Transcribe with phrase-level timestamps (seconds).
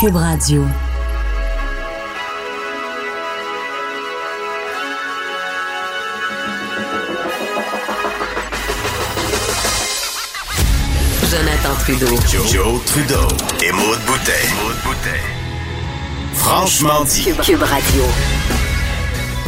[0.00, 0.64] Cube Radio.
[11.28, 12.06] Jonathan Trudeau.
[12.46, 13.16] Joe, Trudeau.
[13.60, 14.30] Et Maude Boutet.
[16.34, 17.24] Franchement dit.
[17.42, 18.02] Cube Radio.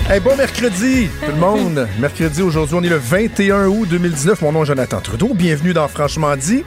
[0.09, 1.87] Hey, bon mercredi, tout le monde.
[2.01, 4.43] mercredi, aujourd'hui, on est le 21 août 2019.
[4.43, 5.30] Mon nom est Jonathan Trudeau.
[5.32, 6.64] Bienvenue dans Franchement dit.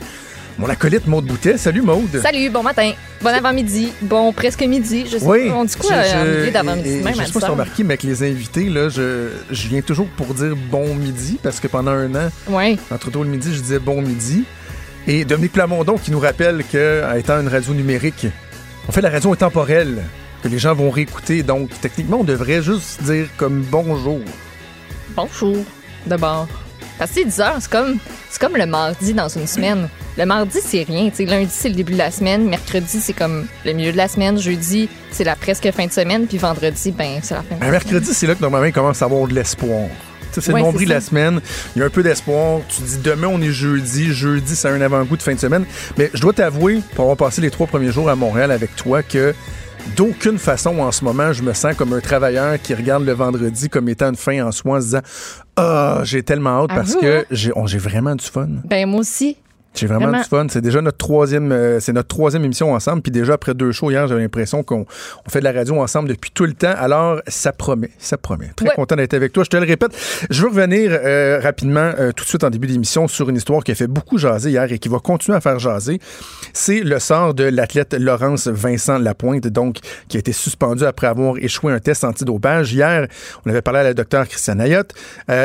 [0.59, 1.57] Mon acolyte Maude Boutet.
[1.57, 2.19] Salut Maude.
[2.21, 2.91] Salut, bon matin.
[3.21, 3.91] Bon avant-midi.
[4.01, 5.05] Bon presque midi.
[5.11, 5.50] Je sais Oui.
[5.50, 5.55] pas.
[5.55, 6.89] On dit quoi Je- en milieu d'avant-midi?
[7.04, 7.51] Même Je sais pas si 10 t'as heures?
[7.54, 11.59] remarqué, mais avec les invités, là, je, je viens toujours pour dire bon midi parce
[11.59, 12.29] que pendant un an,
[12.92, 14.43] entre tôt le midi, je disais bon midi.
[15.07, 18.28] Et Dominique Plamondon qui nous rappelle qu'étant une radio numérique,
[18.87, 20.04] on fait la radio intemporelle
[20.43, 21.42] que les gens vont réécouter.
[21.43, 24.20] Donc, techniquement, on devrait juste dire comme bonjour.
[25.15, 25.57] Bonjour.
[26.06, 26.47] D'abord.
[26.97, 27.97] Parce que c'est 10 heures, c'est comme,
[28.29, 29.89] c'est comme le mardi dans une semaine.
[30.18, 31.10] Le mardi, c'est rien.
[31.10, 31.25] tu sais.
[31.25, 32.47] lundi, c'est le début de la semaine.
[32.47, 34.39] Mercredi, c'est comme le milieu de la semaine.
[34.39, 36.28] Jeudi, c'est la presque fin de semaine.
[36.28, 38.73] Puis vendredi, ben, c'est la fin de Un la mercredi, c'est là que normalement, il
[38.73, 39.88] commence à avoir de l'espoir.
[40.32, 41.42] Tu sais, C'est Ouais, le nombril de la semaine.
[41.76, 42.59] Il y a un peu d'espoir.
[42.70, 44.14] Tu dis demain, on est jeudi.
[44.14, 45.66] Jeudi, c'est un avant-goût de fin de semaine.
[45.98, 49.02] Mais je dois t'avouer, pour avoir passé les trois premiers jours à Montréal avec toi,
[49.04, 49.34] que
[49.95, 53.70] d'aucune façon, en ce moment, je me sens comme un travailleur qui regarde le vendredi
[53.70, 55.02] comme étant une fin en soi en se disant
[55.56, 57.23] Ah, j'ai tellement hâte À parce vous, que hein?
[57.31, 58.48] j'ai on- j'ai vraiment du fun.
[58.66, 59.38] Ben, moi aussi.
[59.76, 60.22] J'ai vraiment, Vraiment.
[60.24, 60.46] du fun.
[60.50, 63.02] C'est déjà notre troisième, euh, c'est notre troisième émission ensemble.
[63.02, 64.86] Puis déjà après deux shows hier, j'avais l'impression qu'on
[65.26, 66.74] on fait de la radio ensemble depuis tout le temps.
[66.78, 68.52] Alors ça promet, ça promet.
[68.56, 68.76] Très Ouais.
[68.76, 69.44] content d'être avec toi.
[69.44, 69.92] Je te le répète.
[70.30, 73.64] Je veux revenir euh, rapidement euh, tout de suite en début d'émission sur une histoire
[73.64, 76.00] qui a fait beaucoup jaser hier et qui va continuer à faire jaser.
[76.54, 81.38] C'est le sort de l'athlète Laurence Vincent Lapointe, donc qui a été suspendu après avoir
[81.38, 82.74] échoué un test antidopage.
[82.74, 83.08] Hier,
[83.46, 84.94] on avait parlé à la docteure Christiane Ayotte.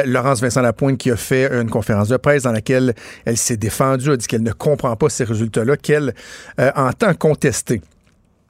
[0.04, 4.10] Laurence Vincent Lapointe qui a fait une conférence de presse dans laquelle elle s'est défendue,
[4.26, 6.14] qu'elle ne comprend pas ces résultats-là, qu'elle
[6.60, 7.80] euh, entend contester.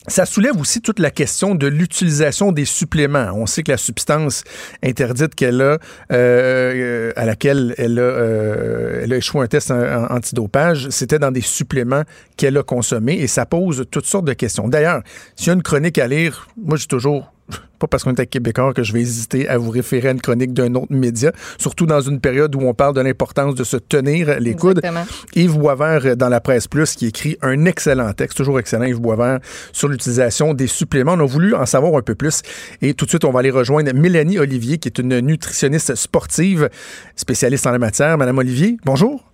[0.06, 3.30] Ça soulève aussi toute la question de l'utilisation des suppléments.
[3.34, 4.42] On sait que la substance
[4.83, 5.78] interdite qu'elle a,
[6.12, 11.43] euh, à laquelle elle a, euh, elle a échoué un test antidopage, c'était dans des
[11.43, 12.04] suppléments
[12.38, 14.69] qu'elle a consommés et ça pose toutes sortes de questions.
[14.69, 15.03] D'ailleurs,
[15.37, 17.31] s'il y a une chronique à lire, moi j'ai toujours
[17.78, 20.20] pas parce qu'on est à Québécois que je vais hésiter à vous référer à une
[20.20, 23.76] chronique d'un autre média, surtout dans une période où on parle de l'importance de se
[23.76, 24.78] tenir les coudes.
[24.78, 25.06] Exactement.
[25.34, 29.00] Yves Boisvert euh, dans la presse plus qui écrit un excellent texte, toujours excellent Yves
[29.00, 29.38] Boisvert,
[29.72, 31.12] sur l'utilisation des suppléments.
[31.12, 32.42] On a voulu en savoir un peu plus
[32.82, 36.69] et tout de suite on va aller rejoindre Mélanie Olivier qui est une nutritionniste sportive,
[37.16, 38.19] spécialiste en la matière.
[38.19, 39.25] Madame Olivier, bonjour.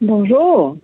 [0.00, 0.76] Bonjour.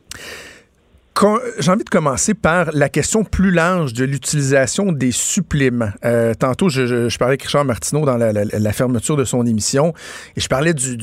[1.58, 5.90] J'ai envie de commencer par la question plus large de l'utilisation des suppléments.
[6.02, 9.24] Euh, tantôt, je, je- je parlais avec Richard Martineau dans la, la- la fermeture de
[9.24, 9.92] son émission
[10.36, 10.96] et je parlais du,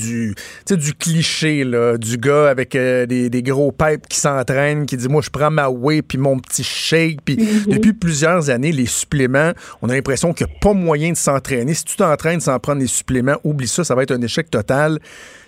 [0.97, 5.21] cliché là, du gars avec euh, des, des gros pipes qui s'entraîne, qui dit moi
[5.23, 7.19] je prends ma whey puis mon petit shake.
[7.23, 7.35] Puis
[7.67, 9.51] depuis plusieurs années, les suppléments,
[9.83, 11.75] on a l'impression qu'il n'y a pas moyen de s'entraîner.
[11.75, 14.97] Si tu t'entraînes sans prendre des suppléments, oublie ça, ça va être un échec total.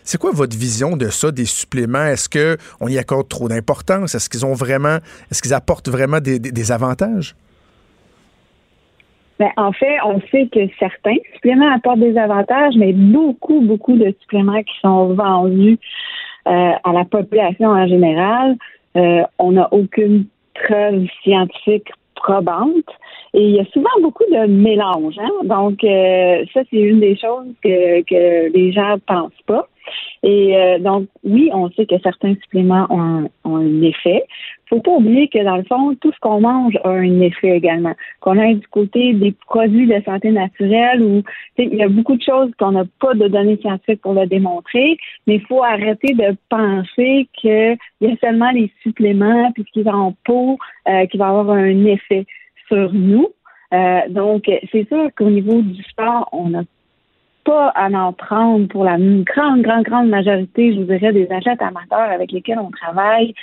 [0.09, 2.03] C'est quoi votre vision de ça, des suppléments?
[2.03, 4.15] Est-ce qu'on y accorde trop d'importance?
[4.15, 4.97] Est-ce qu'ils ont vraiment,
[5.29, 7.35] est-ce qu'ils apportent vraiment des, avantages?
[9.37, 14.11] Ben, en fait, on sait que certains suppléments apportent des avantages, mais beaucoup, beaucoup de
[14.21, 15.77] suppléments qui sont vendus
[16.47, 18.57] euh, à la population en général,
[18.97, 22.89] euh, on n'a aucune preuve scientifique probante.
[23.33, 25.15] Et il y a souvent beaucoup de mélange.
[25.19, 25.29] Hein?
[25.43, 29.67] Donc, euh, ça, c'est une des choses que, les gens pensent pas.
[30.23, 34.23] Et euh, donc, oui, on sait que certains suppléments ont ont un effet.
[34.67, 37.95] faut pas oublier que, dans le fond, tout ce qu'on mange a un effet également.
[38.19, 41.23] Qu'on aille du côté des produits de santé naturelle ou
[41.57, 44.97] il y a beaucoup de choses qu'on n'a pas de données scientifiques pour le démontrer,
[45.25, 49.87] mais il faut arrêter de penser qu'il y a seulement les suppléments puis ce qui
[49.87, 50.57] est en peau
[50.87, 52.25] euh, qui va avoir un effet
[52.67, 53.29] sur nous.
[53.73, 56.63] Euh, donc, c'est sûr qu'au niveau du sport, on n'a
[57.49, 61.61] pas à en prendre pour la grande, grande, grande majorité, je vous dirais, des athlètes
[61.61, 63.33] amateurs avec lesquels on travaille.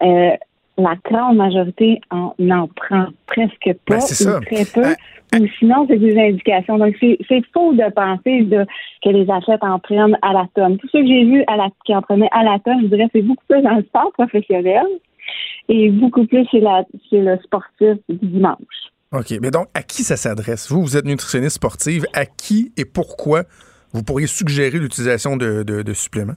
[0.00, 0.30] Euh,
[0.76, 4.94] la grande majorité en n'en prend presque pas Ben, ou très peu.
[5.32, 6.78] Ah, ou sinon, c'est des indications.
[6.78, 8.64] Donc, c'est c'est faux de penser de,
[9.02, 10.78] que les athlètes en prennent à la tonne.
[10.78, 13.08] Tous ceux que j'ai vus à la, qui en prenaient à la tonne, je dirais
[13.12, 14.86] c'est beaucoup plus dans le sport professionnel
[15.68, 18.78] et beaucoup plus chez, la, chez le sportif du dimanche.
[19.12, 19.34] OK.
[19.40, 20.70] Mais donc, à qui ça s'adresse?
[20.70, 22.04] Vous, vous êtes nutritionniste sportive.
[22.14, 23.44] À qui et pourquoi
[23.92, 26.36] vous pourriez suggérer l'utilisation de, de- suppléments?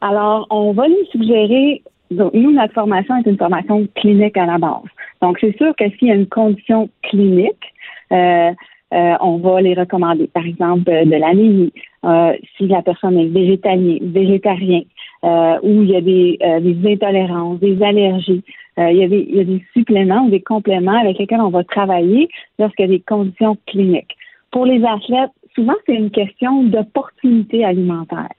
[0.00, 4.58] Alors, on va lui suggérer, donc nous, notre formation est une formation clinique à la
[4.58, 4.82] base.
[5.20, 7.64] Donc, c'est sûr que s'il y a une condition clinique,
[8.12, 8.50] euh,
[8.92, 10.28] euh, on va les recommander.
[10.28, 11.72] Par exemple, de l'anémie,
[12.04, 14.82] euh, si la personne est végétalien, végétarien,
[15.24, 18.44] euh, il y a des, des intolérances, des allergies.
[18.78, 21.40] Euh, il, y a des, il y a des suppléments ou des compléments avec lesquels
[21.40, 22.28] on va travailler
[22.58, 24.16] lorsqu'il y a des conditions cliniques.
[24.50, 28.32] Pour les athlètes, souvent c'est une question d'opportunité alimentaire.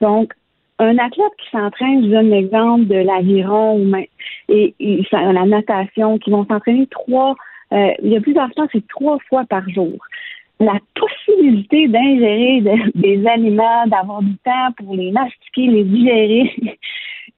[0.00, 0.32] Donc,
[0.78, 3.80] un athlète qui s'entraîne, je donne l'exemple de l'aviron
[4.48, 7.36] et, et, la natation, qui vont s'entraîner trois,
[7.72, 9.92] euh, il y a plusieurs temps, c'est trois fois par jour.
[10.60, 12.62] La possibilité d'ingérer
[12.94, 16.52] des aliments, d'avoir du temps pour les mastiquer, les digérer,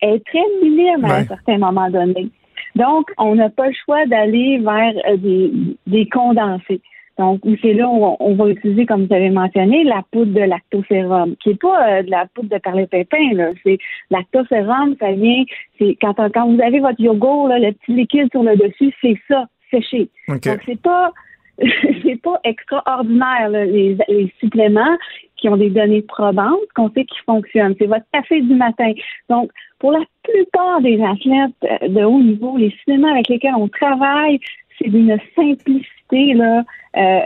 [0.02, 2.30] est très minime à un certain moment donné.
[2.74, 5.50] Donc, on n'a pas le choix d'aller vers euh, des,
[5.86, 6.80] des condensés.
[7.18, 11.34] Donc, c'est là où on, va utiliser, comme vous avez mentionné, la poudre de lactosérum,
[11.36, 13.50] qui n'est pas euh, de la poudre de perlépépin, là.
[13.64, 13.78] C'est
[14.10, 15.44] lactosérum, ça vient,
[15.78, 19.16] c'est quand, quand vous avez votre yogourt, là, le petit liquide sur le dessus, c'est
[19.28, 20.10] ça, séché.
[20.28, 21.12] Donc, c'est pas
[22.02, 24.96] c'est pas extraordinaire, les, les, suppléments
[25.36, 27.74] qui ont des données probantes qu'on sait qu'ils fonctionnent.
[27.78, 28.92] C'est votre café du matin.
[29.28, 33.68] Donc, pour la plupart des athlètes euh, de haut niveau, les suppléments avec lesquels on
[33.68, 34.38] travaille,
[34.78, 36.62] c'est d'une simplicité là,
[36.96, 37.20] euh,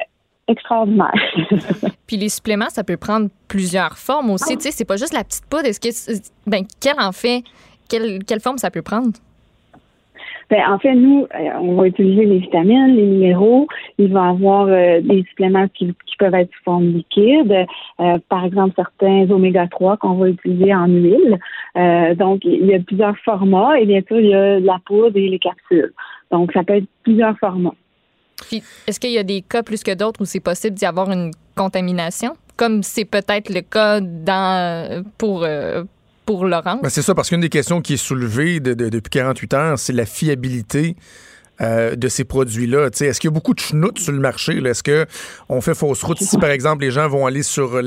[0.48, 1.12] extraordinaire.
[2.06, 4.56] Puis les suppléments, ça peut prendre plusieurs formes aussi.
[4.56, 5.66] Tu sais, c'est pas juste la petite poudre.
[5.66, 6.12] Est-ce que,
[6.46, 7.42] ben, quelle en fait,
[7.88, 9.12] quelle, quelle forme ça peut prendre?
[10.50, 13.68] Ben, en fait, nous, euh, on va utiliser les vitamines, les minéraux.
[13.98, 17.64] Il va y avoir euh, des suppléments qui, peuvent être sous forme liquide.
[18.28, 21.38] par exemple, certains oméga 3 qu'on va utiliser en huile.
[22.18, 25.28] donc, il y a plusieurs formats et bien sûr, il y a la poudre et
[25.30, 25.94] les capsules.
[26.30, 27.72] Donc, ça peut être plusieurs formats.
[28.86, 31.30] Est-ce qu'il y a des cas plus que d'autres où c'est possible d'y avoir une
[31.56, 35.84] contamination, comme c'est peut-être le cas dans, pour, euh,
[36.30, 36.48] pour?
[36.82, 40.06] Ben c'est ça, parce qu'une des questions qui est soulevée depuis 48 heures, c'est la
[40.06, 40.96] fiabilité
[41.60, 42.86] euh, de ces produits-là.
[42.86, 44.56] Est-ce qu'il y a beaucoup de schnout sur le marché?
[44.64, 47.80] Est-ce qu'on fait fausse route si, par exemple, les gens vont aller sur,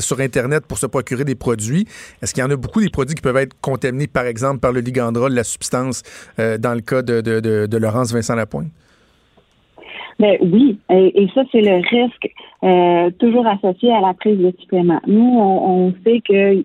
[0.00, 1.86] sur Internet pour se procurer des produits?
[2.20, 4.72] Est-ce qu'il y en a beaucoup des produits qui peuvent être contaminés, par exemple, par
[4.72, 6.02] le ligandrol, la substance,
[6.40, 8.72] euh, dans le cas de, de, Laurence Vincent Lapointe?
[10.18, 12.28] Ben oui, et, ça, c'est le risque
[12.64, 15.00] euh, toujours associé à la prise de suppléments.
[15.06, 16.64] Nous, on, sait que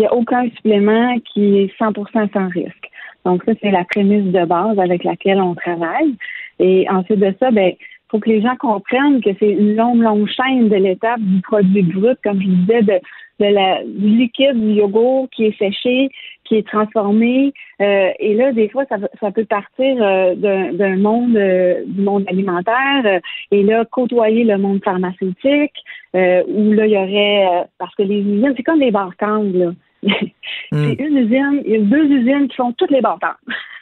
[0.00, 2.88] il n'y a aucun supplément qui est 100% sans risque.
[3.26, 6.14] Donc ça, c'est la prémisse de base avec laquelle on travaille.
[6.58, 7.74] Et ensuite de ça, ben
[8.10, 11.82] faut que les gens comprennent que c'est une longue, longue chaîne de l'étape du produit
[11.82, 12.98] brut, comme je disais, de,
[13.40, 16.08] la, du liquide, du yogourt qui est séché,
[16.44, 17.52] qui est transformé.
[17.82, 23.20] Euh, et là, des fois, ça, peut partir euh, d'un monde euh, du monde alimentaire
[23.50, 25.76] et là, côtoyer le monde pharmaceutique,
[26.14, 28.90] où là, il y aurait parce que les usines, c'est comme des.
[28.90, 29.74] Hmm.
[30.02, 33.32] C'est une usine, il y a deux usines qui font toutes les bartendes.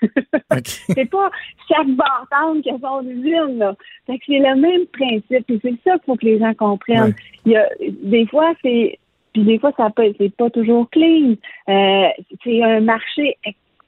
[0.65, 1.31] c'est pas
[1.69, 3.75] chaque bartende qui a son usine, là.
[4.07, 5.51] c'est le même principe.
[5.51, 7.15] Et c'est ça qu'il faut que les gens comprennent.
[7.45, 7.69] Il y a,
[8.03, 8.99] des fois, c'est
[9.33, 11.35] puis des fois, ça peut c'est pas toujours clean.
[11.69, 12.09] Euh,
[12.43, 13.37] c'est un marché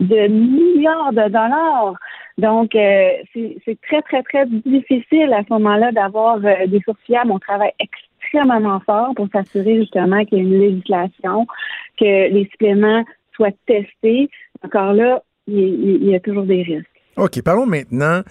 [0.01, 1.95] de milliards de dollars.
[2.39, 7.31] Donc, euh, c'est très, très, très difficile à ce moment-là d'avoir euh, des sources fiables.
[7.31, 11.47] On travaille extrêmement fort pour s'assurer justement qu'il y ait une législation,
[12.01, 13.05] que les suppléments
[13.35, 14.29] soient testés.
[14.65, 16.87] Encore là, il y a toujours des risques.
[17.17, 18.23] OK, parlons maintenant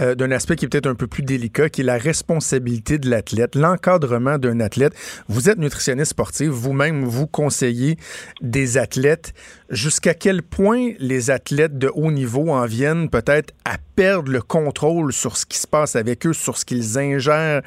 [0.00, 3.10] euh, d'un aspect qui est peut-être un peu plus délicat, qui est la responsabilité de
[3.10, 4.92] l'athlète, l'encadrement d'un athlète.
[5.28, 7.96] Vous êtes nutritionniste sportif, vous-même, vous conseillez
[8.40, 9.34] des athlètes.
[9.70, 15.12] Jusqu'à quel point les athlètes de haut niveau en viennent peut-être à perdre le contrôle
[15.12, 17.62] sur ce qui se passe avec eux, sur ce qu'ils ingèrent,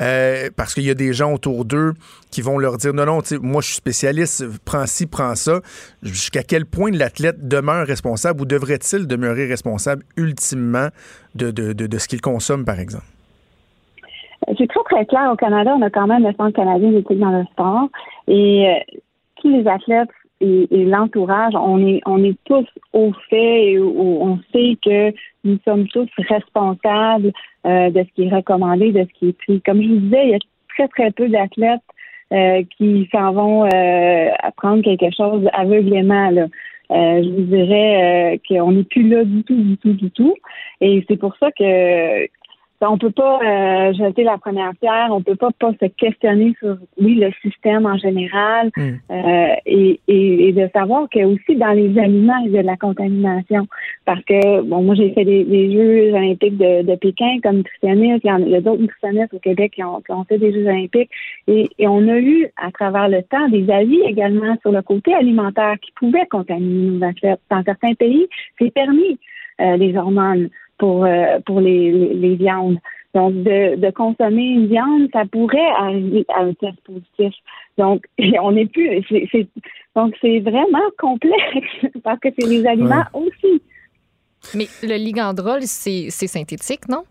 [0.00, 1.94] euh, parce qu'il y a des gens autour d'eux
[2.30, 5.60] qui vont leur dire non, non, moi je suis spécialiste, prends ci, prends ça.
[6.02, 10.88] Jusqu'à quel point l'athlète demeure responsable ou devrait-il demeurer responsable ultimement
[11.34, 13.04] de, de, de, ce qu'il consomme, par exemple?
[14.58, 15.30] C'est très, très clair.
[15.32, 17.88] Au Canada, on a quand même le Centre canadien d'éthique dans le sport.
[18.28, 18.96] Et euh,
[19.36, 20.08] tous les athlètes
[20.40, 25.12] et, l'entourage, on est, on est tous au fait et on sait que
[25.44, 27.32] nous sommes tous responsables
[27.64, 29.60] euh, de ce qui est recommandé, de ce qui est pris.
[29.62, 30.38] Comme je vous disais, il y a
[30.74, 31.80] très, très peu d'athlètes
[32.32, 33.68] euh, qui s'en vont
[34.42, 36.48] apprendre quelque chose aveuglément.
[36.92, 40.36] Euh, je vous dirais euh, qu'on n'est plus là du tout, du tout, du tout.
[40.80, 42.26] Et c'est pour ça que
[42.90, 46.76] on peut pas euh, jeter la première pierre, on peut pas pas se questionner sur
[47.00, 48.90] oui le système en général mm.
[49.10, 52.76] euh, et, et, de savoir que aussi dans les aliments il y a de la
[52.76, 53.66] contamination.
[54.04, 58.26] Parce que bon moi j'ai fait des, Jeux olympiques de, de, Pékin comme nutritionniste, il
[58.26, 61.10] y, a, a d'autres nutritionnistes au Québec qui ont, qui ont fait des Jeux olympiques.
[61.46, 65.14] Et, et, on a eu à travers le temps des avis également sur le côté
[65.14, 67.40] alimentaire qui pouvaient contaminer nos athlètes.
[67.50, 68.26] Dans certains pays,
[68.58, 69.18] c'est permis
[69.60, 70.48] euh, les hormones
[70.82, 72.76] pour, euh, pour les, les, viandes.
[73.14, 77.32] Donc, de, de consommer une viande, ça pourrait arriver à un test positif.
[77.78, 78.04] Donc,
[78.42, 79.00] on n'est plus.
[79.08, 79.46] c'est
[79.94, 83.62] donc, c'est vraiment complexe parce que c'est les aliments aussi.
[84.56, 87.04] Mais le ligandrol, c'est synthétique, non?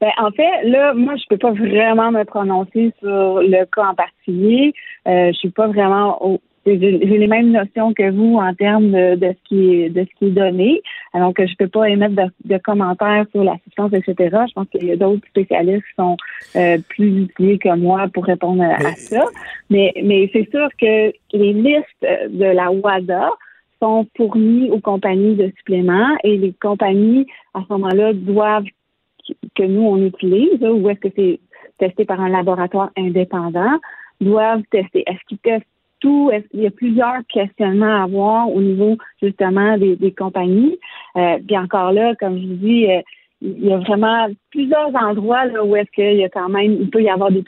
[0.00, 3.94] Ben, en fait, là, moi, je peux pas vraiment me prononcer sur le cas en
[3.96, 4.72] particulier.
[5.08, 9.14] Euh, je suis pas vraiment au, j'ai les mêmes notions que vous en termes de,
[9.16, 10.82] de, ce qui est de ce qui est donné.
[11.12, 12.14] Alors que je peux pas émettre
[12.44, 14.36] de, commentaires sur la substance, etc.
[14.48, 16.16] Je pense qu'il y a d'autres spécialistes qui sont
[16.56, 19.24] euh, plus utilisés que moi pour répondre à ça.
[19.70, 23.30] Mais, mais c'est sûr que les listes de la WADA
[23.80, 28.66] sont fournies aux compagnies de suppléments et les compagnies, à ce moment-là, doivent
[29.54, 31.40] que nous, on utilise, ou est-ce que c'est
[31.78, 33.78] testé par un laboratoire indépendant,
[34.20, 35.02] doivent tester.
[35.06, 35.66] Est-ce qu'ils testent
[36.00, 40.78] qu'il y a plusieurs questionnements à avoir au niveau justement des, compagnies?
[41.16, 43.00] Euh, puis encore là, comme je vous dis, euh,
[43.42, 46.90] il y a vraiment plusieurs endroits là, où est-ce qu'il y a quand même, il
[46.90, 47.44] peut y avoir des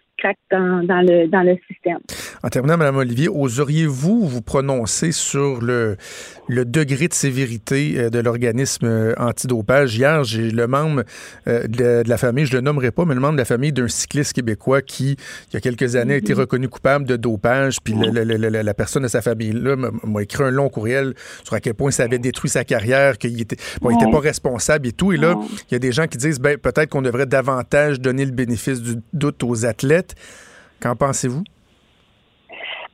[0.51, 1.99] dans, le, dans le système.
[2.43, 5.97] En terminant, Mme Olivier, oseriez-vous vous prononcer sur le,
[6.49, 9.97] le degré de sévérité euh, de l'organisme euh, antidopage?
[9.97, 11.05] Hier, j'ai le membre
[11.47, 13.89] euh, de, la famille, je le nommerai pas, mais le membre de la famille d'un
[13.89, 15.17] cycliste québécois qui,
[15.51, 16.41] il y a quelques années, a été mhm.
[16.41, 21.15] reconnu coupable de dopage, puis la personne de sa famille-là m'a écrit un long courriel
[21.45, 24.89] sur à quel point ça avait détruit sa carrière, qu'il était, bon, était pas responsable
[24.89, 25.13] et tout.
[25.13, 25.37] Et là,
[25.71, 28.83] il y a des gens qui disent, ben, peut-être qu'on devrait davantage donner le bénéfice
[28.83, 30.12] du doute aux athlètes.
[30.81, 31.43] Qu'en pensez-vous?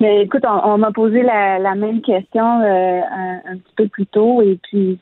[0.00, 3.00] Mais écoute, on, m'a posé la, même question euh,
[3.46, 4.98] un, petit peu plus tôt et puis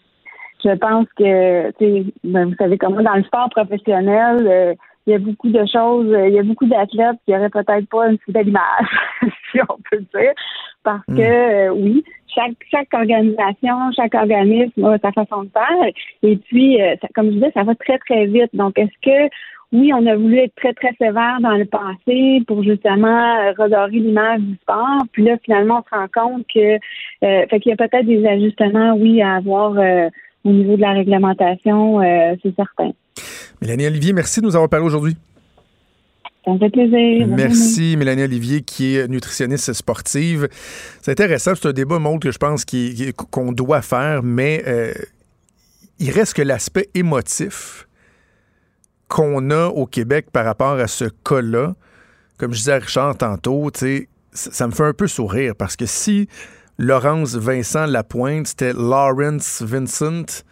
[0.64, 1.70] je pense que,
[2.24, 4.74] ben, vous savez comment dans le sport professionnel, euh,
[5.06, 8.08] il y a beaucoup de choses, il y a beaucoup d'athlètes qui n'auraient peut-être pas
[8.08, 8.88] une si belle image,
[9.52, 10.32] si on peut dire,
[10.82, 11.20] parce que hmm.
[11.20, 12.02] euh, oui,
[12.34, 15.92] chaque chaque organisation, chaque organisme a sa façon de faire,
[16.22, 16.78] et puis,
[17.14, 18.50] comme je disais, ça va très très vite.
[18.54, 19.30] Donc, est-ce que
[19.72, 23.98] oui, on a voulu être très, très sévère dans le passé pour justement euh, redorer
[23.98, 25.02] l'image du sport.
[25.12, 28.24] Puis là, finalement, on se rend compte que euh, fait qu'il y a peut-être des
[28.26, 30.08] ajustements, oui, à avoir euh,
[30.44, 32.00] au niveau de la réglementation,
[32.40, 32.92] c'est certain.
[33.60, 35.16] Mélanie Olivier, merci de nous avoir parlé aujourd'hui.
[36.44, 37.26] Ça me fait plaisir.
[37.26, 40.46] Merci, Mélanie Olivier, qui est nutritionniste sportive.
[41.02, 44.62] C'est intéressant, c'est un débat, monde que je pense qu'on doit faire, mais
[45.98, 47.86] il reste que l'aspect émotif
[49.08, 51.74] qu'on a au Québec par rapport à ce cas-là,
[52.38, 53.70] comme je disais à Richard tantôt,
[54.32, 56.28] ça me fait un peu sourire parce que si
[56.78, 60.42] Laurence Vincent Lapointe, c'était Lawrence Vincent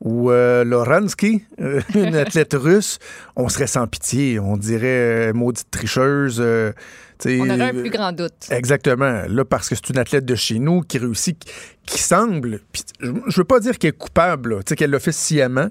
[0.00, 2.98] ou euh, Loransky, euh, une athlète russe,
[3.36, 4.38] on serait sans pitié.
[4.38, 6.40] On dirait euh, maudite tricheuse.
[6.40, 8.48] on aurait un plus grand doute.
[8.50, 9.22] Exactement.
[9.26, 11.42] Là, parce que c'est une athlète de chez nous qui réussit,
[11.86, 12.60] qui semble,
[13.00, 15.68] je veux pas dire qu'elle est coupable, qu'elle l'a fait sciemment,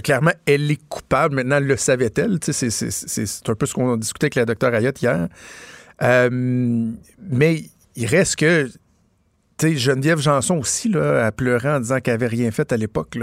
[0.00, 1.36] que clairement, elle est coupable.
[1.36, 2.38] Maintenant, le savait-elle?
[2.42, 5.28] C'est un peu ce qu'on discutait avec la docteur Ayotte hier.
[6.02, 8.72] Euh, mais il reste que, tu
[9.60, 13.16] sais, Geneviève Janson aussi, là, a pleuré en disant qu'elle n'avait rien fait à l'époque.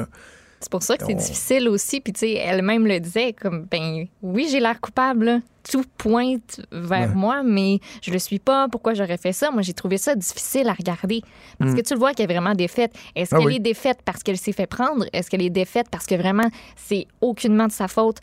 [0.60, 2.02] C'est pour ça que c'est difficile aussi.
[2.02, 5.42] Puis, tu sais, elle-même le disait, comme, ben oui, j'ai l'air coupable.
[5.70, 8.68] Tout pointe vers moi, mais je le suis pas.
[8.70, 9.50] Pourquoi j'aurais fait ça?
[9.52, 11.22] Moi, j'ai trouvé ça difficile à regarder.
[11.58, 11.76] Parce mm.
[11.76, 12.94] que tu le vois qu'elle est vraiment défaite.
[13.16, 15.06] Est-ce ah qu'elle est défaite parce qu'elle s'est fait prendre?
[15.14, 18.18] Est-ce qu'elle est défaite parce que vraiment, c'est aucunement de sa faute?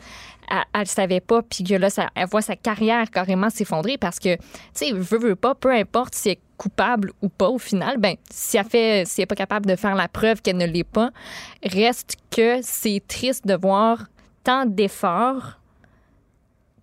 [0.73, 4.19] Elle, ne savait pas, puis que là, ça, elle voit sa carrière carrément s'effondrer parce
[4.19, 4.41] que, tu
[4.73, 8.15] sais, veut, veut pas, peu importe si elle est coupable ou pas au final, ben,
[8.29, 10.83] si elle fait, si elle est pas capable de faire la preuve qu'elle ne l'est
[10.83, 11.11] pas,
[11.63, 14.07] reste que c'est triste de voir
[14.43, 15.60] tant d'efforts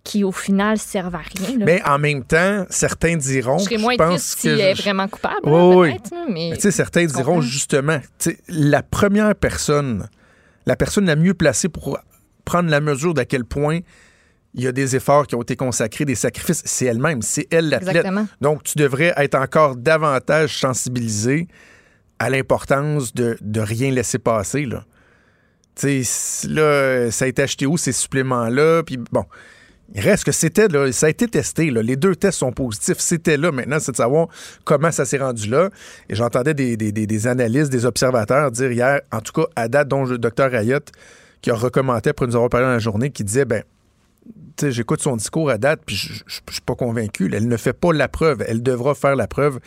[0.03, 1.57] qui au final servent à rien.
[1.59, 3.57] Mais en même temps, certains diront.
[3.59, 5.41] Je serais moins triste si elle est vraiment coupable.
[5.45, 5.95] oui,
[6.29, 7.99] mais, mais certains diront justement,
[8.47, 10.09] la première personne,
[10.65, 11.99] la personne la mieux placée pour
[12.45, 13.79] prendre la mesure d'à quel point
[14.55, 16.63] il y a des efforts qui ont été consacrés, des sacrifices.
[16.65, 18.07] C'est elle-même, c'est elle l'athlète.
[18.41, 21.47] Donc, tu devrais être encore davantage sensibilisé
[22.17, 24.65] à l'importance de, de, rien laisser passer.
[24.65, 24.85] Là.
[25.75, 28.83] Tu sais, là, ça a été acheté où ces suppléments-là?
[28.83, 29.25] Puis bon,
[29.95, 31.71] il reste que c'était là, ça a été testé.
[31.71, 32.99] Les deux tests sont positifs.
[32.99, 33.51] C'était là.
[33.51, 34.27] Maintenant, c'est de savoir
[34.63, 35.69] comment ça s'est rendu là.
[36.09, 39.87] Et j'entendais des, des, des, analystes, des observateurs dire hier, en tout cas, à date,
[39.87, 40.91] dont le docteur Ayotte,
[41.41, 43.63] qui a recommandé après nous avoir parlé dans la journée, qui disait, ben,
[44.61, 47.31] j'écoute son discours à date, puis je, ne suis pas convaincu.
[47.33, 48.43] Elle ne fait pas la preuve.
[48.47, 49.59] Elle devra faire la preuve.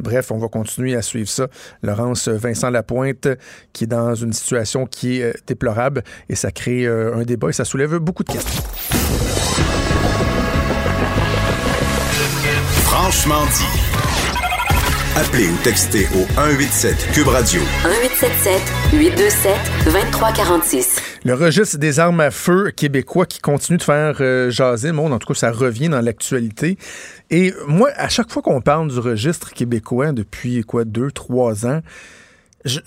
[0.00, 1.46] Bref, on va continuer à suivre ça.
[1.82, 3.28] Laurence Vincent Lapointe,
[3.72, 7.50] qui est dans une situation qui est euh, déplorable, et ça crée euh, un débat
[7.50, 8.62] et ça soulève beaucoup de questions.
[12.92, 13.80] Franchement dit.
[15.14, 17.60] Appelez ou textez au 187 Cube Radio.
[17.84, 18.60] 1877
[18.92, 19.52] 827
[19.84, 21.02] 2346.
[21.24, 25.12] Le registre des armes à feu québécois qui continue de faire euh, jaser le monde,
[25.12, 26.78] en tout cas, ça revient dans l'actualité.
[27.30, 31.82] Et moi, à chaque fois qu'on parle du registre québécois depuis quoi, deux, trois ans,
[32.66, 32.80] tu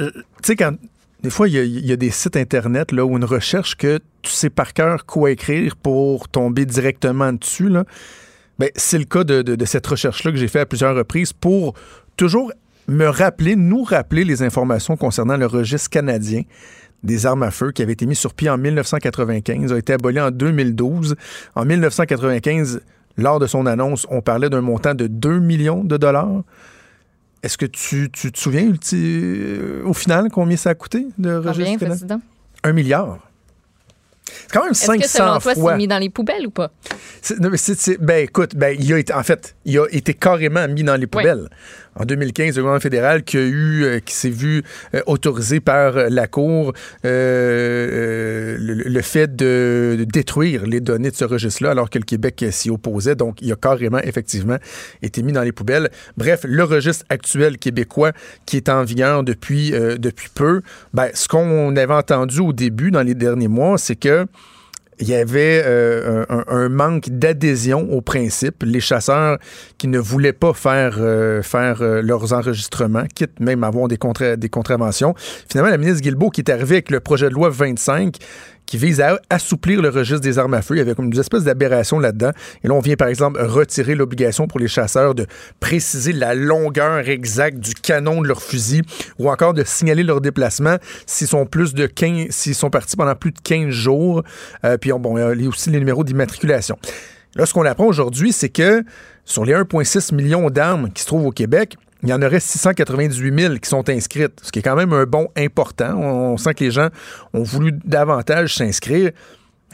[0.43, 0.73] sais, quand
[1.21, 4.49] des fois, il y, a, des sites Internet là, où une recherche que tu sais
[4.49, 7.69] par cœur quoi écrire pour tomber directement dessus.
[7.69, 7.85] Là.
[8.63, 11.73] Ben, c'est le cas de, de cette recherche-là que j'ai fait à plusieurs reprises pour
[12.15, 12.49] toujours
[12.87, 16.43] me rappeler, nous rappeler les informations concernant le registre canadien
[17.03, 20.17] des armes à feu qui avait été mis sur pied en 1995, a été aboli
[20.21, 21.17] en 2012.
[21.55, 22.79] En 1995,
[23.17, 26.43] lors de son annonce, on parlait d'un montant de 2 millions de dollars.
[27.43, 32.21] Est-ce que tu, te souviens euh, au final combien ça a coûté de registre Combien,
[32.63, 33.19] Un milliard.
[34.25, 36.71] C'est quand même 500 Est-ce que selon toi, c'est mis dans les poubelles ou pas?
[37.99, 41.07] ben écoute, ben, il a été, en fait, il a été carrément mis dans les
[41.07, 41.49] poubelles
[41.95, 44.63] en 2015, le gouvernement fédéral qui a eu, euh, qui s'est vu
[44.95, 46.73] euh, autorisé par euh, la Cour
[47.03, 53.15] le, fait de, détruire les données de ce registre-là, alors que le Québec s'y opposait.
[53.15, 54.57] Donc, il a carrément, effectivement,
[55.01, 55.89] été mis dans les poubelles.
[56.17, 58.11] Bref, le registre actuel québécois
[58.45, 60.61] qui est en vigueur depuis, depuis peu,
[60.93, 64.25] ben, ce qu'on avait entendu au début, dans les derniers mois, c'est que
[64.99, 68.63] il y avait euh, un, manque d'adhésion au principe.
[68.63, 69.37] Les chasseurs
[69.77, 73.97] qui ne voulaient pas faire, euh, euh, leurs enregistrements, quitte même à avoir des,
[74.37, 75.13] des contraventions.
[75.49, 78.17] Finalement, la ministre Guilbeault, qui est arrivée avec le projet de loi 25,
[78.65, 80.75] qui vise à assouplir le registre des armes à feu.
[80.75, 82.31] Il y avait comme une espèce d'aberration là-dedans.
[82.63, 85.25] Et là, on vient, par exemple, retirer l'obligation pour les chasseurs de
[85.59, 88.81] préciser la longueur exacte du canon de leur fusil
[89.19, 93.15] ou encore de signaler leur déplacement s'ils sont plus de 15, s'ils sont partis pendant
[93.15, 94.23] plus de 15 jours.
[94.65, 96.77] Euh, puis, il y a aussi les numéros d'immatriculation.
[97.35, 98.83] Là, ce qu'on apprend aujourd'hui, c'est que
[99.25, 103.39] sur les 1,6 millions d'armes qui se trouvent au Québec, il y en aurait 698
[103.39, 105.97] 000 qui sont inscrites, ce qui est quand même un bon important.
[105.97, 106.89] On, sent que les gens
[107.33, 109.11] ont voulu davantage s'inscrire.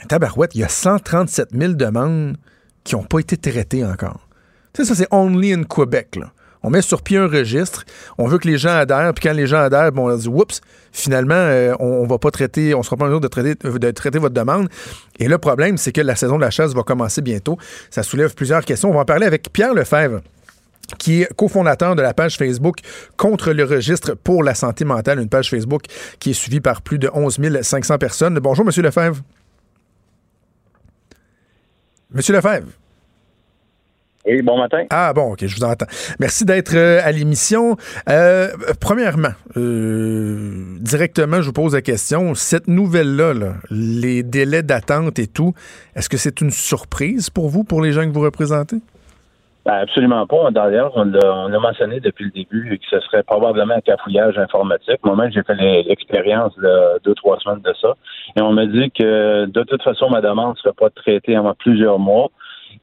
[0.08, 2.38] Tabarouette, il y a 137 000 demandes
[2.84, 4.30] qui n'ont pas été traitées encore.
[4.74, 6.20] Tu sais, ça, c'est only in Québec.
[6.62, 7.86] On met sur pied un registre,
[8.18, 10.60] on veut que les gens adhèrent, puis quand les gens adhèrent, bon, on dit oups,
[10.92, 13.92] finalement, euh, on, ne va pas traiter, on sera pas en mesure de traiter, de
[13.92, 14.68] traiter votre demande.
[15.20, 17.58] Et le problème, c'est que la saison de la chasse va commencer bientôt.
[17.90, 18.90] Ça soulève plusieurs questions.
[18.90, 20.20] On va en parler avec Pierre Lefebvre
[20.98, 22.78] qui est cofondateur de la page Facebook
[23.18, 25.84] contre le registre pour la santé mentale, une page Facebook
[26.20, 28.40] qui est suivie par plus de 11 500 personnes.
[28.40, 29.22] Bonjour, Monsieur Lefebvre.
[32.12, 32.70] Monsieur Lefebvre.
[34.26, 34.86] Oui, bon matin.
[34.90, 35.86] Ah bon, ok, je vous entends.
[36.20, 37.78] Merci d'être euh, à l'émission.
[38.10, 38.50] Euh,
[38.80, 42.36] premièrement, euh, directement, je vous pose la question.
[42.36, 43.34] Cette nouvelle-là,
[43.72, 45.54] les délais d'attente et tout,
[45.96, 48.78] est-ce que c'est une surprise pour vous, pour les gens que vous représentez?
[49.66, 50.52] Ben, absolument pas.
[50.52, 55.00] D'ailleurs, on l'a mentionné depuis le début que ce serait probablement un cafouillage informatique.
[55.04, 57.96] Moi-même, j'ai fait l'expérience de deux, trois semaines de ça.
[58.38, 61.54] Et on m'a dit que de toute façon, ma demande ne serait pas traitée avant
[61.56, 62.30] plusieurs mois.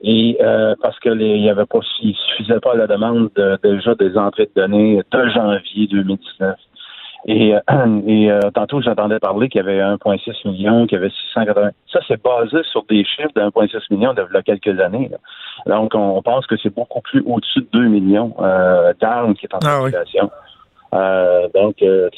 [0.02, 3.30] Et euh, parce que les, il y avait pas, il suffisait pas à la demande
[3.34, 6.56] de, déjà des entrées de données de janvier 2019.
[7.26, 7.60] Et, euh,
[8.06, 11.70] et euh, tantôt, j'entendais parler qu'il y avait 1,6 million, qu'il y avait 680.
[11.92, 15.10] Ça, c'est basé sur des chiffres de 1,6 million de là, quelques années.
[15.66, 19.54] Donc, on, pense que c'est beaucoup plus au-dessus de 2 millions euh, d'armes qui est
[19.54, 20.30] en ah circulation.
[20.94, 22.08] Euh, donc, euh,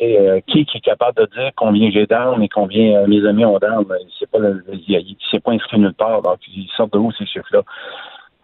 [0.47, 3.87] qui, qui est capable de dire combien j'ai d'armes et combien mes amis ont d'armes?
[4.19, 4.39] C'est pas,
[5.31, 6.21] c'est pas inscrit nulle part.
[6.21, 7.63] Donc, ils sortent de où ces chiffres-là?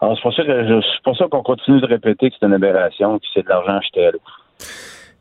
[0.00, 2.54] Alors, c'est pour ça que c'est pour ça qu'on continue de répéter que c'est une
[2.54, 4.20] aberration, que c'est de l'argent acheté à l'eau.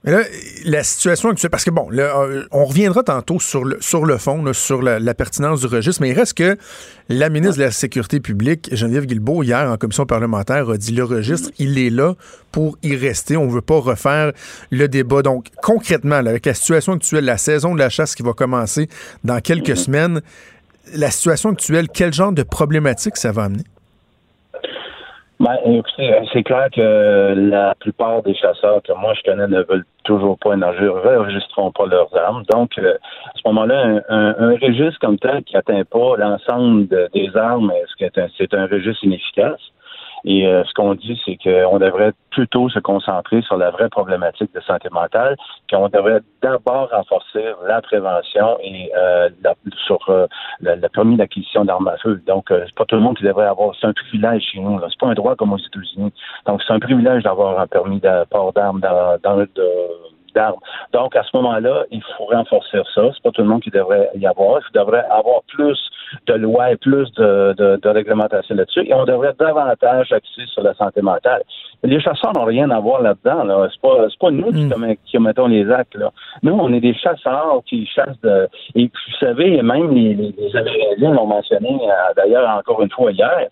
[0.04, 0.24] Mais là,
[0.66, 4.52] la situation actuelle, parce que bon, euh, on reviendra tantôt sur le, sur le fond,
[4.52, 6.58] sur la, pertinence du registre, mais il reste que
[7.08, 11.06] la ministre de la Sécurité publique, Geneviève Guilbeault, hier en commission parlementaire, a dit le
[11.06, 12.16] registre, il est là
[12.52, 13.38] pour y rester.
[13.38, 14.34] On ne veut pas refaire
[14.72, 15.22] le débat.
[15.22, 18.89] Donc, concrètement, avec la situation actuelle, la saison de la chasse qui va commencer
[19.24, 20.22] dans quelques semaines,
[20.94, 23.63] la situation actuelle, quel genre de problématique ça va amener?
[25.39, 29.86] Ben, écoutez, c'est clair que la plupart des chasseurs que moi je connais ne veulent
[30.04, 32.43] toujours pas ne enregistreront pas leurs armes.
[32.52, 37.72] Donc, euh, à ce moment-là, un, registre comme tel qui atteint pas l'ensemble des armes,
[37.72, 39.60] est-ce que c'est un registre inefficace?
[40.25, 44.53] Et euh, ce qu'on dit, c'est qu'on devrait plutôt se concentrer sur la vraie problématique
[44.53, 45.36] de santé mentale,
[45.69, 49.29] qu'on devrait d'abord renforcer la prévention et euh,
[49.86, 50.27] sur euh,
[50.62, 52.21] le, permis d'acquisition d'armes à feu.
[52.25, 53.75] Donc, c'est pas tout le monde qui devrait avoir.
[53.79, 54.79] C'est un privilège chez nous.
[54.89, 56.13] C'est pas un droit comme aux États-Unis.
[56.45, 59.45] Donc, c'est un privilège d'avoir un permis de port d'armes dans, dans,
[60.34, 60.60] d'armes.
[60.91, 63.02] Donc, à ce moment-là, il faut renforcer ça.
[63.13, 64.60] C'est pas tout le monde qui devrait y avoir.
[64.69, 65.80] Il devrait avoir plus
[66.28, 68.88] de lois et plus de, de, de réglementation là-dessus.
[68.88, 71.43] Et on devrait davantage axer sur la santé mentale.
[71.84, 73.43] Les chasseurs n'ont rien à voir là-dedans.
[73.43, 73.67] Là.
[73.72, 73.82] C'est
[74.19, 74.96] pas, nous qui, Mm.
[75.06, 75.96] qui mettons les actes.
[75.96, 76.12] Là.
[76.41, 78.48] Nous, on est des chasseurs qui chassent de.
[78.76, 82.91] Et puis, vous savez, même les, les, les Amérindiens l'ont mentionné euh, d'ailleurs encore une
[82.91, 83.48] fois hier.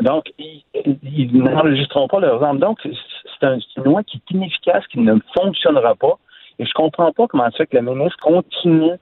[0.00, 0.64] Donc, ils,
[1.02, 2.58] ils n'enregistreront pas leurs armes.
[2.58, 6.18] Donc, c'est un- une loi qui est inefficace, qui ne fonctionnera pas.
[6.58, 8.92] Et je comprends pas comment ça fait que le ministre continue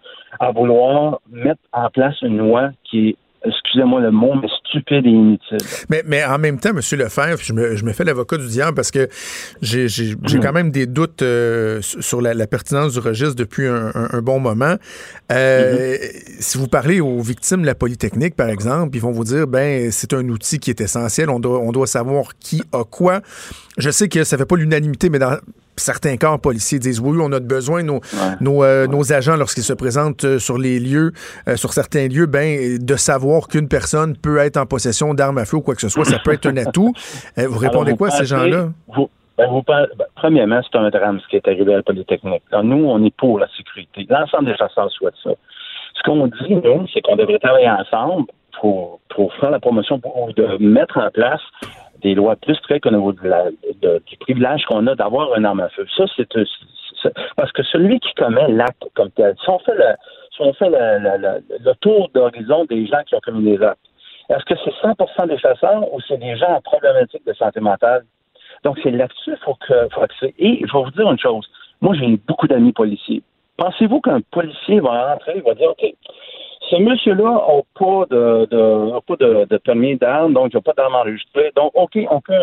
[0.40, 5.10] à vouloir mettre en place une loi qui est, excusez-moi le mot, mais stupide et
[5.10, 5.58] inutile.
[5.90, 6.80] Mais, mais en même temps, M.
[6.98, 9.08] Lefebvre, je me, je me fais l'avocat du diable parce que
[9.60, 10.40] j'ai j'ai- j'ai Mm.
[10.42, 14.22] quand même des doutes euh, sur la, la pertinence du registre depuis un, un- un
[14.22, 14.76] bon moment.
[15.30, 16.40] Euh, Mm-hmm.
[16.40, 19.90] Si vous parlez aux victimes de la Polytechnique, par exemple, ils vont vous dire, ben,
[19.90, 23.20] c'est un outil qui est essentiel, on doit, on doit savoir qui a quoi.
[23.78, 25.36] Je sais que ça fait pas l'unanimité, mais dans
[25.76, 28.00] certains cas, policiers disent oui, on a besoin, nos,
[28.40, 31.12] nos, euh, nos agents, lorsqu'ils se présentent euh, sur les lieux,
[31.48, 35.44] euh, sur certains lieux, ben, de savoir qu'une personne peut être en possession d'armes à
[35.44, 36.92] feu ou quoi que ce soit, ça peut être un atout.
[37.38, 38.68] Euh, vous répondez Alors, quoi à ces gens-là?
[38.94, 39.08] Vous,
[39.38, 42.42] ben, vous pensez- ben, premièrement, c'est un drame ce qui est arrivé à la Polytechnique.
[42.50, 44.06] Alors, nous, on est pour la sécurité.
[44.10, 45.30] L'ensemble des chasseurs souhaitent ça.
[45.94, 48.26] Ce qu'on dit, nous, c'est qu'on devrait travailler ensemble
[48.60, 51.40] pour, pour faire la promotion, pour de mettre en place
[52.02, 55.86] des lois plus strictes au niveau du privilège qu'on a d'avoir un arme à feu.
[55.96, 56.28] Ça, c'est
[57.02, 59.74] c'est- parce que celui qui commet l'acte comme tel, si on fait
[60.70, 63.80] le, tour d'horizon des gens qui ont commis des actes,
[64.28, 68.04] est-ce que c'est 100 des chasseurs ou c'est des gens en problématique de santé mentale?
[68.64, 70.04] Donc, c'est là-dessus qu'il faut, que, faut.
[70.38, 71.48] Et je vais vous dire une chose.
[71.80, 73.22] Moi, j'ai beaucoup d'amis policiers.
[73.56, 75.84] Pensez-vous qu'un policier va rentrer, il va dire, OK,
[76.72, 80.62] ce monsieur-là n'a pas de, de, a pas de, de permis d'armes, donc il n'a
[80.62, 81.52] pas d'armes enregistrées.
[81.54, 82.34] Donc, OK, on peut,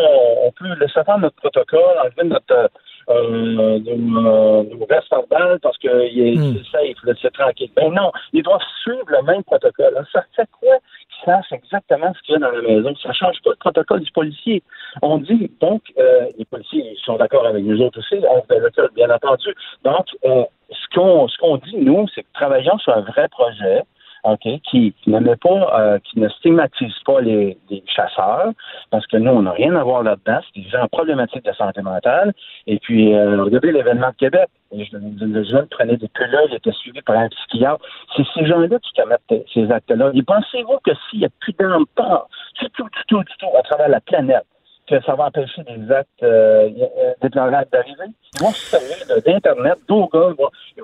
[0.44, 2.70] on peut laisser faire notre protocole, enlever notre,
[3.08, 6.54] euh, nos, euh, nos vestes par balle parce qu'il est Hmm.
[6.54, 7.70] c'est safe, là, c'est tranquille.
[7.74, 9.92] Ben non, ils doivent suivre le même protocole.
[9.96, 12.94] Alors, ça fait quoi qu'ils sachent exactement ce qu'il y a dans la maison?
[13.02, 14.62] Ça ne change pas le protocole du policier.
[15.02, 18.60] On dit, donc, euh, les policiers ils sont d'accord avec nous autres aussi, on fait
[18.60, 19.48] le cas, bien entendu.
[19.84, 23.82] Donc, euh, ce qu'on ce qu'on dit, nous, c'est que travaillons sur un vrai projet,
[24.24, 28.52] OK, qui, qui ne met pas, euh, qui ne stigmatise pas les, les chasseurs,
[28.90, 30.40] parce que nous, on n'a rien à voir là-dedans.
[30.46, 32.32] C'est des gens problématiques de santé mentale.
[32.66, 34.48] Et puis, euh, regardez l'événement de Québec.
[34.72, 37.84] Le, le jeune prenait des pilules, il était suivi par un psychiatre.
[38.16, 40.10] C'est ces gens-là qui commettent ces actes-là.
[40.14, 41.54] Et pensez-vous que s'il n'y a plus
[41.96, 42.26] pas
[42.60, 44.44] du tout, du tout, tout, à travers la planète,
[44.90, 48.06] que ça va empêcher des actes euh, euh, déplorables d'arriver.
[48.34, 50.34] Ils vont se d'Internet, Google,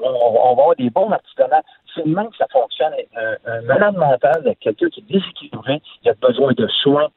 [0.01, 1.63] on, va avoir des bons artisanats.
[1.95, 2.93] C'est même que ça fonctionne.
[3.17, 7.09] Un, un malade mental, quelqu'un qui est déséquilibré, il a besoin de soins.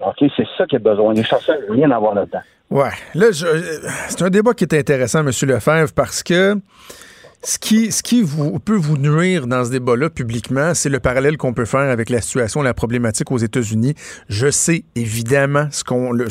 [0.00, 1.12] OK, c'est ça qu'il a besoin.
[1.12, 2.40] Les chasseurs n'ont rien à voir là-dedans.
[2.70, 2.90] Ouais.
[3.14, 3.60] Là, euh,
[4.08, 5.26] c'est un débat qui est intéressant, M.
[5.26, 6.54] Lefebvre, parce que
[7.44, 11.36] ce qui, ce qui vous, peut vous nuire dans ce débat-là publiquement, c'est le parallèle
[11.36, 13.94] qu'on peut faire avec la situation, la problématique aux États-Unis.
[14.28, 15.82] Je sais évidemment ce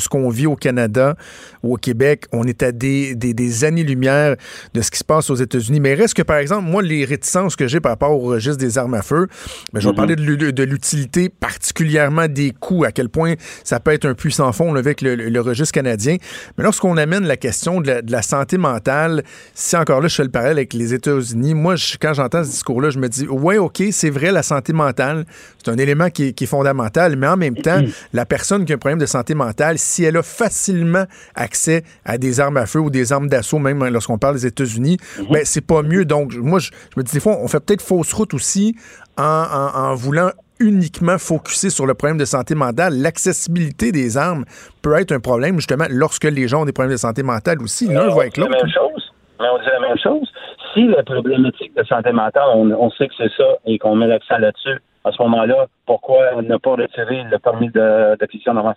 [0.08, 1.14] qu'on vit au Canada
[1.62, 2.24] ou au Québec.
[2.32, 4.36] On est à des, des, des années-lumière
[4.72, 5.80] de ce qui se passe aux États-Unis.
[5.80, 8.78] Mais reste que, par exemple, moi, les réticences que j'ai par rapport au registre des
[8.78, 9.26] armes à feu,
[9.74, 13.80] ben, je vais parler de l'u- de l'utilité, particulièrement des coûts, à quel point ça
[13.80, 16.16] peut être un puissant fond là, avec le, le- le registre canadien.
[16.56, 19.22] Mais lorsqu'on amène la question de la, de la santé mentale,
[19.54, 22.50] si encore là, je fais le parallèle avec les États-Unis, moi, je- quand j'entends ce
[22.50, 25.24] discours-là, je me dis, ouais, OK, c'est vrai, la santé mentale,
[25.62, 27.80] c'est un élément qui est, qui est fondamental, mais en même temps,
[28.12, 32.18] la personne qui a un problème de santé mentale, si elle a facilement accès à
[32.18, 34.98] des armes à feu ou des armes d'assaut, même lorsqu'on parle des États-Unis,
[35.30, 36.04] ben, c'est pas mieux.
[36.04, 38.76] Donc, moi, je, je me dis, des fois, on fait peut-être fausse route aussi
[39.16, 42.94] en, en- en voulant uniquement focuser sur le problème de santé mentale.
[43.00, 44.44] L'accessibilité des armes
[44.80, 47.88] peut être un problème, justement, lorsque les gens ont des problèmes de santé mentale aussi.
[47.88, 48.50] L'un va avec l'autre.
[48.52, 49.12] même chose.
[49.40, 50.28] Mais on dit la même chose.
[50.72, 54.38] Si la problématique de santé mentale, on, sait que c'est ça et qu'on met l'accent
[54.38, 58.74] là-dessus, à ce moment-là, pourquoi ne pas retirer le permis d'acquisition d'armes?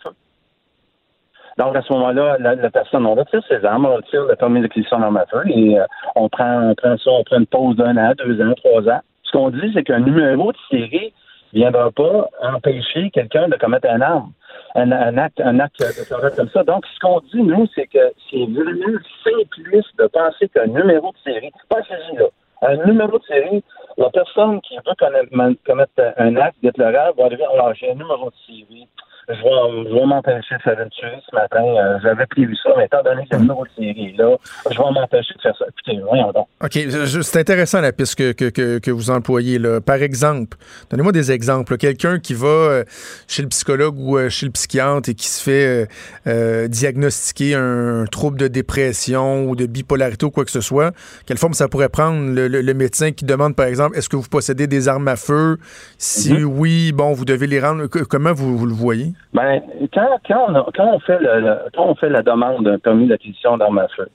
[1.57, 4.99] Donc, à ce moment-là, la, personne, on retire ses armes, on retire le permis d'acquisition
[4.99, 8.41] d'armes et euh, on, prend, on prend ça, on prend une pause d'un an, deux
[8.41, 8.99] ans, trois ans.
[9.23, 11.13] Ce qu'on dit, c'est qu'un numéro de série
[11.53, 14.31] ne viendra pas empêcher quelqu'un de commettre un arme.
[14.75, 16.63] Un, acte, un acte de comme ça.
[16.63, 21.31] Donc, ce qu'on dit, nous, c'est que c'est vraiment simpliste de penser qu'un numéro de
[21.31, 22.25] série, pensez-y là,
[22.61, 23.63] un numéro de série,
[23.97, 28.35] la personne qui veut commettre un acte déplorable va arriver, alors j'ai un numéro de
[28.45, 28.87] série.
[29.27, 31.63] Je vais, je vais m'empêcher de faire tuerie ce matin.
[31.63, 34.35] Euh, J'avais prévu ça, mais étant donné que le série est là,
[34.69, 35.65] je vais m'empêcher de faire ça.
[35.67, 36.47] Écoutez, voyons donc.
[36.63, 36.79] OK,
[37.23, 39.57] c'est intéressant la piste que, que, que, que vous employez.
[39.59, 39.81] Là.
[39.81, 40.57] Par exemple,
[40.89, 41.77] donnez-moi des exemples.
[41.77, 42.83] Quelqu'un qui va euh,
[43.27, 45.87] chez le psychologue ou euh, chez le psychiatre et qui se fait
[46.27, 50.91] euh, diagnostiquer un, trouble de dépression ou de bipolarité ou quoi que ce soit,
[51.25, 52.31] quelle forme ça pourrait prendre?
[52.33, 55.15] Le, le- le médecin qui demande, par exemple, est-ce que vous possédez des armes à
[55.15, 55.57] feu?
[55.97, 57.87] Si oui, bon, vous devez les rendre.
[57.87, 59.13] Comment vous, vous le voyez?
[59.33, 59.61] Ben,
[59.93, 62.79] quand, quand, on, a- quand, on fait le, le- quand on fait la demande d'un
[62.79, 64.07] permis d'acquisition d'armes à feu,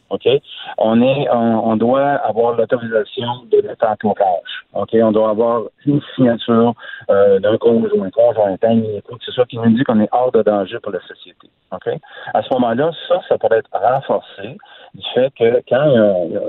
[0.78, 4.64] on est on, on doit avoir l'autorisation de notre entourage.
[4.72, 6.72] OK, on doit avoir une signature
[7.10, 10.32] euh, d'un conjoint, conjoint, ami, quoi que ce soit qui nous dit qu'on est hors
[10.32, 11.48] de danger pour la société.
[12.32, 14.56] À ce moment-là, ça, ça pourrait être renforcé
[14.94, 15.84] du fait que quand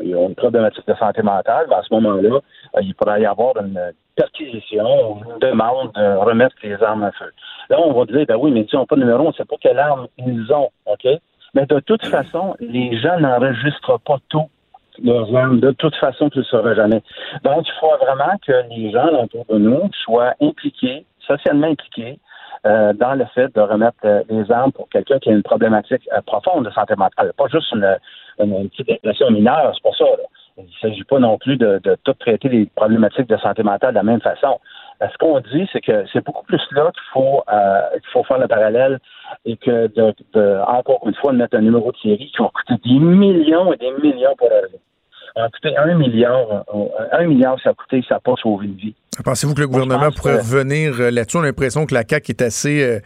[0.01, 2.39] il y a, une problématique de santé mentale, ben, à ce moment-là,
[2.75, 3.79] euh, il pourrait y avoir une
[4.15, 7.31] perquisition une demande de remettre les armes à feu.
[7.69, 9.45] Là, on va dire, ben oui, mais ils n'ont pas de numéro, on ne sait
[9.45, 11.07] pas quelle arme ils ont, OK?
[11.53, 14.49] Mais de toute façon, les gens n'enregistrent pas tout
[15.03, 15.59] leurs armes.
[15.59, 17.01] De toute façon, tu ne le sauras jamais.
[17.43, 22.19] Donc, il faut vraiment que les gens autour de nous soient impliqués, socialement impliqués,
[22.65, 26.07] euh, dans le fait de remettre euh, les armes pour quelqu'un qui a une problématique
[26.13, 27.33] euh, profonde de santé mentale.
[27.37, 27.97] Pas juste une,
[28.39, 30.05] une, petite dépression mineure, c'est pour ça.
[30.05, 30.23] Là.
[30.57, 33.91] Il ne s'agit pas non plus de, de tout traiter les problématiques de santé mentale
[33.91, 34.59] de la même façon.
[35.01, 37.81] Euh, Ce qu'on dit, c'est que c'est beaucoup plus là qu'il faut, euh,
[38.13, 38.99] faut faire le parallèle
[39.45, 42.49] et que de, de, encore une fois, de mettre un numéro de série qui va
[42.49, 44.77] coûter des millions et des millions pour vie.
[45.35, 45.47] Ça
[45.77, 46.65] a un milliard.
[47.13, 48.95] Un milliard, ça a coûté, ça n'a pas sauvé une vie.
[49.25, 51.35] Pensez-vous que le gouvernement pense pourrait revenir euh, là-dessus?
[51.35, 52.81] On a l'impression que la CAQ est assez...
[52.81, 52.99] euh,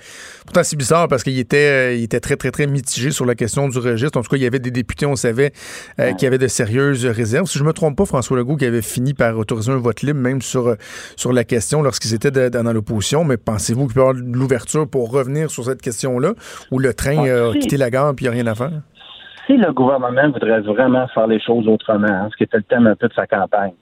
[0.46, 3.34] pourtant, c'est bizarre parce qu'il était, euh, il était très, très, très mitigé sur la
[3.34, 4.20] question du registre.
[4.20, 5.52] En tout cas, il y avait des députés, on savait,
[6.00, 7.48] euh, qui avaient de sérieuses réserves.
[7.48, 10.20] Si je me trompe pas, François Legault qui avait fini par autoriser un vote libre
[10.20, 10.76] même sur, euh,
[11.16, 13.24] sur la question lorsqu'ils étaient de- dans l'opposition.
[13.24, 16.34] Mais pensez-vous qu'il peut y avoir de l'ouverture pour revenir sur cette question-là
[16.70, 18.72] ou le train a quitté la gare et il n'y a rien à faire?
[19.48, 22.88] si le gouvernement voudrait vraiment faire les choses autrement, hein, ce qui était le thème
[22.88, 23.74] un peu de sa campagne,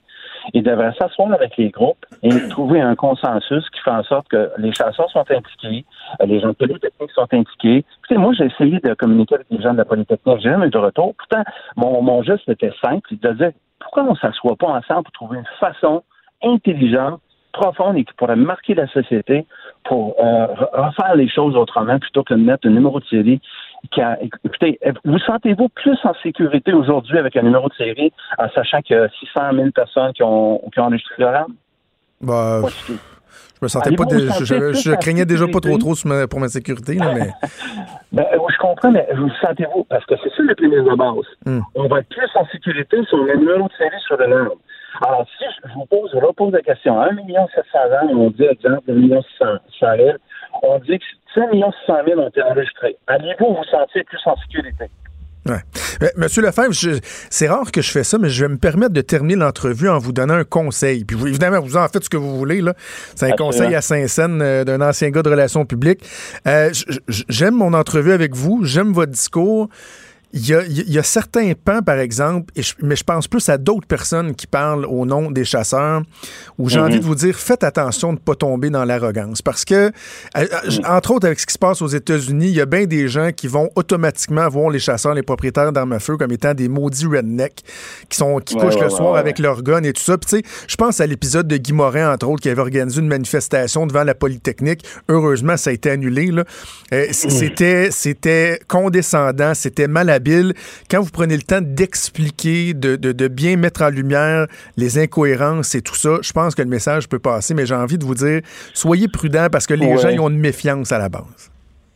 [0.53, 4.51] il devrait s'asseoir avec les groupes et trouver un consensus qui fait en sorte que
[4.57, 5.85] les chasseurs sont impliqués,
[6.21, 7.85] euh, les gens de Polytechnique sont impliqués.
[7.99, 10.69] Écoutez, moi, j'ai essayé de communiquer avec les gens de la Polytechnique, j'ai jamais eu
[10.71, 11.13] de retour.
[11.17, 11.43] Pourtant,
[11.77, 15.37] mon, mon geste était simple, de dire pourquoi on ne s'assoit pas ensemble pour trouver
[15.39, 16.03] une façon
[16.43, 17.19] intelligente,
[17.53, 19.45] profonde et qui pourrait marquer la société
[19.83, 23.39] pour euh, re- refaire les choses autrement plutôt que de mettre un numéro de série
[23.91, 28.49] qui a- écoutez, vous sentez-vous plus en sécurité aujourd'hui avec un numéro de série en
[28.49, 31.53] sachant qu'il y a 600 000 personnes qui ont, qui ont enregistré leur arme?
[32.21, 32.93] Bah, je
[33.61, 34.03] me sentais pas...
[34.09, 35.93] je, craignais déjà pas trop trop
[36.29, 37.29] pour ma sécurité, là, mais...
[38.11, 39.85] Ben, je comprends, mais vous le sentez-vous?
[39.85, 41.25] Parce que c'est ça le prémisse de base.
[41.47, 41.61] Hmm.
[41.73, 44.49] On va être plus en sécurité sur le numéro de série sur le arme.
[45.01, 48.43] Alors, si je je vous pose, je repose la question, 1 700 000, on dit,
[48.43, 50.17] exemple, 1 600 000,
[50.61, 52.95] on dit que 5 600 000 ont été enregistrés.
[53.07, 54.85] Allez-vous vous sentir plus en sécurité?
[55.45, 55.57] Ouais.
[56.01, 56.73] Euh, Monsieur Lefebvre,
[57.29, 59.97] c'est rare que je fais ça, mais je vais me permettre de terminer l'entrevue en
[59.97, 61.03] vous donnant un conseil.
[61.03, 62.61] Puis vous, évidemment, vous en faites ce que vous voulez.
[62.61, 62.73] là.
[63.15, 63.51] C'est un Absolument.
[63.51, 65.99] conseil à Saint-Saëns euh, d'un ancien gars de relations publiques.
[66.47, 66.71] Euh,
[67.27, 69.67] j'aime mon entrevue avec vous, j'aime votre discours.
[70.35, 73.27] Il y, a, il y a certains pans, par exemple, et je- mais je pense
[73.27, 76.01] plus à d'autres personnes qui parlent au nom des chasseurs,
[76.57, 79.43] où j'ai envie de vous dire, faites attention de ne pas tomber dans l'arrogance.
[79.43, 79.91] Parce que, euh,
[80.35, 82.85] euh, j- entre autres, avec ce qui se passe aux États-Unis, il y a bien
[82.85, 86.55] des gens qui vont automatiquement voir les chasseurs, les propriétaires d'armes à feu comme étant
[86.55, 87.61] des maudits rednecks
[88.09, 89.19] qui, sont, qui Ouais, couchent ouais, le soir ouais.
[89.19, 90.17] avec leur gun et tout ça.
[90.17, 92.99] Puis tu sais, je pense à l'épisode de Guy Morin, entre autres, qui avait organisé
[93.01, 94.83] une manifestation devant la Polytechnique.
[95.09, 96.31] Heureusement, ça a été annulé.
[96.91, 100.22] Euh, C'était c'était condescendant, c'était malhabile.
[100.89, 105.75] Quand vous prenez le temps d'expliquer, de, de- de bien mettre en lumière les incohérences
[105.75, 108.15] et tout ça, je pense que le message peut passer, mais j'ai envie de vous
[108.15, 108.41] dire,
[108.73, 109.97] soyez prudents parce que les Ouais.
[109.97, 111.49] gens ils ont une méfiance à la base.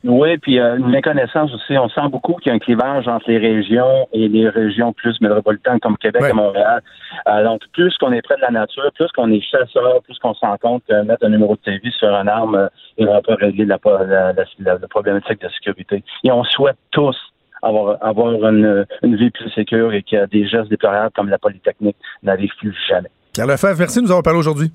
[0.03, 1.75] Oui, puis euh, une méconnaissance aussi.
[1.77, 5.19] On sent beaucoup qu'il y a un clivage entre les régions et les régions plus
[5.19, 6.81] métropolitaines comme Québec et Montréal.
[7.27, 10.33] Euh, donc, plus qu'on est près de la nature, plus qu'on est chasseur, plus qu'on
[10.35, 13.11] se rend compte que mettre un numéro de TV sur une arme, euh, il ne
[13.11, 16.03] va pas régler la- la- la problématique de sécurité.
[16.23, 17.17] Et on souhaite tous
[17.67, 21.97] avoir, avoir une, une vie plus sécure et que des gestes déplorables comme la Polytechnique
[22.23, 23.09] n'arrivent plus jamais.
[23.33, 24.71] Pierre Lefebvre, merci de nous avoir parlé aujourd'hui.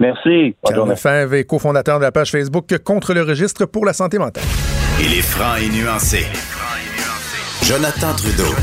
[0.00, 0.56] Merci.
[0.66, 0.86] Pierre.
[0.86, 4.42] Lefebvre est cofondateur de la page Facebook Contre le registre pour la santé mentale.
[5.00, 6.26] Il est franc et nuancé.
[7.62, 8.54] Jonathan Trudeau.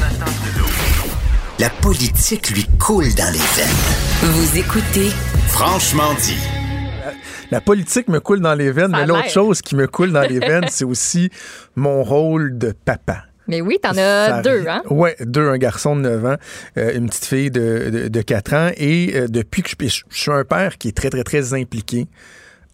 [1.59, 4.31] La politique lui coule dans les veines.
[4.31, 5.09] Vous écoutez
[5.47, 6.37] Franchement dit.
[7.51, 10.21] La politique me coule dans les veines, Ça mais l'autre chose qui me coule dans
[10.21, 11.29] les veines, c'est aussi
[11.75, 13.25] mon rôle de papa.
[13.47, 14.81] Mais oui, t'en as deux, hein?
[14.89, 16.35] Ouais, deux, un garçon de 9 ans,
[16.77, 18.71] euh, une petite fille de, de, de 4 ans.
[18.77, 19.75] Et euh, depuis que je,
[20.09, 22.07] je suis un père qui est très, très, très impliqué,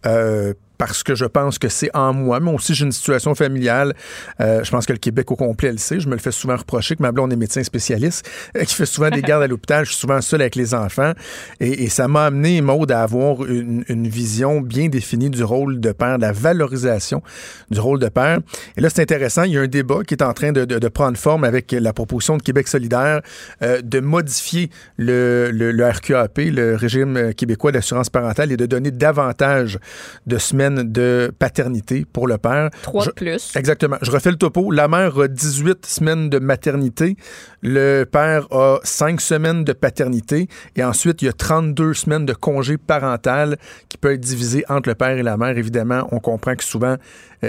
[0.06, 3.94] euh, parce que je pense que c'est en moi, mais aussi j'ai une situation familiale.
[4.40, 5.98] Euh, je pense que le Québec au complet le sait.
[6.00, 8.86] Je me le fais souvent reprocher que ma blonde est médecin spécialiste, euh, qui fait
[8.86, 9.84] souvent des gardes à l'hôpital.
[9.84, 11.12] Je suis souvent seul avec les enfants.
[11.60, 16.18] Et, ça m'a amené, Maude, à avoir une, vision bien définie du rôle de père,
[16.18, 17.22] de la valorisation
[17.70, 18.38] du rôle de père.
[18.76, 19.42] Et là, c'est intéressant.
[19.42, 22.36] Il y a un débat qui est en train de, prendre forme avec la proposition
[22.36, 23.20] de Québec solidaire
[23.62, 28.90] euh, de modifier le, le, le RQAP, le régime québécois d'assurance parentale, et de donner
[28.90, 29.78] davantage
[30.26, 32.70] de semaines de paternité pour le père.
[32.82, 33.54] Trois de plus.
[33.56, 33.96] Exactement.
[34.02, 34.70] Je refais le topo.
[34.70, 37.16] La mère a 18 semaines de maternité.
[37.62, 40.48] Le père a 5 semaines de paternité.
[40.76, 43.56] Et ensuite, il y a 32 semaines de congé parental
[43.88, 45.56] qui peut être divisé entre le père et la mère.
[45.56, 46.96] Évidemment, on comprend que souvent,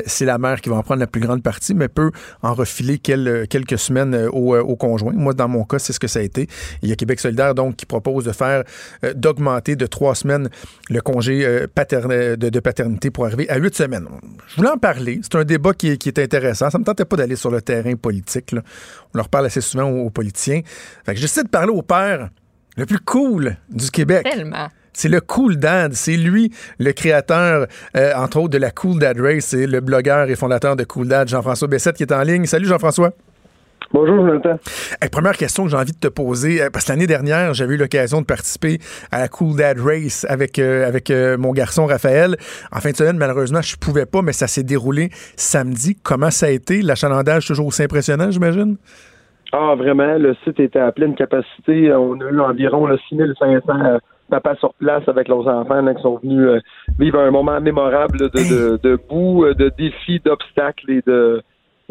[0.05, 2.99] c'est la mère qui va en prendre la plus grande partie, mais peut en refiler
[2.99, 5.13] quelques semaines euh, euh, au, conjoint.
[5.13, 6.47] Moi, dans mon cas, c'est ce que ça a été.
[6.81, 8.63] Il y a Québec solidaire, donc, qui propose de faire,
[9.15, 10.49] d'augmenter de trois semaines
[10.89, 14.07] le congé de, paternité pour arriver à huit semaines.
[14.47, 15.19] Je voulais en parler.
[15.23, 16.69] C'est un débat qui est, intéressant.
[16.69, 18.53] Ça me tentait pas d'aller sur le terrain politique.
[19.13, 20.61] On leur parle assez souvent aux, politiciens.
[21.05, 22.29] Fait que j'essaie de parler au père
[22.77, 24.23] le plus cool du Québec.
[24.23, 24.69] Tellement.
[24.93, 25.93] C'est le Cool Dad.
[25.93, 29.45] C'est lui, le créateur, euh, entre autres, de la Cool Dad Race.
[29.45, 32.45] C'est le blogueur et fondateur de Cool Dad, Jean-François Bessette, qui est en ligne.
[32.45, 33.11] Salut, Jean-François.
[33.91, 34.59] Bonjour, Jonathan.
[35.11, 37.77] première question que j'ai envie de te poser, euh, parce que l'année dernière, j'avais eu
[37.77, 38.77] l'occasion de participer
[39.11, 42.35] à la Cool Dad Race avec, euh, avec mon garçon Raphaël.
[42.71, 45.95] En fin de semaine, malheureusement, je ne pouvais pas, mais ça s'est déroulé samedi.
[46.03, 46.81] Comment ça a été?
[46.81, 48.77] L'achalandage toujours aussi impressionnant, j'imagine?
[49.51, 51.91] Ah, vraiment, le site était à pleine capacité.
[51.93, 56.59] On a eu environ 6500 papa sur place avec leurs enfants qui sont venus euh,
[56.97, 61.41] vivre un moment mémorable de, de, de, bout, euh, de défis, d'obstacles et de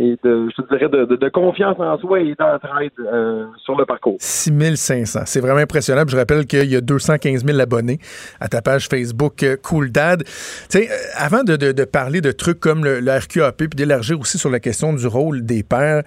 [0.00, 4.14] et de, je dirais, de, de, confiance en soi et d'entraide euh, sur le parcours.
[4.20, 5.22] 6500.
[5.24, 6.04] C'est vraiment impressionnant.
[6.06, 7.98] Je rappelle qu'il y a 215 000 abonnés
[8.38, 10.22] à ta page Facebook Cool Dad.
[10.22, 10.30] Tu
[10.68, 14.60] sais, avant de, de, parler de trucs comme le, RQAP puis d'élargir aussi sur la
[14.60, 16.04] question du rôle des pères,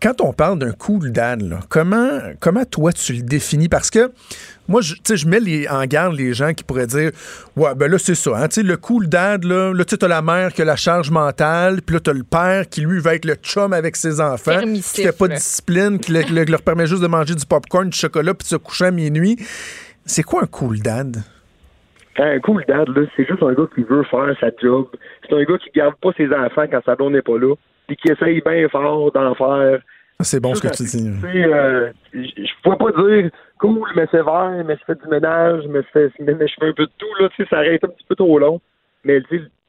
[0.00, 2.08] quand on parle d'un Cool Dad, là, comment,
[2.40, 3.68] comment toi tu le définis?
[3.68, 4.10] Parce que
[4.68, 7.10] moi, je, je mets les, en garde les gens qui pourraient dire
[7.56, 8.32] Ouais, ben là, c'est ça.
[8.36, 11.80] Hein, le cool dad, là, là tu as la mère qui a la charge mentale,
[11.84, 14.60] puis là, tu as le père qui, lui, va être le chum avec ses enfants,
[14.60, 18.34] qui fait pas de discipline, qui leur permet juste de manger du popcorn, du chocolat,
[18.34, 19.36] puis de se coucher à minuit.
[20.04, 21.16] C'est quoi un cool dad?
[22.18, 24.88] Un cool dad, là, c'est juste un gars qui veut faire sa job.
[25.22, 27.54] C'est un gars qui garde pas ses enfants quand sa blonde n'est pas là,
[27.86, 29.80] puis qui essaye bien fort d'en faire.
[30.20, 31.08] C'est bon ce que tu dis.
[31.24, 35.80] Euh, je ne pourrais pas dire cool, mais sévère, mais je fais du ménage, mais
[35.82, 37.88] je fais, mais je fais un peu de tout, là, tu sais, ça arrête un
[37.88, 38.60] petit peu trop long.
[39.04, 39.22] Mais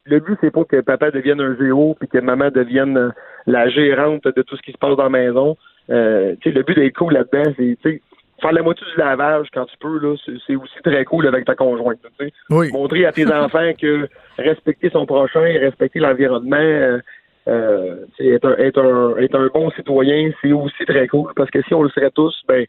[0.06, 3.10] le but, c'est pas que papa devienne un géo puis que maman devienne euh,
[3.46, 5.56] la gérante de tout ce qui se passe dans la maison.
[5.90, 8.02] Euh, tu sais, le but d'être cool là-dedans, c'est, tu
[8.40, 11.54] faire la moitié du lavage quand tu peux, là, c'est aussi très cool avec ta
[11.54, 11.98] conjointe.
[12.48, 14.08] Montrer à tes enfants que
[14.38, 16.98] respecter son prochain, respecter l'environnement, euh,
[17.48, 21.62] euh être, un, être, un, être un bon citoyen, c'est aussi très cool parce que
[21.62, 22.66] si on le serait tous, ben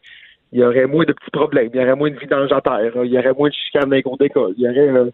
[0.53, 2.91] il y aurait moins de petits problèmes, il y aurait moins de vidange à terre,
[3.03, 5.11] il y aurait moins de chicanes dans les d'école, il y aurait euh,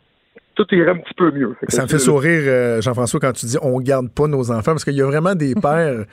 [0.57, 1.55] tout irait un petit peu mieux.
[1.69, 4.83] Ça me fait sourire, euh, Jean-François, quand tu dis on garde pas nos enfants, parce
[4.83, 6.05] qu'il y a vraiment des pères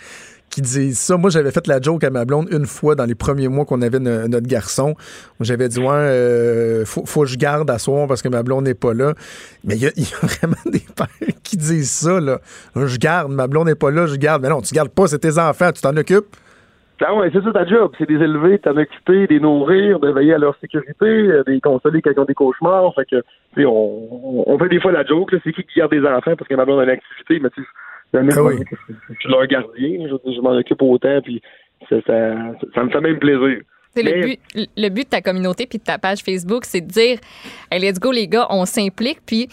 [0.50, 1.16] qui disent ça.
[1.16, 3.83] Moi, j'avais fait la joke à ma blonde une fois dans les premiers mois qu'on
[3.83, 4.94] avait notre garçon.
[5.40, 8.64] J'avais dit, ouais, euh, faut, faut, que je garde à soir parce que ma blonde
[8.64, 9.14] n'est pas là.
[9.64, 11.09] Mais il y, a vraiment des pères
[11.42, 12.40] qui disent ça, là.
[12.76, 14.42] Je garde, ma blonde n'est pas là, je garde.
[14.42, 16.37] Mais non, tu gardes pas, c'est tes enfants, tu t'en occupes.
[17.06, 20.34] Ah ouais, c'est ça ta job, c'est des élever, t'en occuper, des nourrir, de veiller
[20.34, 22.94] à leur sécurité, euh, des consoler quand ils ont des cauchemars.
[22.94, 23.22] Fait que,
[23.64, 26.80] on, on fait des fois la joke, c'est qui qui garde des enfants parce blonde
[26.80, 27.68] a une activité, mais tu sais,
[28.14, 31.42] ah je suis leur gardien, je, m'en occupe autant, puis
[31.88, 32.34] ça, ça,
[32.74, 33.60] ça me fait même plaisir.
[33.96, 34.40] Le, but,
[34.76, 37.18] le but de ta communauté puis de ta page Facebook, c'est de dire
[37.70, 39.48] hey, let's go les gars, on s'implique puis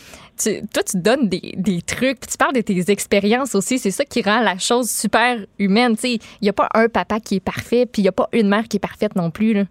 [0.73, 4.03] toi tu donnes des, des trucs, puis tu parles de tes expériences aussi, c'est ça
[4.03, 7.85] qui rend la chose super humaine, il n'y a pas un papa qui est parfait
[7.85, 9.63] puis il n'y a pas une mère qui est parfaite non plus là.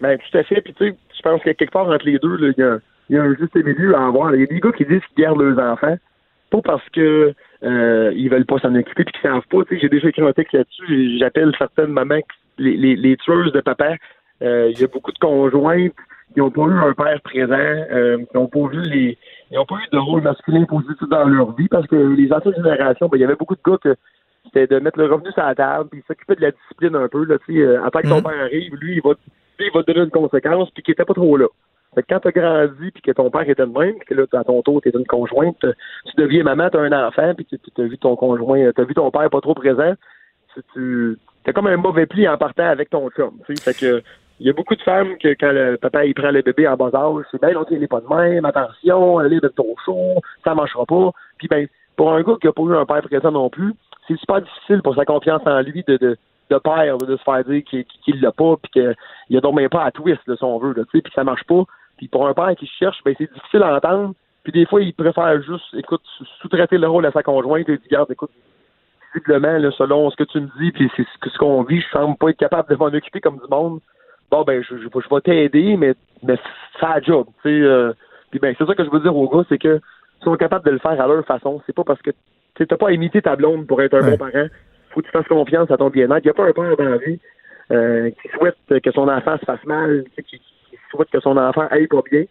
[0.00, 2.36] Ben tout à fait, puis tu sais, je pense que quelque part entre les deux,
[2.40, 2.78] il y a,
[3.10, 4.34] y a un juste milieu à avoir.
[4.34, 5.96] Il y a des gars qui disent qu'ils gardent leurs enfants,
[6.50, 7.32] pas parce que
[7.64, 9.58] euh, ils veulent pas s'en occuper puis qu'ils savent pas.
[9.70, 11.18] J'ai déjà écrit un texte là-dessus.
[11.18, 12.20] J'appelle certaines mamans
[12.58, 13.94] les, les, les tueuses de papa.
[14.42, 15.94] Euh, il y a beaucoup de conjointes
[16.32, 19.18] qui n'ont pas eu un père présent, euh, qui n'ont pas vu les,
[19.50, 22.54] ils n'ont pas eu de rôle masculin positif dans leur vie parce que les anciennes
[22.54, 23.94] générations, ben, il y avait beaucoup de gars que
[24.44, 27.24] c'était de mettre le revenu sur la table puis s'occuper de la discipline un peu.
[27.24, 28.22] Là, euh, en tant que ton mm-hmm.
[28.22, 29.12] père arrive, lui, il va,
[29.60, 31.46] il va te donner une conséquence puis qu'il était pas trop là.
[31.94, 34.24] Fait que quand t'as grandi puis que ton père était le même, puis que là,
[34.32, 37.84] à ton tour, t'es une conjointe, tu deviens maman, t'as un enfant, puis tu as
[37.84, 39.92] vu ton conjoint, t'as vu ton père pas trop présent,
[40.74, 43.32] tu, t'as comme un mauvais pli en partant avec ton chum.
[43.46, 44.02] Fait que
[44.40, 46.76] il y a beaucoup de femmes que quand le papa il prend le bébé en
[46.76, 50.20] bas âge, c'est ben non, il n'est pas de même, attention, est de ton chaud,
[50.42, 51.10] ça marchera pas.
[51.38, 53.74] Puis ben, pour un gars qui n'a pas eu un père présent non plus,
[54.08, 56.16] c'est super difficile pour sa confiance en lui de, de,
[56.50, 59.68] de père, de se faire dire qu'il qu l'a pas, puis qu'il a donc même
[59.68, 61.62] pas à twist, là, si on veut, là, puis ça marche pas.
[62.02, 64.14] Puis pour un père qui cherche, ben c'est difficile à entendre.
[64.42, 66.02] Puis des fois, il préfère juste, écoute,
[66.40, 68.32] sous-traiter le rôle à sa conjointe et dire, garde, écoute,
[69.14, 72.16] visiblement, là, selon ce que tu me dis, puis c'est ce qu'on vit, je semble
[72.16, 73.78] pas être capable de m'en occuper comme du monde.
[74.32, 75.94] Bon, ben, je, je, je vais t'aider, mais,
[76.24, 76.36] mais
[76.80, 77.64] c'est la job, tu sais.
[77.64, 77.92] Euh,
[78.32, 79.78] puis ben, c'est ça que je veux dire aux gars, c'est que
[80.20, 81.62] ils sont capables de le faire à leur façon.
[81.66, 82.10] C'est pas parce que
[82.56, 84.48] tu n'as pas à imiter ta blonde pour être un bon parent.
[84.90, 86.24] Faut que tu fasses confiance à ton bien-être.
[86.24, 87.20] Il n'y a pas un père dans la vie
[87.70, 90.40] euh, qui souhaite que son enfant se fasse mal, qui,
[90.76, 92.24] qui souhaite que son enfant aille pas bien.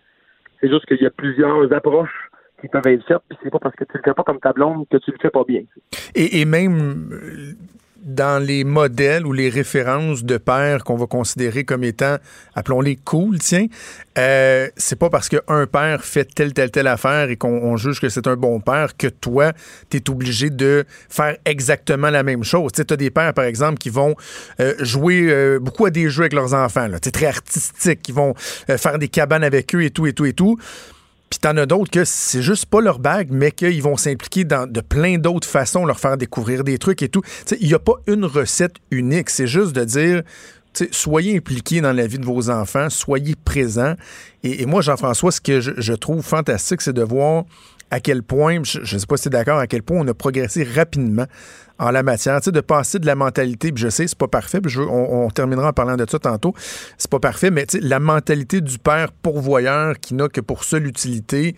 [0.59, 2.29] C'est juste qu'il y a plusieurs approches
[2.59, 4.53] qui peuvent être faites, puis c'est pas parce que tu le fais pas comme ta
[4.53, 5.63] blonde que tu le fais pas bien.
[6.13, 7.09] Et, et même
[8.01, 12.17] dans les modèles ou les références de père qu'on va considérer comme étant,
[12.55, 13.67] appelons-les cool, tiens,
[14.17, 18.09] euh, c'est pas parce qu'un père fait telle, telle, telle affaire et qu'on juge que
[18.09, 19.53] c'est un bon père que toi,
[19.89, 22.71] tu es obligé de faire exactement la même chose.
[22.73, 24.15] Tu as des pères, par exemple, qui vont
[24.59, 28.33] euh, jouer euh, beaucoup à des jeux avec leurs enfants, là, très artistiques, qui vont
[28.69, 30.57] euh, faire des cabanes avec eux et tout, et tout, et tout.
[31.31, 34.69] Puis t'en as d'autres que c'est juste pas leur bague, mais qu'ils vont s'impliquer dans
[34.69, 37.21] de plein d'autres façons, leur faire découvrir des trucs et tout.
[37.61, 39.29] Il n'y a pas une recette unique.
[39.29, 40.23] C'est juste de dire,
[40.91, 43.95] soyez impliqués dans la vie de vos enfants, soyez présents.
[44.43, 47.45] Et, moi, Jean-François, ce que je trouve fantastique, c'est de voir
[47.91, 50.07] à quel point, je ne sais pas si tu es d'accord, à quel point on
[50.07, 51.25] a progressé rapidement
[51.81, 54.27] en la matière, tu sais, de passer de la mentalité, puis je sais, c'est pas
[54.27, 56.53] parfait, puis je on, on, terminera en parlant de ça tantôt,
[56.97, 60.63] c'est pas parfait, mais tu sais, la mentalité du père pourvoyeur qui n'a que pour
[60.63, 61.55] seule utilité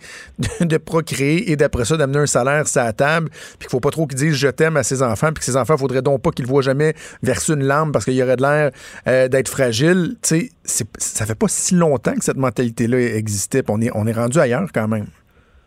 [0.60, 3.90] de, procréer et d'après ça d'amener un salaire à la table, puis qu'il faut pas
[3.90, 6.30] trop qu'il dise je t'aime à ses enfants, puis que ses enfants, faudrait donc pas
[6.30, 8.70] qu'ils voient jamais verser une larme parce qu'il y aurait de l'air
[9.06, 13.74] euh, d'être fragile, tu sais, ça fait pas si longtemps que cette mentalité-là existait, puis
[13.76, 15.06] on est, on est rendu ailleurs quand même.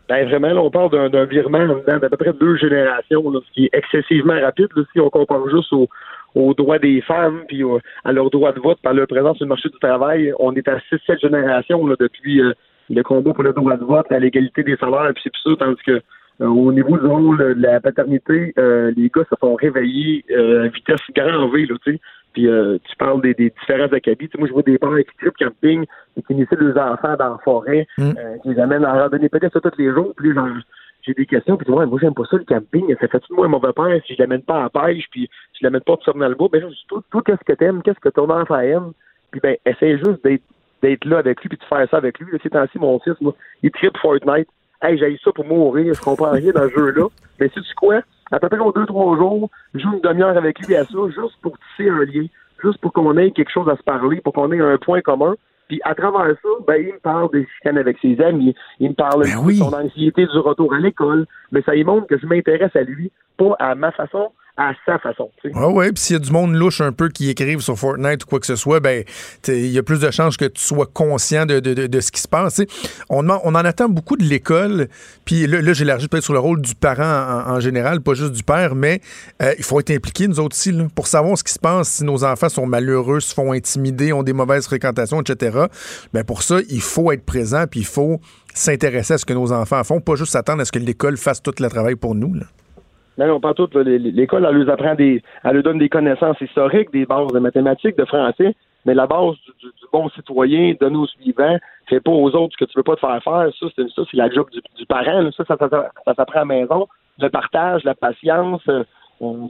[0.08, 3.66] Ben vraiment, là, on parle d'un virement d'à peu près deux générations, là, ce qui
[3.66, 7.62] est excessivement rapide là, si on compare juste aux, droits des femmes puis
[8.04, 10.32] à leur droit de vote par leur présence sur le marché du travail.
[10.38, 12.52] On est à six, sept générations là, depuis euh,
[12.90, 15.82] le combat pour le droit de vote, à l'égalité des salaires, puis c'est ça, tandis
[15.84, 16.00] que
[16.40, 20.64] euh, au niveau du rôle de la paternité, euh, les gars se sont réveillés euh,
[20.64, 22.00] à vitesse grand V, tu sais.
[22.32, 24.30] Puis euh, tu parles des, des différents acabits.
[24.38, 27.86] moi, je vois des parents qui trip camping, qui finissaient leurs enfants dans la forêt,
[27.98, 28.02] Mm.
[28.18, 30.12] euh, qui les amènent en randonnée peut-être ça tous les jours.
[30.16, 30.48] Puis genre,
[31.02, 32.94] j'ai des questions, puis ouais, moi j'aime pas ça le camping.
[33.00, 35.28] Ça fait tout moi un mauvais père si je l'amène pas à la pêche, puis
[35.58, 36.48] je l'amène pas de dans le bois?
[36.52, 38.92] Ben là, tout, tout qu'est-ce que t'aimes, qu'est-ce que ton enfant aime,
[39.30, 40.42] puis ben essaye juste d'être
[40.82, 42.30] d'être là avec lui, puis de faire ça avec lui.
[42.30, 44.48] Là, ces temps-ci, mon fils, moi, il tripe Fortnite.
[44.80, 47.08] Hey, j'ai ça pour mourir, je comprends rien dans ce jeu-là.
[47.40, 48.00] Mais sais-tu quoi?
[48.30, 50.98] À peu près aux deux, trois jours, je joue une demi-heure avec lui à ça,
[51.08, 52.26] juste pour tisser un lien,
[52.62, 55.34] juste pour qu'on ait quelque chose à se parler, pour qu'on ait un point commun.
[55.68, 58.94] Puis à travers ça, ben, il me parle des chicanes avec ses amis, il me
[58.94, 62.26] parle Ben de son anxiété du retour à l'école, mais ça lui montre que je
[62.26, 65.30] m'intéresse à lui, pas à ma façon, à sa façon.
[65.40, 65.56] tu sais.
[65.56, 65.92] Ouais, ouais.
[65.92, 68.40] Puis s'il y a du monde louche un peu qui écrivent sur Fortnite ou quoi
[68.40, 69.04] que ce soit, ben,
[69.46, 72.20] il y a plus de chances que tu sois conscient de, de, de, ce qui
[72.20, 72.56] se passe.
[72.56, 72.68] tu sais.
[73.08, 74.88] On, on en attend beaucoup de l'école.
[75.24, 78.32] Puis là, là j'élargis peut-être sur le rôle du parent en, en général, pas juste
[78.32, 79.00] du père, mais
[79.42, 81.88] euh, il faut être impliqué, nous autres aussi, là, pour savoir ce qui se passe
[81.88, 85.66] si nos enfants sont malheureux, se font intimider, ont des mauvaises fréquentations, etc.
[86.12, 88.20] Ben, pour ça, il faut être présent, puis il faut
[88.54, 91.40] s'intéresser à ce que nos enfants font, pas juste s'attendre à ce que l'école fasse
[91.40, 92.34] tout le travail pour nous.
[92.34, 92.46] Là.
[93.18, 93.52] Non, non, pas
[93.84, 97.98] L'école, elle leur apprend des, elle leur donne des connaissances historiques, des bases de mathématiques,
[97.98, 98.54] de français,
[98.86, 101.58] mais la base du, bon citoyen, de nos suivants,
[101.88, 103.48] fais pas aux autres ce que tu veux pas te faire faire.
[103.58, 105.28] Ça, c'est ça, c'est la job du, parent.
[105.36, 106.86] Ça, ça, ça, s'apprend à la maison.
[107.18, 108.84] Le partage, la patience, euh,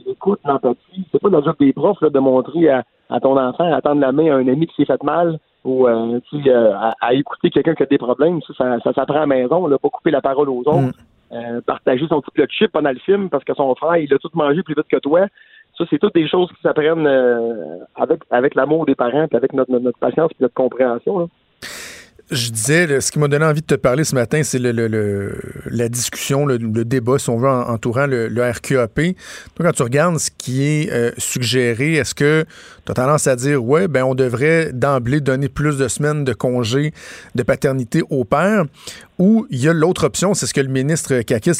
[0.05, 1.05] l'écoute, l'empathie.
[1.11, 2.83] C'est pas la job des profs là, de montrer à,
[3.21, 6.19] ton enfant, à tendre la main à un ami qui s'est fait mal ou euh,
[6.47, 8.41] euh, à, écouter quelqu'un qui a des problèmes.
[8.41, 9.67] Ça, ça, ça s'apprend à la maison.
[9.67, 10.79] Là, pas couper la parole aux autres.
[10.79, 10.91] Mm.
[11.31, 14.17] Euh, partager son petit plat de chips pendant le parce que son frère, il a
[14.17, 15.27] tout mangé plus vite que toi.
[15.77, 19.53] Ça, c'est toutes des choses qui s'apprennent euh, avec, avec l'amour des parents, puis avec
[19.53, 21.19] notre, notre, notre patience et notre compréhension.
[21.19, 21.25] Là.
[22.31, 25.89] Je disais, ce qui m'a donné envie de te parler ce matin, c'est le, la
[25.89, 28.93] discussion, le, débat, si on veut, en- entourant le, RQAP.
[29.55, 32.45] Toi, quand tu regardes ce qui est euh, suggéré, est-ce que
[32.85, 36.33] tu as tendance à dire, ouais, ben on devrait d'emblée donner plus de semaines de
[36.33, 36.93] congé
[37.33, 38.65] de paternité au père?
[39.17, 41.59] Ou il y a l'autre option, c'est ce que le ministre Kakis,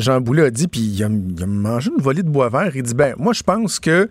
[0.00, 1.08] Jean Boulet, a dit, puis il a,
[1.46, 2.70] mangé une volée de bois vert.
[2.76, 4.08] Il dit, ben moi, je pense que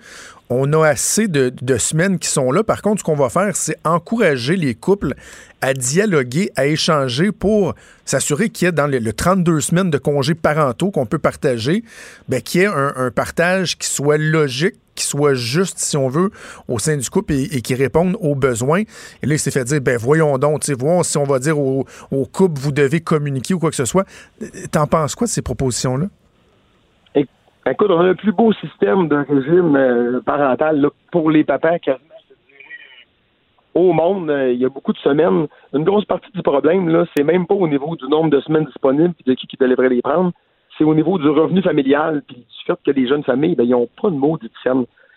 [0.49, 2.63] on a assez de semaines qui sont là.
[2.63, 5.15] Par contre, ce qu'on va faire, c'est encourager les couples
[5.63, 9.97] à dialoguer, à échanger pour s'assurer qu'il y ait dans le, le 32 semaines de
[9.97, 11.83] congés parentaux qu'on peut partager,
[12.27, 16.31] ben, qu'il y ait un, partage qui soit logique, qui soit juste, si on veut,
[16.67, 18.81] au sein du couple et, qui répondent aux besoins.
[19.21, 22.25] Et là, il s'est fait dire, ben voyons donc, si on va dire au, au,
[22.25, 24.05] couple, vous devez communiquer ou quoi que ce soit.
[24.69, 26.07] T'en penses quoi de ces propositions-là?
[27.65, 31.79] Écoute, on a le plus beau système de régime euh, parental pour les papas
[33.75, 35.47] au monde, euh, il y a beaucoup de semaines.
[35.73, 38.65] Une grosse partie du problème, là, c'est même pas au niveau du nombre de semaines
[38.65, 40.31] disponibles et de qui qui devrait les prendre.
[40.77, 43.71] C'est au niveau du revenu familial puis du fait que les jeunes familles, ben, ils
[43.71, 44.49] n'ont pas de mots de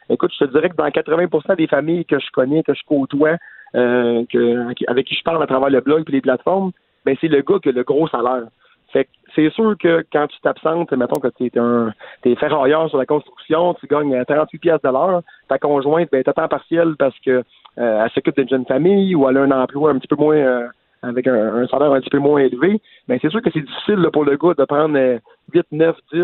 [0.08, 3.36] Écoute, je te dirais que dans 80% des familles que je connais, que je côtoie,
[3.74, 6.70] euh, que, avec qui je parle à travers le blog et les plateformes,
[7.04, 8.44] ben, c'est le gars qui a le gros salaire.
[8.92, 11.92] Fait c'est sûr que quand tu t'absentes, mettons que tu es un
[12.22, 16.32] t'es ferrailleur sur la construction, tu gagnes 38 pièces de l'heure, ta conjointe ben, à
[16.32, 17.42] temps partiel parce que
[17.78, 20.36] euh, elle s'occupe d'une jeune famille ou elle a un emploi un petit peu moins
[20.36, 20.66] euh,
[21.02, 24.24] avec un, salaire un petit peu moins élevé, ben c'est sûr que c'est difficile pour
[24.24, 24.98] le gars de prendre
[25.52, 26.20] 8, 9, 10,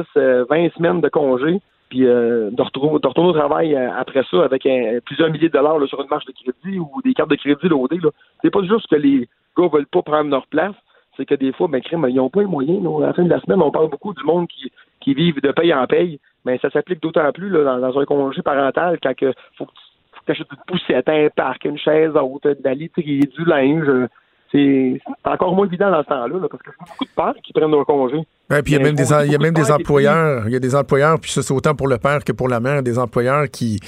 [0.49, 4.67] 20 semaines de congé puis euh, de, retourner, de retourner au travail après ça avec
[5.05, 8.01] plusieurs milliers de dollars sur une marche de crédit ou des cartes de crédit loadées.
[8.41, 10.75] C'est pas juste que les gars veulent pas prendre leur place,
[11.17, 12.81] c'est que des fois, ben, crime, ils n'ont pas les moyens.
[13.03, 15.75] À la fin de la semaine, on parle beaucoup du monde qui, qui de paye
[15.75, 19.67] en paye, mais ça s'applique d'autant plus là, dans, un congé parental quand il faut
[19.67, 19.92] que tu
[20.31, 24.09] achètes une poussette, un parc, une chaise haute, d'aller trier du linge.
[24.53, 27.71] C'est encore moins évident dans ce temps-là, parce que c'est beaucoup de pères qui prennent
[27.71, 28.19] leur congé.
[28.51, 30.59] puis il y a même des, il y a même des employeurs, il y a
[30.59, 33.49] des employeurs, puis ça c'est autant pour le père que pour la mère, des employeurs
[33.51, 33.81] qui,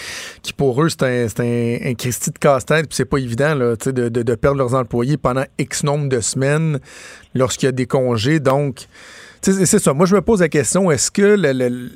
[0.42, 3.74] qui pour eux c'est un, un, un Christy de casse-tête, puis c'est pas évident là,
[3.76, 6.78] de, de, de perdre leurs employés pendant X nombre de semaines
[7.34, 8.86] lorsqu'il y a des congés, donc
[9.52, 9.92] c'est ça.
[9.92, 11.22] Moi, je me pose la question est-ce que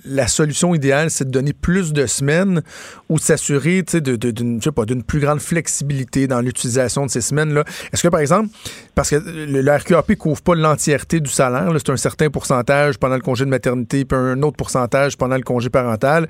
[0.04, 2.62] la, solution idéale, c'est de donner plus de semaines
[3.08, 7.64] ou s'assurer d'une plus grande flexibilité dans l'utilisation de ces semaines-là?
[7.92, 8.50] Est-ce que, par exemple,
[8.94, 13.16] parce que le, RQAP ne couvre pas l'entièreté du salaire, c'est un certain pourcentage pendant
[13.16, 16.28] le congé de maternité, puis un autre pourcentage pendant le congé parental.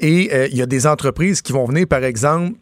[0.00, 2.54] Et euh, il y a des entreprises qui vont venir, par exemple,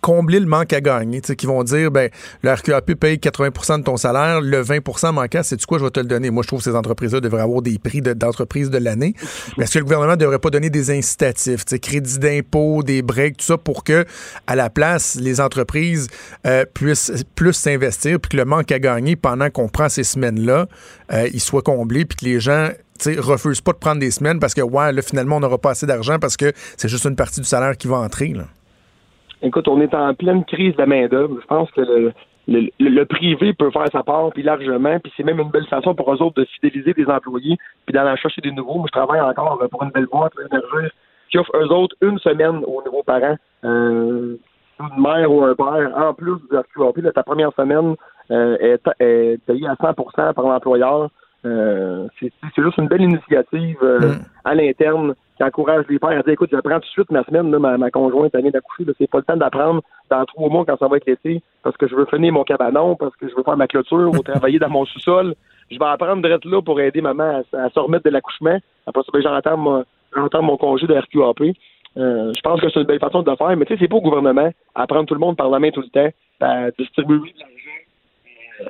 [0.00, 2.10] combler le manque à gagner, qui vont dire ben
[2.42, 5.90] le RQAP paye 80% de ton salaire, le 20% manquant, c'est du quoi je vais
[5.90, 6.30] te le donner.
[6.30, 9.14] Moi je trouve que ces entreprises-là devraient avoir des prix d'entreprise de, l'année.
[9.58, 13.38] Mais est-ce que le gouvernement ne devrait pas donner des incitatifs, crédits d'impôt, des breaks,
[13.38, 14.04] tout ça pour que
[14.46, 16.08] à la place les entreprises
[16.46, 20.66] euh, puissent plus s'investir puis que le manque à gagner pendant qu'on prend ces semaines-là,
[21.12, 22.70] euh, il soit comblé puis que les gens
[23.18, 25.86] refusent pas de prendre des semaines parce que ouais, là finalement on n'aura pas assez
[25.86, 28.44] d'argent parce que c'est juste une partie du salaire qui va entrer là.
[29.42, 31.38] Écoute, on est en pleine crise de main-d'œuvre.
[31.40, 32.12] Je pense que le,
[32.78, 36.12] le, privé peut faire sa part, puis largement, puis c'est même une belle façon pour
[36.12, 38.74] eux autres de fidéliser des employés, puis d'en chercher des nouveaux.
[38.74, 40.92] Moi, je travaille encore pour une belle boîte, énergie,
[41.30, 44.36] qui offre eux autres une semaine aux nouveaux parents, euh,
[44.80, 47.12] une mère ou un père, en plus du RQAP.
[47.14, 47.94] ta première semaine
[48.30, 51.10] euh, est, est, payée à 100% par l'employeur.
[51.46, 54.24] Euh, c'est juste une belle initiative euh, mm.
[54.44, 57.24] à l'interne qui encourage les pères à dire écoute, je prends tout de suite ma
[57.24, 59.80] semaine, là, ma, ma conjointe vient d'accoucher, c'est pas le temps d'apprendre
[60.10, 62.94] dans trois mois quand ça va être l'été, parce que je veux finir mon cabanon,
[62.94, 65.34] parce que je veux faire ma clôture ou travailler dans mon sous-sol.
[65.70, 68.58] Je vais apprendre d'être là pour aider maman à, se remettre de l'accouchement.
[68.86, 69.84] Après ça, ben,
[70.14, 71.54] j'entends mon congé de RQAP.
[71.96, 73.88] Euh, je pense que c'est une belle façon de le faire, mais tu sais, c'est
[73.88, 76.10] pas au gouvernement à prendre tout le monde par la main tout le temps,
[76.40, 77.34] à distribuer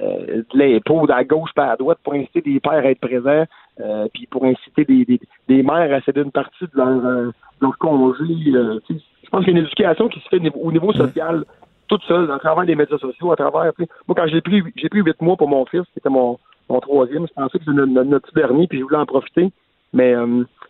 [0.02, 3.44] euh, de l'impôt à gauche pas à droite pour inciter des pères à être présents,
[3.80, 7.30] euh, puis pour inciter des, des, des, mères à céder une partie de leur, euh,
[7.60, 8.24] leur congé.
[8.24, 11.44] je pense qu'il y a une éducation qui se fait au niveau social
[11.88, 13.72] toute seule, à travers les médias sociaux, à travers.
[13.78, 16.38] Moi, quand j'ai pris j'ai pris huit mois pour mon fils, c'était mon,
[16.68, 19.50] mon troisième, je pensais que c'était notre, dernier, puis je voulais en profiter.
[19.92, 20.14] Mais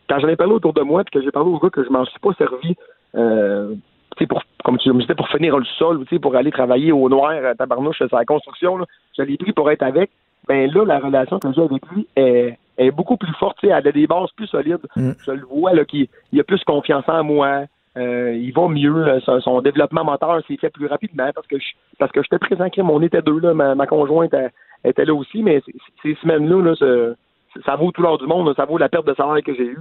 [0.08, 1.90] quand j'en ai parlé autour de moi, puis que j'ai parlé au gars que je
[1.90, 2.74] m'en suis pas servi
[3.16, 3.74] euh,
[4.28, 7.54] pour, comme tu me disais, pour finir le sol, pour aller travailler au noir à
[7.54, 8.84] tabarnouche sur la construction, là,
[9.16, 10.10] je l'ai pris pour être avec.
[10.48, 13.58] Ben là, la relation que j'ai avec lui est, est beaucoup plus forte.
[13.62, 14.86] Elle a des bases plus solides.
[14.96, 15.12] Mm.
[15.24, 17.64] Je le vois là, qu'il il a plus confiance en moi.
[17.96, 19.20] Euh, il va mieux.
[19.20, 21.66] Son, développement moteur s'est fait plus rapidement parce que je,
[21.98, 22.68] parce que j'étais présent.
[22.78, 23.52] On était deux là.
[23.54, 24.34] Ma, ma conjointe
[24.84, 25.62] était là aussi, mais
[26.02, 27.14] ces semaines-là, là,
[27.66, 29.78] ça vaut tout l'or du monde, ça vaut la perte de salaire que j'ai eue.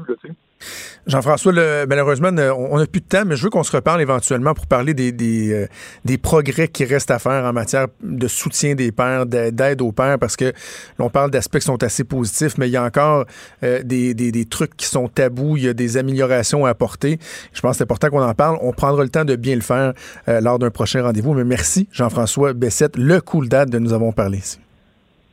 [1.06, 1.54] Jean-François,
[1.88, 4.94] malheureusement, on n'a plus de temps, mais je veux qu'on se reparle éventuellement pour parler
[4.94, 9.92] des, euh, progrès qui restent à faire en matière de soutien des pères, d'aide aux
[9.92, 10.52] pères, parce que
[10.98, 13.26] l'on parle d'aspects qui sont assez positifs, mais il y a encore
[13.64, 17.20] euh, des, des, trucs qui sont tabous, il y a des améliorations à apporter.
[17.54, 18.58] Je pense que c'est important qu'on en parle.
[18.62, 19.94] On prendra le temps de bien le faire
[20.28, 21.34] euh, lors d'un prochain rendez-vous.
[21.34, 24.60] Mais merci, Jean-François Bessette, le cool date de nous avons parlé ici.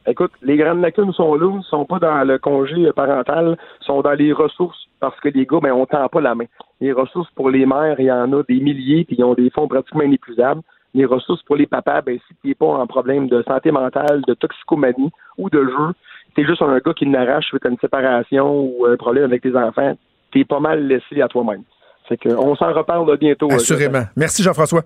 [0.07, 4.12] Écoute, les grandes lacunes sont là, ne sont pas dans le congé parental, sont dans
[4.12, 6.44] les ressources parce que les gars, ben, on tend pas la main.
[6.80, 9.50] Les ressources pour les mères, il y en a des milliers, puis ils ont des
[9.50, 10.62] fonds pratiquement inépuisables.
[10.94, 14.22] Les ressources pour les papas, ben, si tu n'es pas en problème de santé mentale,
[14.26, 15.92] de toxicomanie ou de jeu,
[16.38, 19.96] es juste un gars qui n'arrache avec une séparation ou un problème avec tes enfants,
[20.30, 21.62] tu es pas mal laissé à toi-même.
[22.09, 23.50] Fait que on s'en reparle bientôt.
[23.50, 24.04] euh, Assurément.
[24.16, 24.82] Merci Jean-François.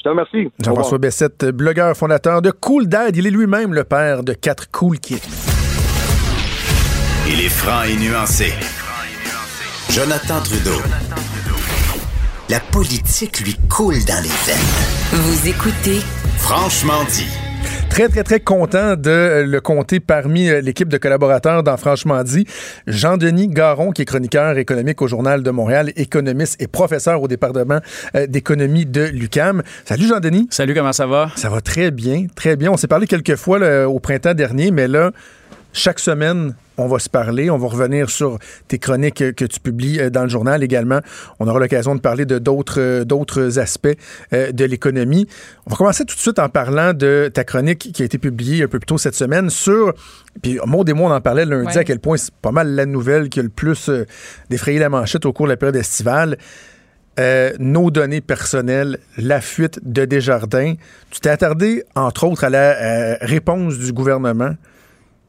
[0.00, 0.50] Je te remercie.
[0.64, 0.96] Jean-François.
[0.98, 3.14] Bessette, blogueur fondateur de Cool Dad.
[3.16, 5.20] Il est lui-même le père de quatre cool kids.
[7.28, 8.54] Il est franc et nuancé.
[9.90, 10.80] Jonathan Trudeau.
[12.48, 15.20] La politique lui coule dans les veines.
[15.20, 16.00] Vous écoutez
[16.38, 17.49] Franchement dit.
[17.90, 22.22] Très, très, très content de euh, le compter parmi euh, l'équipe de collaborateurs dans Franchement
[22.22, 22.46] dit.
[22.86, 27.80] Jean-Denis Garon, qui est chroniqueur économique au Journal de Montréal, économiste et professeur au département
[28.14, 29.62] euh, d'économie de l'UCAM.
[29.84, 30.46] Salut Jean-Denis.
[30.50, 31.30] Salut, comment ça va?
[31.36, 32.70] Ça va très bien, très bien.
[32.70, 35.10] On s'est parlé quelques fois là, au printemps dernier, mais là,
[35.72, 37.50] chaque semaine, on va se parler.
[37.50, 41.00] On va revenir sur tes chroniques que tu publies euh, dans le journal également.
[41.38, 43.88] On aura l'occasion de parler de d'autres euh, d'autres aspects
[44.32, 45.26] euh, de l'économie.
[45.66, 48.64] On va commencer tout de suite en parlant de ta chronique qui a été publiée
[48.64, 49.92] un peu plus tôt cette semaine sur,
[50.42, 51.78] puis Maud et moi on en parlait lundi Ouais.
[51.78, 53.90] à quel point c'est pas mal la nouvelle qui a le plus
[54.48, 56.36] défrayé la manchette au cours de la période estivale.
[57.18, 60.74] Euh, nos données personnelles, la fuite de Desjardins.
[61.10, 64.54] Tu t'es attardé, entre autres, à la euh, réponse du gouvernement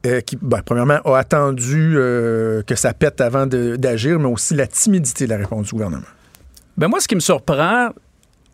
[0.06, 4.66] euh, qui, ben, premièrement, a attendu euh, que ça pète avant d'agir, mais aussi la
[4.66, 6.02] timidité de la réponse du gouvernement.
[6.76, 7.90] Ben moi, ce qui me surprend,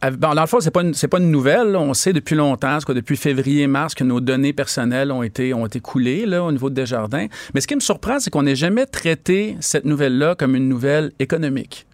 [0.02, 1.76] bon, dans le fond, c'est pas une, pas une nouvelle.
[1.76, 6.26] On sait depuis longtemps, depuis février-mars, que nos données personnelles ont été, ont été coulées
[6.26, 7.26] là, au niveau de Desjardins.
[7.54, 11.12] Mais ce qui me surprend, c'est qu'on n'ait jamais traité cette nouvelle-là comme une nouvelle
[11.18, 11.86] économique.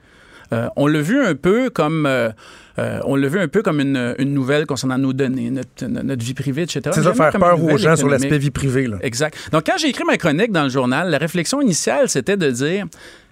[0.52, 2.30] Euh, on l'a vu un peu comme euh,
[2.78, 6.24] euh, on l'a vu un peu comme une, une nouvelle concernant nos données, notre, notre
[6.24, 6.82] vie privée, etc.
[6.92, 8.86] C'est ça, faire peur aux gens sur l'aspect vie privée.
[8.86, 8.96] Là.
[9.02, 9.36] Exact.
[9.52, 12.86] Donc, quand j'ai écrit ma chronique dans le journal, la réflexion initiale, c'était de dire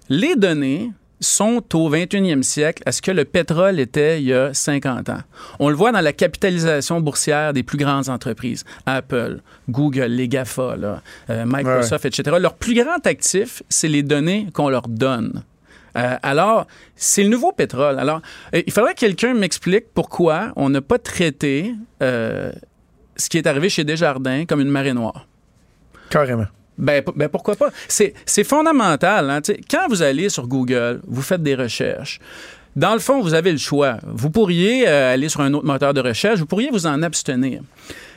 [0.08, 0.90] les données
[1.22, 5.20] sont au 21e siècle à ce que le pétrole était il y a 50 ans.
[5.60, 8.64] On le voit dans la capitalisation boursière des plus grandes entreprises.
[8.86, 12.36] Apple, Google, les GAFA, là, euh, Microsoft, etc.
[12.40, 15.44] Leur plus grand actif, c'est les données qu'on leur donne.
[15.97, 16.66] Euh, alors,
[16.97, 17.99] c'est le nouveau pétrole.
[17.99, 18.20] Alors,
[18.55, 22.51] euh, il faudrait que quelqu'un m'explique pourquoi on n'a pas traité euh,
[23.16, 25.26] ce qui est arrivé chez Desjardins comme une marée noire.
[26.09, 26.47] Carrément.
[26.78, 27.70] Ben, ben pourquoi pas?
[27.88, 29.28] C'est fondamental.
[29.30, 29.40] hein.
[29.70, 32.18] Quand vous allez sur Google, vous faites des recherches.
[32.74, 33.99] Dans le fond, vous avez le choix.
[34.07, 37.61] Vous pourriez aller sur un autre moteur de recherche, vous pourriez vous en abstenir.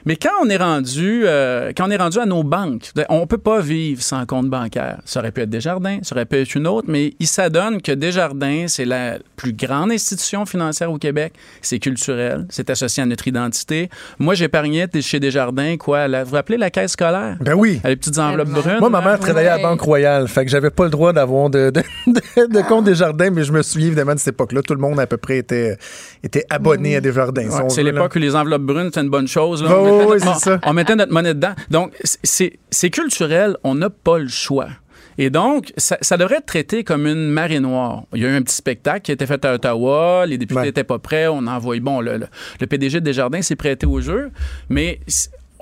[0.06, 3.38] Mais quand on est rendu, euh, quand on est rendu à nos banques, on peut
[3.40, 5.00] pas vivre sans compte bancaire.
[5.06, 7.92] Ça aurait pu être Desjardins, ça aurait pu être une autre, mais il s'adonne que
[7.92, 11.34] Desjardins, c'est la plus grande institution financière au Québec.
[11.62, 13.90] C'est culturel, c'est associé à notre identité.
[14.20, 17.38] Moi, j'épargnais chez Desjardins, quoi, la- vous vous rappelez la caisse scolaire?
[17.42, 17.82] Ben oui.
[17.84, 18.80] Les petites enveloppes brunes.
[18.80, 19.64] Moi, ma mère travaillait à la.
[19.64, 22.96] Banque Royale, fait que j'avais pas le droit d'avoir de, de, de- de compte des
[22.96, 24.62] jardins, mais je me souviens évidemment de cette époque-là.
[24.62, 25.78] Tout le monde à peu près était,
[26.24, 27.50] était abonné à des jardins.
[27.50, 29.64] si Ouais, c'est l'époque où les enveloppes brunes, c'était une bonne chose.
[29.64, 29.70] là.
[29.82, 30.60] Ouais, on, mettait notre, c'est ça.
[30.66, 31.54] on mettait notre monnaie dedans.
[31.70, 31.94] Donc,
[32.24, 34.70] c'est culturel, on n'a pas le choix.
[35.18, 38.04] Et donc, ça, ça devrait être traité comme une marée noire.
[38.14, 40.62] Il y a eu un petit spectacle qui a été fait à Ottawa, les députés
[40.62, 42.28] n'étaient pas prêts, on a envoyé, bon, le, le,
[42.60, 44.32] le PDG de Desjardins s'est prêté au jeu,
[44.70, 45.00] mais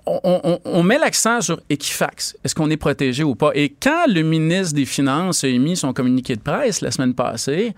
[0.05, 2.35] on, met l'accent sur Equifax.
[2.43, 3.51] Est-ce qu'on est protégé ou pas?
[3.55, 7.73] Et quand le ministre des Finances a émis son communiqué de presse la semaine passée,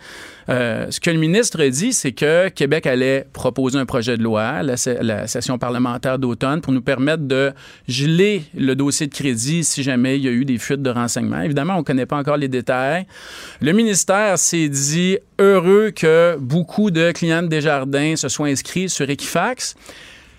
[0.49, 4.23] euh, ce que le ministre a dit, c'est que Québec allait proposer un projet de
[4.23, 7.53] loi la, la session parlementaire d'automne pour nous permettre de
[7.87, 11.41] geler le dossier de crédit si jamais il y a eu des fuites de renseignements.
[11.41, 13.05] Évidemment, on ne connaît pas encore les détails.
[13.61, 19.09] Le ministère s'est dit heureux que beaucoup de clients de Desjardins se soient inscrits sur
[19.09, 19.75] Equifax.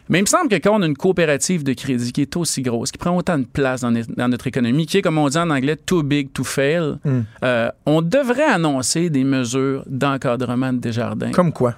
[0.09, 2.63] Mais il me semble que quand on a une coopérative de crédit qui est aussi
[2.63, 5.39] grosse, qui prend autant de place dans, dans notre économie, qui est, comme on dit
[5.39, 6.97] en anglais, too big to fail,
[7.43, 11.33] euh, on devrait annoncer des mesures d'encadrement de Desjardins.
[11.33, 11.75] Comme quoi?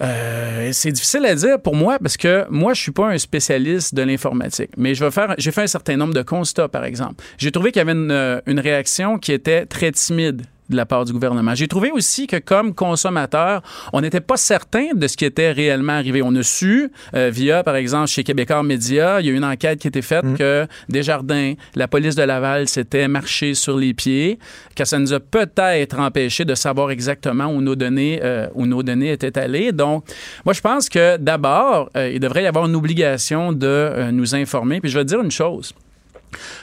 [0.00, 3.94] Euh, c'est difficile à dire pour moi parce que moi, je suis pas un spécialiste
[3.94, 7.22] de l'informatique, mais je vais faire, j'ai fait un certain nombre de constats, par exemple.
[7.36, 10.86] J'ai trouvé qu'il y avait une, euh, une réaction qui était très timide de la
[10.86, 11.54] part du gouvernement.
[11.54, 13.62] J'ai trouvé aussi que comme consommateur,
[13.92, 16.22] on n'était pas certain de ce qui était réellement arrivé.
[16.22, 19.44] On a su, euh, via, par exemple, chez Québécois Média, il y a eu une
[19.44, 23.94] enquête qui a été faite que Desjardins, la police de Laval s'était marché sur les
[23.94, 24.38] pieds,
[24.76, 28.82] que ça nous a peut-être empêché de savoir exactement où nos données, euh, où nos
[28.82, 29.72] données étaient allées.
[29.72, 30.04] Donc,
[30.44, 34.80] moi, je pense que d'abord, euh, il devrait y avoir une obligation de nous informer.
[34.80, 35.74] Puis je vais te dire une chose.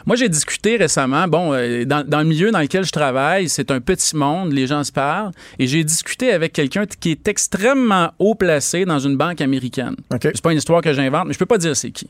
[0.06, 3.72] Moi, j'ai discuté récemment, bon, euh, dans, dans le milieu dans lequel je travaille, c'est
[3.72, 8.12] un petit monde, les gens se parlent, et j'ai discuté avec quelqu'un qui est extrêmement
[8.20, 9.96] haut placé dans une banque américaine.
[10.22, 12.10] C'est pas une histoire que j'invente, mais je peux pas dire c'est qui.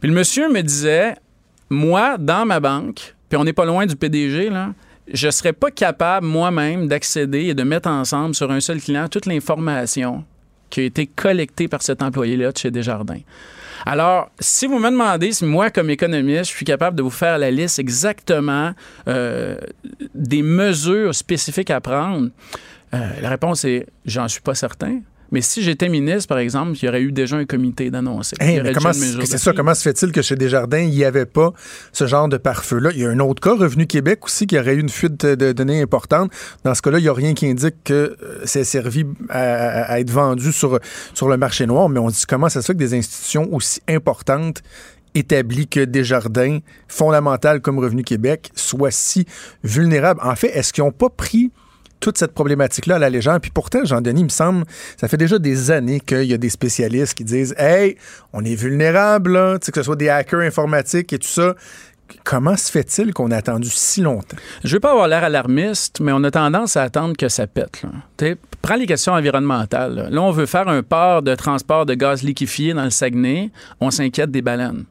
[0.00, 1.14] Puis le monsieur me disait,
[1.70, 4.74] moi, dans ma banque, puis on n'est pas loin du PDG, là,
[5.12, 9.26] je serais pas capable moi-même d'accéder et de mettre ensemble sur un seul client toute
[9.26, 10.24] l'information
[10.72, 13.20] qui a été collectée par cet employé-là de chez Desjardins.
[13.84, 17.36] Alors, si vous me demandez si moi, comme économiste, je suis capable de vous faire
[17.36, 18.72] la liste exactement
[19.08, 19.56] euh,
[20.14, 22.30] des mesures spécifiques à prendre,
[22.94, 25.00] Euh, la réponse est j'en suis pas certain.
[25.32, 28.36] Mais si j'étais ministre, par exemple, il y aurait eu déjà un comité d'annoncer.
[28.38, 28.60] Hey,
[29.24, 29.52] c'est ça?
[29.52, 31.52] Comment se fait-il que chez Desjardins, il n'y avait pas
[31.92, 32.90] ce genre de pare-feu-là?
[32.92, 35.52] Il y a un autre cas, Revenu Québec aussi, qui aurait eu une fuite de
[35.52, 36.30] données importante.
[36.64, 40.10] Dans ce cas-là, il n'y a rien qui indique que euh, c'est servi à, être
[40.10, 40.78] vendu sur,
[41.14, 41.88] sur le marché noir.
[41.88, 44.62] Mais on se dit comment ça se fait que des institutions aussi importantes
[45.14, 46.58] établies que Desjardins,
[46.88, 49.26] fondamentales comme Revenu Québec, soient si
[49.64, 50.20] vulnérables?
[50.22, 51.50] En fait, est-ce qu'ils n'ont pas pris
[52.02, 53.40] toute cette problématique-là à la légende.
[53.40, 54.64] Puis pourtant, Jean-Denis, il me semble,
[55.00, 57.96] ça fait déjà des années qu'il y a des spécialistes qui disent Hey,
[58.34, 61.54] on est vulnérable, là, que ce soit des hackers informatiques et tout ça.
[62.24, 64.36] Comment se fait-il qu'on a attendu si longtemps?
[64.64, 67.46] Je ne veux pas avoir l'air alarmiste, mais on a tendance à attendre que ça
[67.46, 67.82] pète.
[68.60, 70.08] Prends les questions environnementales.
[70.10, 73.50] Là, on veut faire un port de transport de gaz liquéfié dans le Saguenay.
[73.80, 74.84] On s'inquiète des baleines.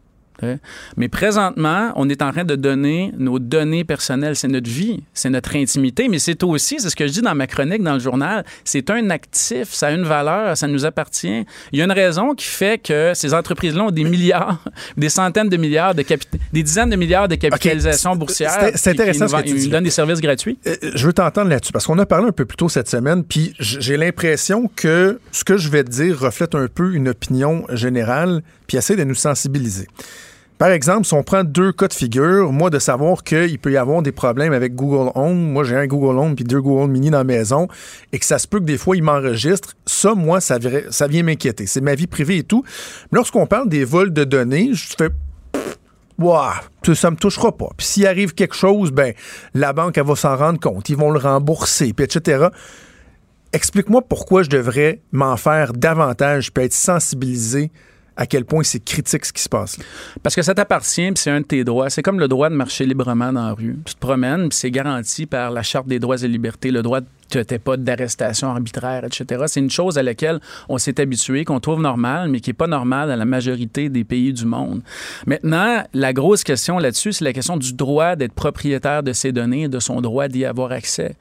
[0.98, 4.36] Mais présentement, on est en train de donner nos données personnelles.
[4.36, 7.36] C'est notre vie, c'est notre intimité, mais c'est aussi, c'est ce que je dis dans
[7.36, 11.46] ma chronique dans le journal, c'est un actif, ça a une valeur, ça nous appartient.
[11.72, 14.64] Il y a une raison qui fait que ces entreprises-là ont des milliards,
[14.98, 16.04] des centaines de milliards de
[16.52, 18.72] des dizaines de milliards de capitalisation boursière.
[18.76, 19.66] C'est intéressant ce que tu dis.
[19.66, 20.58] Ils donnent des services gratuits.
[20.68, 23.24] Euh, je veux t'entendre là-dessus parce qu'on a parlé un peu plus tôt cette semaine,
[23.24, 27.66] puis j'ai l'impression que ce que je vais te dire reflète un peu une opinion
[27.72, 29.88] générale, puis essaie de nous sensibiliser.
[30.62, 33.78] Par exemple, si on prend deux cas de figure, moi, de savoir qu'il peut y
[33.78, 37.10] avoir des problèmes avec Google Home, moi j'ai un Google Home puis deux Google Mini
[37.10, 37.68] dans la maison,
[38.12, 41.66] et que ça se peut que des fois il m'enregistre, ça, moi, ça, vient m'inquiéter.
[41.66, 42.64] C'est ma vie privée et tout.
[43.12, 45.10] Lorsqu'on parle des vols de données, je fais
[46.20, 46.52] Wow,
[46.94, 47.70] ça me touchera pas.
[47.76, 49.16] Puis s'il arrive quelque chose, ben
[49.56, 52.50] la banque elle va s'en rendre compte, ils vont le rembourser, puis etc.
[53.52, 57.72] Explique-moi pourquoi je devrais m'en faire davantage, puis être sensibilisé
[58.16, 59.78] à quel point c'est critique ce qui se passe.
[60.22, 61.90] Parce que ça t'appartient, puis c'est un de tes droits.
[61.90, 63.78] C'est comme le droit de marcher librement dans la rue.
[63.86, 67.08] Tu te promènes, c'est garanti par la Charte des droits et libertés, le droit de
[67.40, 69.44] tu n'as pas d'arrestation arbitraire, etc.
[69.48, 72.68] C'est une chose à laquelle on s'est habitué, qu'on trouve normale, mais qui n'est pas
[72.68, 74.82] normale dans la majorité des pays du monde.
[75.26, 79.64] Maintenant, la grosse question là-dessus, c'est la question du droit d'être propriétaire de ses données
[79.64, 81.16] et de son droit d'y avoir accès.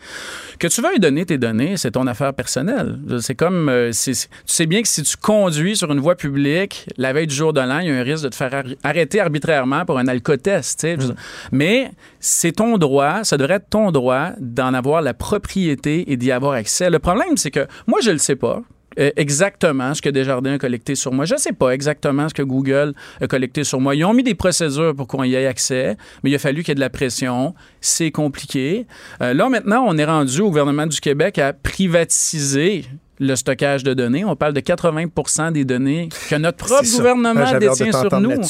[0.59, 2.99] Que tu veuilles donner tes données, c'est ton affaire personnelle.
[3.21, 4.15] C'est comme, euh, tu
[4.47, 7.61] sais bien que si tu conduis sur une voie publique, la veille du jour de
[7.61, 10.85] l'an, il y a un risque de te faire arrêter arbitrairement pour un alcotest.
[10.85, 11.15] Mm.
[11.53, 16.33] Mais c'est ton droit, ça devrait être ton droit d'en avoir la propriété et d'y
[16.33, 16.91] avoir accès.
[16.91, 18.63] Le problème, c'est que moi, je ne le sais pas
[18.99, 21.25] euh, exactement ce que Desjardins a collecté sur moi.
[21.25, 23.95] Je ne sais pas exactement ce que Google a collecté sur moi.
[23.95, 26.71] Ils ont mis des procédures pour qu'on y ait accès, mais il a fallu qu'il
[26.71, 27.55] y ait de la pression.
[27.81, 28.87] C'est compliqué.
[29.23, 32.85] Euh, là, maintenant, on est rendu au gouvernement du Québec à privatiser
[33.21, 34.25] le stockage de données.
[34.25, 38.41] On parle de 80% des données que notre propre gouvernement détient sur nous.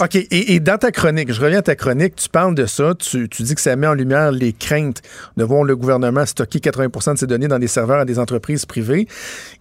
[0.00, 0.14] OK.
[0.30, 2.94] Et, dans ta chronique, je reviens à ta chronique, tu parles de ça.
[2.94, 5.02] Tu, dis que ça met en lumière les craintes
[5.36, 8.64] de voir le gouvernement stocker 80% de ses données dans des serveurs à des entreprises
[8.64, 9.08] privées.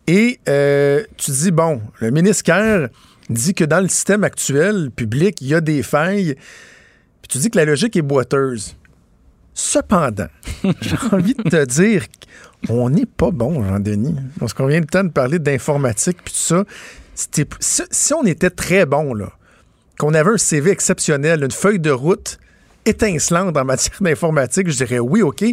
[0.05, 2.89] Et euh, tu dis, bon, le ministre Kerr
[3.29, 6.35] dit que dans le système actuel public, il y a des failles.
[7.23, 8.75] Puis tu dis que la logique est boiteuse.
[9.55, 10.27] Cependant,
[10.81, 12.03] j'ai envie de te dire
[12.70, 14.16] on n'est pas bon, Jean-Denis.
[14.39, 16.63] Parce qu'on vient de temps de parler d'informatique puis tout ça.
[17.59, 19.32] Si, on était très bon, là,
[19.97, 22.39] qu'on avait un CV exceptionnel, une feuille de route
[22.86, 25.43] étincelante en matière d'informatique, je dirais oui, OK.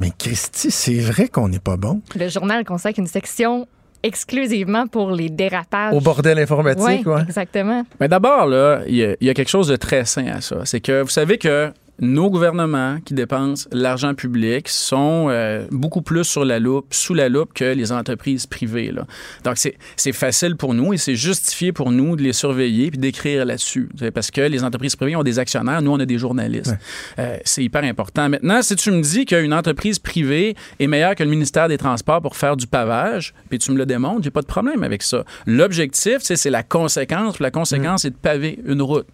[0.00, 2.00] Mais Christy, c'est vrai qu'on n'est pas bon.
[2.16, 3.68] Le journal consacre une section
[4.02, 5.94] exclusivement pour les dérapages.
[5.94, 7.22] Au bordel informatique, oui.
[7.22, 7.86] Exactement.
[8.00, 10.58] Mais d'abord, là, il y, a quelque chose de très sain à ça.
[10.64, 16.24] C'est que vous savez que nos gouvernements qui dépensent l'argent public sont euh, beaucoup plus
[16.24, 18.90] sur la loupe, sous la loupe que les entreprises privées.
[18.90, 19.06] Là.
[19.44, 19.56] Donc,
[19.96, 23.88] c'est facile pour nous et c'est justifié pour nous de les surveiller puis d'écrire là-dessus.
[24.12, 26.74] Parce que les entreprises privées ont des actionnaires, nous, on a des journalistes.
[27.18, 28.28] Euh, c'est hyper important.
[28.28, 32.20] Maintenant, si tu me dis qu'une entreprise privée est meilleure que le ministère des Transports
[32.20, 35.24] pour faire du pavage, puis tu me le démontres, j'ai pas de problème avec ça.
[35.46, 37.40] L'objectif, c'est la conséquence.
[37.40, 39.06] La conséquence, c'est de paver une route.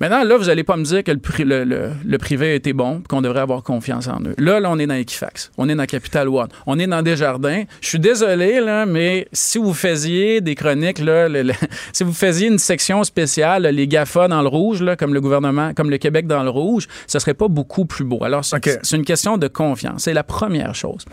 [0.00, 3.40] Maintenant, là, vous n'allez pas me dire que le, privé a été bon, qu'on devrait
[3.40, 4.34] avoir confiance en eux.
[4.38, 7.64] Là, là, on est dans Equifax, on est dans Capital One, on est dans Desjardins.
[7.80, 11.28] Je suis désolé, là, mais si vous faisiez des chroniques, là,
[11.92, 15.72] si vous faisiez une section spéciale, les GAFA dans le rouge, là, comme le gouvernement,
[15.74, 18.22] comme le Québec dans le rouge, ce serait pas beaucoup plus beau.
[18.22, 20.02] Alors, c'est une question de confiance.
[20.04, 21.04] C'est la première chose.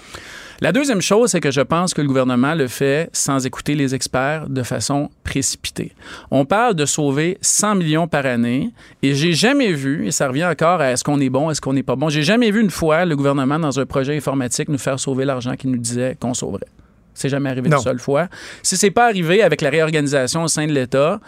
[0.62, 3.96] La deuxième chose, c'est que je pense que le gouvernement le fait sans écouter les
[3.96, 5.94] experts de façon précipitée.
[6.32, 10.46] On parle de sauver 100 millions par année et j'ai jamais vu, et ça revient
[10.46, 12.72] encore à est-ce qu'on est bon, est-ce qu'on n'est pas bon, j'ai jamais vu une
[12.72, 16.34] fois le gouvernement dans un projet informatique nous faire sauver l'argent qu'il nous disait qu'on
[16.34, 16.68] sauverait.
[17.14, 18.28] C'est jamais arrivé une seule fois.
[18.64, 21.20] Si c'est pas arrivé avec la réorganisation au sein de l'État,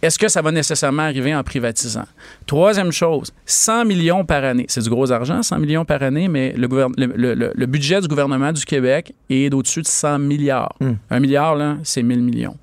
[0.00, 2.04] Est-ce que ça va nécessairement arriver en privatisant?
[2.46, 4.64] Troisième chose, 100 millions par année.
[4.68, 7.66] C'est du gros argent, 100 millions par année, mais le, gouverne- le- le- le- le
[7.66, 10.76] budget du gouvernement du Québec est d'au-dessus de 100 milliards.
[11.10, 12.56] Un milliard, là, c'est 1000 millions.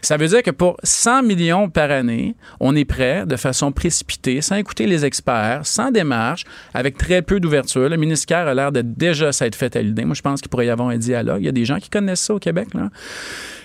[0.00, 4.40] Ça veut dire que pour 100 millions par année, on est prêt de façon précipitée,
[4.40, 7.88] sans écouter les experts, sans démarche, avec très peu d'ouverture.
[7.88, 10.04] Le ministère a l'air de déjà s'être fait à l'idée.
[10.04, 11.42] Moi, je pense qu'il pourrait y avoir un dialogue.
[11.42, 12.68] Il y a des gens qui connaissent ça au Québec.
[12.74, 12.88] Là.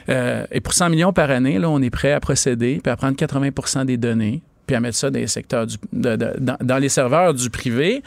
[0.10, 2.96] Euh, et pour 100 millions par année, là, on est prêt à procéder, puis à
[2.96, 6.90] prendre 80% des données, puis à mettre ça dans les secteurs du- dans, dans les
[6.90, 8.02] serveurs du privé.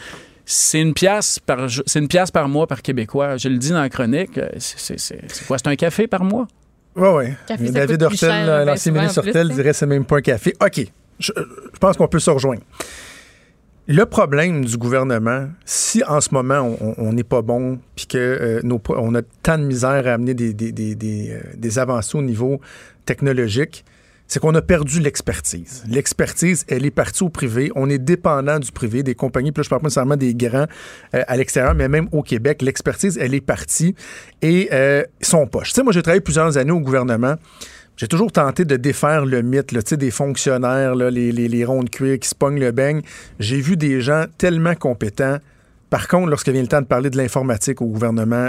[0.46, 3.36] C'est une pièce par c'est une pièce par mois par Québécois.
[3.36, 4.40] Je le dis dans la chronique.
[4.58, 5.58] c'est quoi?
[5.58, 6.48] C'est un café par mois?
[6.96, 7.08] Oui,
[7.48, 7.70] oui.
[7.70, 9.54] David Hortel, ben, l'ancien ministre Hortel, hein.
[9.54, 10.54] dirait c'est même pas un café.
[10.64, 10.86] OK.
[11.18, 12.62] Je, je pense qu'on peut se rejoindre.
[13.86, 19.22] Le problème du gouvernement, si en ce moment on- n'est pas bon, puis qu'on a
[19.42, 22.60] tant de misère à amener des, des, des, des, euh, des avancées au niveau
[23.04, 23.84] technologique,
[24.30, 25.82] c'est qu'on a perdu l'expertise.
[25.88, 27.72] L'expertise, elle est partie au privé.
[27.74, 29.50] On est dépendant du privé, des compagnies.
[29.56, 30.66] Là, je parle pas nécessairement des grands
[31.14, 33.96] euh, à l'extérieur, mais même au Québec, l'expertise, elle est partie
[34.40, 35.70] et euh, ils sont poches.
[35.70, 37.34] Tu sais, moi, j'ai travaillé plusieurs années au gouvernement.
[37.96, 41.90] J'ai toujours tenté de défaire le mythe là, des fonctionnaires, les, les, les ronds de
[41.90, 43.02] cuir qui se pognent le beigne.
[43.40, 45.38] J'ai vu des gens tellement compétents.
[45.90, 48.48] Par contre, lorsque vient le temps de parler de l'informatique au gouvernement,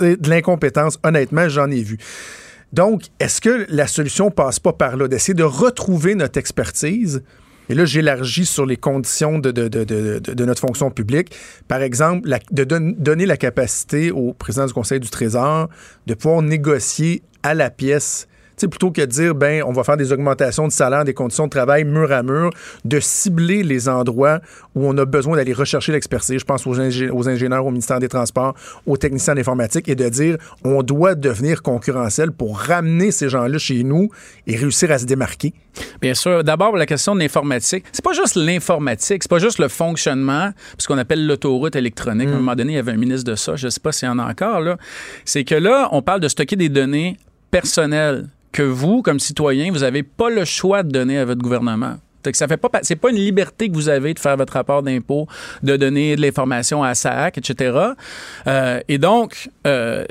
[0.00, 1.98] de l'incompétence, honnêtement, j'en ai vu.
[2.72, 7.22] Donc, est-ce que la solution passe pas par là, d'essayer de retrouver notre expertise?
[7.68, 11.34] Et là, j'élargis sur les conditions de, notre fonction publique.
[11.68, 15.68] Par exemple, de don- donner la capacité au président du Conseil du Trésor
[16.06, 18.26] de pouvoir négocier à la pièce.
[18.60, 21.46] Sais, plutôt que de dire, ben, on va faire des augmentations de salaire, des conditions
[21.46, 22.50] de travail mur à mur,
[22.84, 24.40] de cibler les endroits
[24.74, 26.40] où on a besoin d'aller rechercher l'expertise.
[26.40, 28.54] Je pense aux, ingé- aux ingénieurs au ministère des Transports,
[28.84, 33.82] aux techniciens d'informatique, et de dire, on doit devenir concurrentiel pour ramener ces gens-là chez
[33.82, 34.10] nous
[34.46, 35.54] et réussir à se démarquer.
[36.02, 36.44] Bien sûr.
[36.44, 37.86] D'abord, la question de l'informatique.
[37.92, 42.28] C'est pas juste l'informatique, c'est pas juste le fonctionnement, ce qu'on appelle l'autoroute électronique.
[42.28, 44.06] À un moment donné, il y avait un ministre de ça, je sais pas s'il
[44.06, 44.76] y en a encore, là.
[45.24, 47.16] C'est que là, on parle de stocker des données
[47.50, 51.96] personnelles que vous, comme citoyen, vous n'avez pas le choix de donner à votre gouvernement.
[52.22, 54.52] Que ça fait pas, pa- c'est pas une liberté que vous avez de faire votre
[54.52, 55.26] rapport d'impôt,
[55.62, 57.78] de donner de l'information à SAC, etc.
[58.46, 60.04] Euh, et donc, euh,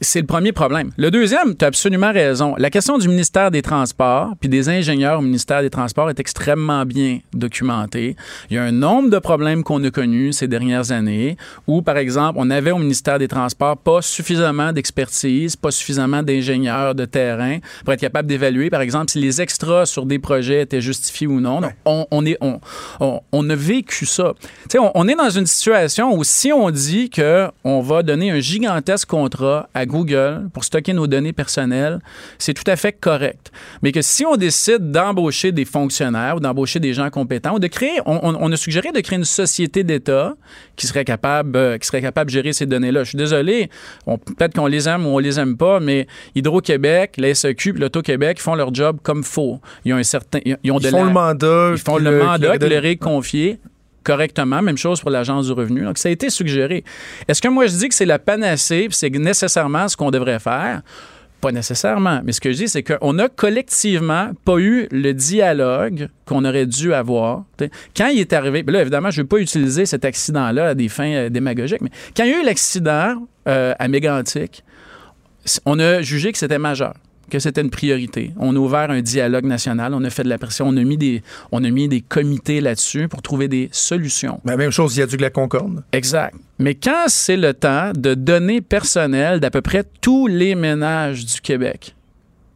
[0.00, 0.90] c'est le premier problème.
[0.96, 2.54] Le deuxième, tu as absolument raison.
[2.58, 6.84] La question du ministère des Transports puis des ingénieurs au ministère des Transports est extrêmement
[6.84, 8.16] bien documentée.
[8.50, 11.36] Il y a un nombre de problèmes qu'on a connus ces dernières années
[11.66, 16.94] où, par exemple, on avait au ministère des Transports pas suffisamment d'expertise, pas suffisamment d'ingénieurs
[16.94, 20.80] de terrain pour être capable d'évaluer, par exemple, si les extras sur des projets étaient
[20.80, 21.51] justifiés ou non.
[21.84, 22.60] On, on est, on,
[23.00, 24.34] on, on a vécu ça.
[24.68, 28.30] Tu sais, on, est dans une situation où si on dit que on va donner
[28.30, 31.98] un gigantesque contrat à Google pour stocker nos données personnelles,
[32.38, 33.50] c'est tout à fait correct.
[33.82, 37.66] Mais que si on décide d'embaucher des fonctionnaires ou d'embaucher des gens compétents ou de
[37.66, 40.34] créer, on, a suggéré de créer une société d'État
[40.76, 43.04] qui serait capable, euh, qui serait capable de gérer ces données-là.
[43.04, 43.70] Je suis désolé,
[44.06, 48.40] peut-être qu'on les aime ou on les aime pas, mais Hydro-Québec, la SEQ, et l'Auto-Québec
[48.40, 49.60] font leur job comme faut.
[49.84, 51.12] Ils ont un certain, ils ont de Ils la-
[51.46, 51.72] mandat.
[51.72, 53.58] ils font le mandat qui leur est confié
[54.02, 54.62] correctement.
[54.62, 55.82] Même chose pour l'Agence du revenu.
[55.82, 56.84] Donc, ça a été suggéré.
[57.28, 60.82] Est-ce que moi, je dis que c'est la panacée, c'est nécessairement ce qu'on devrait faire?
[61.40, 62.20] Pas nécessairement.
[62.24, 66.66] Mais ce que je dis, c'est qu'on a collectivement pas eu le dialogue qu'on aurait
[66.66, 67.44] dû avoir.
[67.96, 70.74] Quand il est arrivé, puis là, évidemment, je ne veux pas utiliser cet accident-là à
[70.74, 74.62] des fins euh, démagogiques, mais quand il y a eu l'accident euh, à Mégantic,
[75.66, 76.94] on a jugé que c'était majeur,
[77.30, 78.32] que c'était une priorité.
[78.38, 80.96] On a ouvert un dialogue national, on a fait de la pression, on a mis
[80.96, 84.40] des, on a mis des comités là-dessus pour trouver des solutions.
[84.44, 85.82] Ben, même chose, il y a du la Concorde.
[85.92, 86.34] Exact.
[86.58, 91.40] Mais quand c'est le temps de données personnelles d'à peu près tous les ménages du
[91.40, 91.94] Québec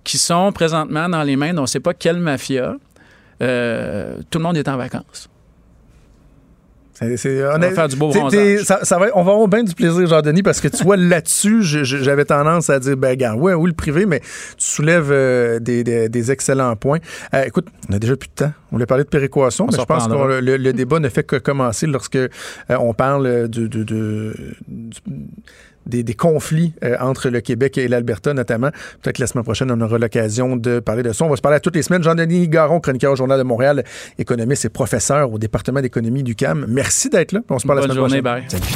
[0.04, 2.76] qui sont présentement dans les mains d'on ne sait pas quelle mafia,
[3.42, 5.28] euh, tout le monde est en vacances.
[6.98, 8.64] C'est- c'est- On va faire du beau bronzage.
[8.64, 11.62] ça, ça va, on va avoir bien du plaisir, Jean-Denis, parce que tu vois, là-dessus,
[11.62, 14.26] j'avais tendance à dire, ben, regarde, ouais, oui, le privé, mais tu
[14.66, 16.98] soulèves euh, des, des- des excellents points.
[17.34, 18.52] Euh, écoute, on a déjà plus de temps.
[18.72, 21.22] On voulait parler de péréquation, On mais je pense que le, le débat ne fait
[21.24, 22.28] que commencer lorsque euh,
[22.70, 24.34] on parle de, de- de-
[24.66, 25.00] du-
[25.86, 28.70] des, des conflits euh, entre le Québec et l'Alberta, notamment.
[29.02, 31.24] Peut-être que la semaine prochaine, on aura l'occasion de parler de ça.
[31.24, 32.02] On va se parler à toutes les semaines.
[32.02, 33.84] Jean-Denis Garon, chroniqueur au Journal de Montréal,
[34.18, 36.66] économiste et professeur au département d'économie du CAM.
[36.68, 37.40] Merci d'être là.
[37.48, 38.60] On se parle Bonne la semaine journée, prochaine.
[38.60, 38.70] bye.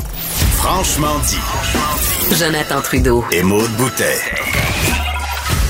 [0.56, 2.36] Franchement dit.
[2.38, 3.24] Jonathan Trudeau.
[3.32, 4.16] Et Maude Boutet.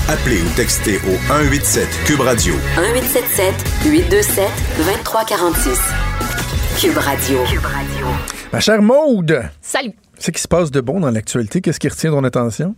[0.07, 3.53] Appelez ou textez au 187 Cube Radio 1877
[3.85, 4.45] 827
[4.77, 5.79] 2346.
[6.79, 7.37] Cube Radio.
[7.49, 8.05] Cube Radio.
[8.51, 9.93] Ma chère Maude, Salut.
[10.21, 12.75] Ce qui se passe de bon dans l'actualité, qu'est-ce qui retient ton attention?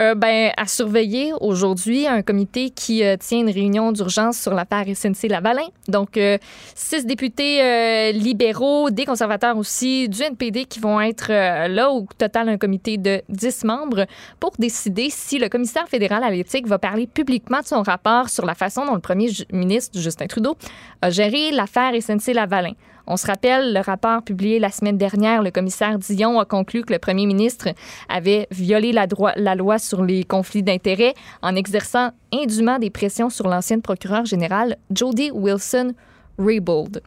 [0.00, 4.86] Euh, ben, à surveiller aujourd'hui un comité qui euh, tient une réunion d'urgence sur l'affaire
[4.86, 5.66] SNC-Lavalin.
[5.88, 6.38] Donc, euh,
[6.74, 12.56] six députés libéraux, des conservateurs aussi, du NPD qui vont être là, au total un
[12.56, 14.06] comité de 10 membres,
[14.40, 18.46] pour décider si le commissaire fédéral à l'éthique va parler publiquement de son rapport sur
[18.46, 20.56] la façon dont le premier ministre, Justin Trudeau,
[21.02, 22.72] a géré l'affaire SNC-Lavalin.
[23.06, 26.92] On se rappelle, le rapport publié la semaine dernière, le commissaire Dion a conclu que
[26.92, 27.68] le premier ministre
[28.08, 33.82] avait violé la, loi sur les conflits d'intérêts en exerçant indûment des pressions sur l'ancienne
[33.82, 35.94] procureure générale Jody Wilson
[36.38, 37.02] Raybould.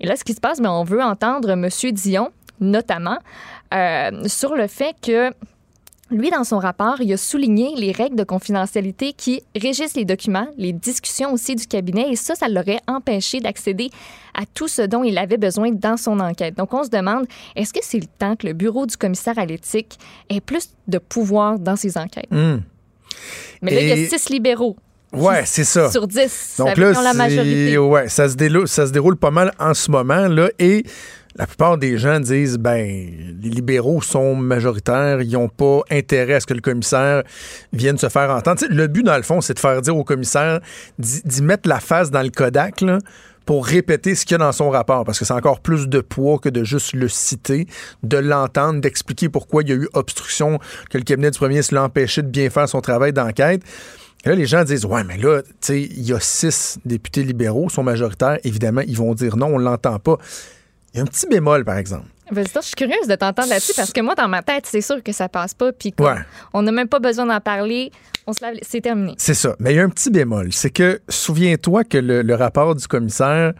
[0.00, 1.68] Et là, ce qui se passe, ben, on veut entendre M.
[1.92, 2.30] Dion,
[2.60, 3.18] notamment,
[3.74, 5.32] euh, sur le fait que
[6.10, 10.48] lui, dans son rapport, il a souligné les règles de confidentialité qui régissent les documents,
[10.56, 13.90] les discussions aussi du cabinet, et ça, ça l'aurait empêché d'accéder
[14.34, 16.56] à tout ce dont il avait besoin dans son enquête.
[16.56, 19.46] Donc, on se demande, est-ce que c'est le temps que le bureau du commissaire à
[19.46, 19.98] l'éthique
[20.28, 22.30] ait plus de pouvoir dans ses enquêtes?
[22.30, 22.58] Hmm.
[23.62, 24.76] Mais là, il y a six libéraux
[25.12, 25.90] Ouais, c'est ça.
[25.90, 26.54] sur dix.
[26.58, 27.76] Donc ça là, la majorité.
[27.76, 30.28] ouais, ça se, déroule, ça se déroule pas mal en ce moment.
[30.28, 30.84] Là, et
[31.36, 32.86] la plupart des gens disent ben
[33.42, 37.22] les libéraux sont majoritaires, ils n'ont pas intérêt à ce que le commissaire
[37.72, 38.64] vienne se faire entendre.
[38.68, 40.60] Le but, dans le fond, c'est de faire dire au commissaire
[40.98, 42.84] d'y mettre la face dans le Kodak
[43.46, 46.00] pour répéter ce qu'il y a dans son rapport, parce que c'est encore plus de
[46.00, 47.66] poids que de juste le citer,
[48.02, 50.58] de l'entendre, d'expliquer pourquoi il y a eu obstruction,
[50.88, 53.62] que le cabinet du premier ministre l'a empêché de bien faire son travail d'enquête.
[54.24, 57.70] Là, les gens disent Ouais, mais là, tu sais, il y a six députés libéraux,
[57.70, 58.38] sont majoritaires.
[58.44, 60.18] Évidemment, ils vont dire non, on ne l'entend pas.
[60.92, 62.06] Il y a un petit bémol, par exemple.
[62.32, 65.02] Ben, je suis curieuse de t'entendre là-dessus parce que moi, dans ma tête, c'est sûr
[65.02, 65.72] que ça passe pas.
[65.72, 66.14] Puis Ouais.
[66.52, 67.90] on n'a même pas besoin d'en parler.
[68.26, 69.14] On se lave, c'est terminé.
[69.18, 69.56] C'est ça.
[69.58, 70.52] Mais il y a un petit bémol.
[70.52, 73.52] C'est que, souviens-toi que le, le rapport du commissaire,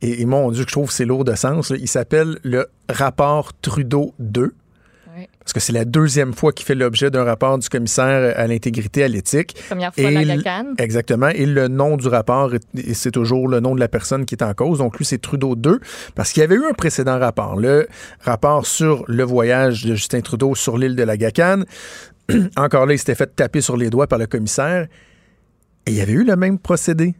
[0.00, 2.38] et, et mon Dieu, que je trouve que c'est lourd de sens, là, il s'appelle
[2.42, 4.54] le rapport Trudeau 2.
[5.46, 9.04] Parce que c'est la deuxième fois qu'il fait l'objet d'un rapport du commissaire à l'intégrité
[9.04, 9.56] à l'éthique.
[9.68, 10.74] Première fois, Et la GACAN.
[10.78, 11.28] Exactement.
[11.28, 12.50] Et le nom du rapport,
[12.92, 14.78] c'est toujours le nom de la personne qui est en cause.
[14.78, 15.78] Donc, lui, c'est Trudeau 2,
[16.16, 17.54] parce qu'il y avait eu un précédent rapport.
[17.54, 17.86] Le
[18.22, 21.64] rapport sur le voyage de Justin Trudeau sur l'île de la Gacane.
[22.56, 24.88] Encore là, il s'était fait taper sur les doigts par le commissaire.
[25.86, 27.14] Et il y avait eu le même procédé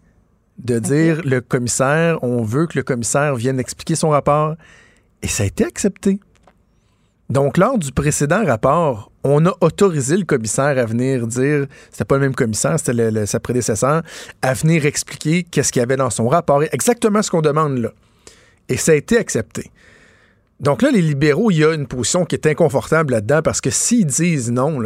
[0.59, 4.57] de dire le commissaire, on veut que le commissaire vienne expliquer son rapport.
[5.23, 6.19] Et ça a été accepté.
[7.29, 12.17] Donc, lors du précédent rapport, on a autorisé le commissaire à venir dire, c'était pas
[12.17, 14.03] le même commissaire, c'était sa prédécesseur,
[14.43, 17.91] à venir expliquer qu'est-ce qu'il y avait dans son rapport, exactement ce qu'on demande là.
[18.69, 19.71] Et ça a été accepté.
[20.61, 23.71] Donc là, les libéraux, il y a une position qui est inconfortable là-dedans parce que
[23.71, 24.81] s'ils disent non,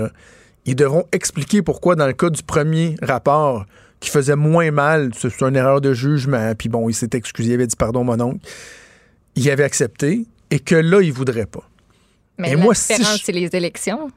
[0.65, 3.67] ils devront expliquer pourquoi, dans le cas du premier rapport,
[4.01, 7.51] qui faisait moins mal, c'est c'est une erreur de jugement, puis bon, il s'est excusé,
[7.51, 8.41] il avait dit pardon, mon oncle,
[9.37, 11.70] il avait accepté, et que là, il voudrait pas.
[12.41, 14.11] Mais la moi, si différence, je- c'est les élections.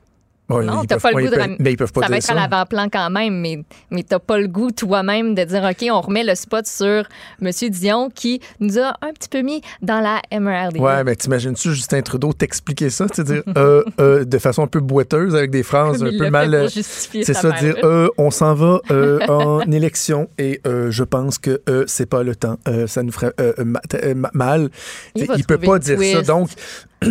[0.50, 2.18] Ouais, non, t'as pas le goût de peuvent- ram- Mais ils peuvent pas Ça va
[2.18, 2.34] être ça.
[2.34, 6.02] à l'avant-plan quand même, mais, mais t'as pas le goût toi-même de dire, OK, on
[6.02, 7.06] remet le spot sur
[7.42, 7.50] M.
[7.70, 10.80] Dion qui nous a un petit peu mis dans la MRD.
[10.82, 13.06] Ouais, mais t'imagines-tu Justin Trudeau t'expliquer ça?
[13.12, 16.54] C'est-à-dire euh, euh, de façon un peu boiteuse, avec des phrases un peu mal.
[16.54, 18.82] euh, C'est ça, dire euh, on s'en va
[19.30, 22.58] en élection et je pense que c'est pas le temps.
[22.88, 23.32] Ça nous ferait
[23.64, 23.80] ma-
[24.14, 24.70] ma- mal.
[25.16, 26.22] Il Il peut pas dire ça.
[26.22, 26.50] Donc,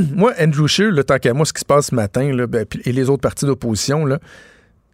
[0.14, 2.66] moi, Andrew Scheer, le tant qu'à moi, ce qui se passe ce matin, là, ben,
[2.84, 4.07] et les autres partis d'opposition,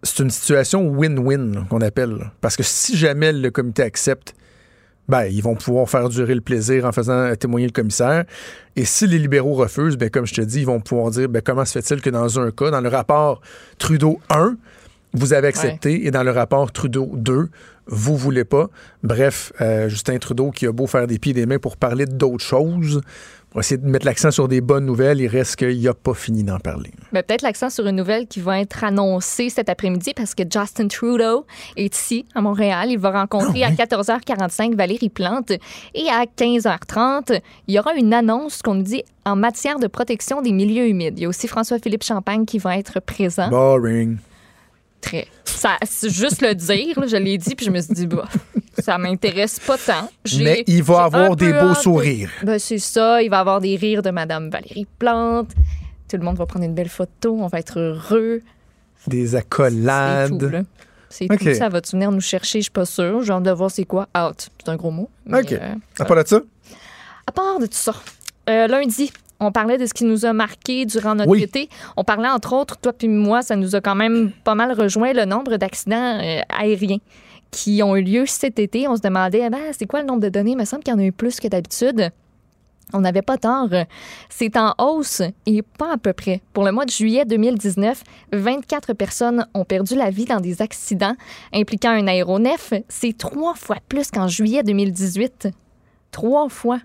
[0.03, 2.11] c'est une situation win-win qu'on appelle.
[2.11, 2.33] là.
[2.41, 4.35] Parce que si jamais le comité accepte,
[5.09, 8.25] ben, ils vont pouvoir faire durer le plaisir en faisant témoigner le commissaire.
[8.77, 11.41] Et si les libéraux refusent, ben, comme je te dis, ils vont pouvoir dire ben,
[11.43, 13.41] comment se fait-il que dans un cas, dans le rapport
[13.79, 14.57] Trudeau 1,
[15.15, 17.49] vous avez accepté, et dans le rapport Trudeau 2,
[17.87, 18.69] vous voulez pas.
[19.03, 22.05] Bref, euh, Justin Trudeau qui a beau faire des pieds et des mains pour parler
[22.05, 23.01] d'autres choses,
[23.51, 26.45] pour essayer de mettre l'accent sur des bonnes nouvelles, il reste qu'il n'a pas fini
[26.45, 26.91] d'en parler.
[27.13, 30.89] Mais peut-être l'accent sur une nouvelle qui va être annoncée cet après-midi parce que Justin
[30.89, 31.47] Trudeau
[31.77, 32.89] est ici, à Montréal.
[32.91, 35.53] Il va rencontrer Ah à 14h45 Valérie Plante
[35.95, 40.43] et à 15h30, il y aura une annonce qu'on nous dit en matière de protection
[40.43, 41.19] des milieux humides.
[41.19, 43.49] Il y a aussi François-Philippe Champagne qui va être présent.
[43.49, 44.19] Boring.
[45.01, 45.27] Très.
[45.45, 48.29] Ça, c'est juste le dire, là, je l'ai dit, puis je me suis dit, bah,
[48.79, 50.11] ça m'intéresse pas tant.
[50.39, 52.31] Mais il va avoir des beaux hâte sourires.
[52.43, 55.51] Ben, c'est ça, il va avoir des rires de Madame Valérie Plante.
[56.11, 58.41] Tout le monde va prendre une belle photo, on va être heureux.
[59.07, 60.67] Des accolades.
[61.09, 61.55] C'est tout.
[61.55, 62.59] Ça va-tu venir nous chercher?
[62.59, 63.23] Je suis pas sûre.
[63.23, 64.09] J'ai hâte de voir c'est quoi.
[64.17, 64.49] Out.
[64.59, 65.09] C'est un gros mot.
[65.33, 65.53] OK.
[65.53, 66.41] euh, À part de ça?
[67.27, 67.93] à part de tout ça,
[68.49, 71.43] euh, lundi, on parlait de ce qui nous a marqué durant notre Oui.
[71.43, 71.68] été.
[71.97, 75.12] On parlait, entre autres, toi puis moi, ça nous a quand même pas mal rejoint
[75.12, 76.99] le nombre d'accidents euh, aériens
[77.51, 78.89] qui ont eu lieu cet été.
[78.89, 80.53] On se demandait, eh ben, c'est quoi le nombre de données?
[80.53, 82.11] Il me semble qu'il y en a eu plus que d'habitude.
[82.95, 83.68] On n'avait pas tort.
[84.30, 86.41] C'est en hausse et pas à peu près.
[86.55, 91.14] Pour le mois de juillet 2019, 24 personnes ont perdu la vie dans des accidents
[91.53, 92.72] impliquant un aéronef.
[92.89, 95.49] C'est trois fois plus qu'en juillet 2018.
[96.11, 96.80] Trois fois.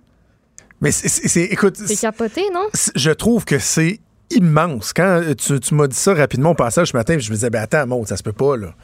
[0.83, 2.67] Mais c'est, écoute, C'est capoté, non?
[2.93, 4.91] je trouve que c'est immense.
[4.91, 7.61] Quand tu, tu m'as dit ça rapidement au passage ce matin, je me disais, ben
[7.61, 8.75] attends, Maud, ça se peut pas, là.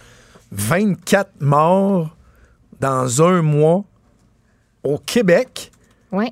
[0.52, 2.16] 24 morts
[2.80, 3.84] dans un mois
[4.84, 5.72] au Québec.
[6.12, 6.32] Ouais.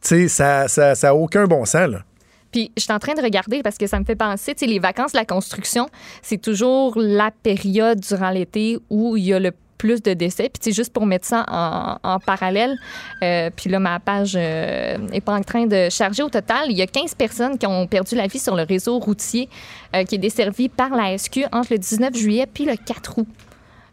[0.00, 2.04] Tu sais, ça, ça, ça a aucun bon sens, là.
[2.52, 4.66] Puis je suis en train de regarder parce que ça me fait penser, tu sais,
[4.66, 5.88] les vacances de la construction,
[6.22, 10.50] c'est toujours la période durant l'été où il y a le plus de décès.
[10.50, 12.76] Puis, juste pour mettre ça en, parallèle,
[13.22, 16.22] euh, puis là, ma page euh, est pas en train de charger.
[16.22, 18.98] Au total, il y a 15 personnes qui ont perdu la vie sur le réseau
[18.98, 19.48] routier
[19.94, 23.26] euh, qui est desservi par la SQ entre le 19 juillet puis le 4 août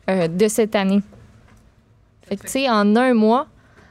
[0.09, 1.01] euh, de cette année.
[2.27, 3.47] Fait que, tu sais, en un mois,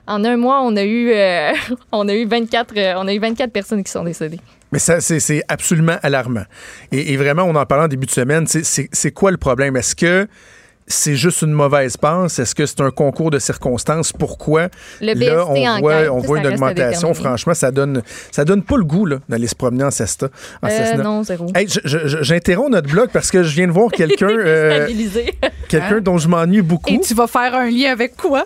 [0.07, 1.53] en un mois, on a eu, euh,
[1.93, 4.41] on a eu 24, euh, on a eu 24 personnes qui sont décédées.
[4.71, 6.45] Mais ça, c'est, absolument alarmant.
[6.93, 9.77] Et, vraiment, on en parlait en début de semaine, c'est quoi le problème?
[9.77, 10.27] Est-ce que
[10.87, 12.39] c'est juste une mauvaise passe?
[12.39, 14.13] Est-ce que c'est un concours de circonstances?
[14.13, 14.69] Pourquoi?
[15.01, 17.15] Le là, on voit, enquête, on ça, voit ça une augmentation.
[17.15, 20.29] Franchement, ça donne, ça donne pas le goût là, d'aller se promener en Cesta.
[20.63, 21.03] En Euh, Cessna.
[21.03, 21.47] non, zéro.
[21.55, 24.87] Hey, j'interromps notre blog parce que je viens de voir quelqu'un euh,
[25.69, 26.93] quelqu'un dont je m'ennuie beaucoup.
[26.93, 28.45] Et tu vas faire un lien avec quoi?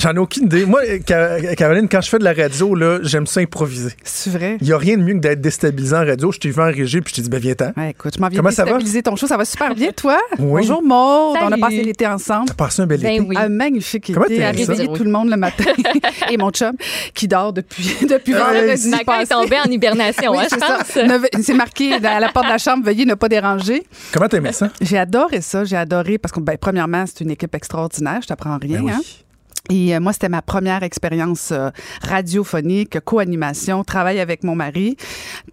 [0.00, 0.64] J'en ai aucune idée.
[0.64, 3.92] Moi, Ca- Caroline, quand je fais de la radio, là, j'aime ça improviser.
[4.02, 4.56] C'est vrai?
[4.62, 6.32] Il n'y a rien de mieux que d'être déstabilisant en radio.
[6.32, 7.72] Je t'ai vu en régie puis je t'ai dit, ben viens-t'en.
[7.76, 8.70] Ouais, écoute, je m'en viens Comment ça va?
[8.70, 9.26] déstabiliser ton show.
[9.26, 10.18] Ça va super bien, toi?
[10.38, 10.62] Oui.
[10.62, 11.36] Bonjour, Maud.
[11.42, 12.46] On a passé l'été ensemble.
[12.48, 13.20] T'as passé un bel Ben été.
[13.28, 13.36] oui.
[13.38, 14.72] Un magnifique Comment été à aimé ça?
[14.72, 15.64] réveiller tout le monde le matin.
[16.30, 16.72] Et mon chum
[17.12, 20.60] qui dort depuis, depuis Euh, vendredi Ma est tombée en hibernation, Oui, hein, je c'est
[20.60, 20.78] ça.
[20.78, 21.44] pense.
[21.44, 23.82] C'est marqué à la porte de la chambre, veuillez ne pas déranger.
[24.14, 24.70] Comment t'aimais ça?
[24.80, 25.64] J'ai adoré ça.
[25.64, 28.20] J'ai adoré parce que, ben, premièrement, c'est une équipe extraordinaire.
[28.22, 28.78] Je t'apprends rien.
[28.78, 28.92] Ben oui.
[28.94, 29.00] hein.
[29.70, 31.70] Et euh, moi, c'était ma première expérience euh,
[32.02, 34.96] radiophonique, co-animation, travail avec mon mari.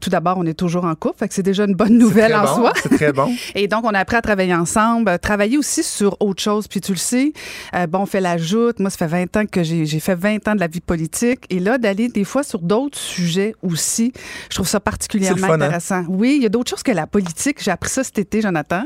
[0.02, 2.44] Tout d'abord, on est toujours en couple, fait que c'est déjà une bonne nouvelle en
[2.44, 2.74] bon, soi.
[2.82, 3.32] C'est très bon.
[3.56, 6.68] Et donc, on a appris à travailler ensemble, euh, travailler aussi sur autre chose.
[6.68, 7.34] Puis tu le sais,
[7.76, 8.80] euh, bon, on fait la joute.
[8.80, 11.46] Moi, ça fait 20 ans que j'ai j'ai fait 20 ans de la vie politique.
[11.50, 14.12] Et là, d'aller des fois sur d'autres sujets aussi,
[14.50, 15.62] je trouve ça particulièrement hein?
[15.62, 16.04] intéressant.
[16.08, 17.64] Oui, il y a d'autres choses que la politique.
[17.64, 18.84] J'ai appris ça cet été, Jonathan.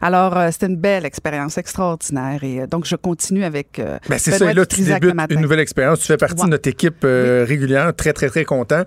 [0.00, 2.42] Alors, euh, c'était une belle expérience extraordinaire.
[2.42, 4.38] Et euh, donc, je continue avec euh, Ben, c'est ça.
[4.38, 5.34] Benoît Et là, tu débutes matin.
[5.34, 6.00] une nouvelle expérience.
[6.00, 6.46] Tu fais partie Ouais.
[6.46, 7.92] de notre équipe euh, régulière.
[7.94, 8.82] Très, très, très content.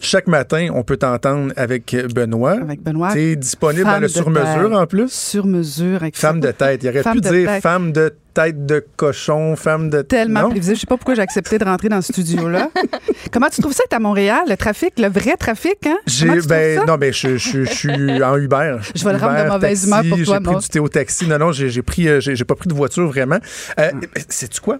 [0.00, 2.52] Chaque matin, on peut t'entendre avec Benoît.
[2.62, 3.12] Avec Benoît.
[3.12, 5.10] Tu es disponible Femme dans le sur-mesure en plus?
[5.12, 5.96] Sur mesure.
[6.02, 6.84] avec Femme de tête.
[6.84, 7.62] Il aurait Femme pu dire tête.
[7.62, 10.02] femme de tête de cochon, femme de.
[10.02, 10.50] tellement Non?
[10.50, 10.76] prévisible.
[10.76, 12.70] Je sais pas pourquoi j'ai accepté de rentrer dans ce studio-là.
[13.32, 15.96] Comment tu trouves ça être à Montréal, le trafic, le vrai trafic, hein?
[16.06, 18.76] J'ai, ben, non, ben, je, je- je suis en Uber.
[18.94, 21.26] Je vais le rendre de mauvaise humeur pour toi, J'ai pris du thé au taxi.
[21.26, 23.38] Non, non, j'ai, j'ai pris, euh, j'ai, pas pris de voiture vraiment.
[23.80, 23.90] Euh,
[24.28, 24.78] Sais-tu quoi?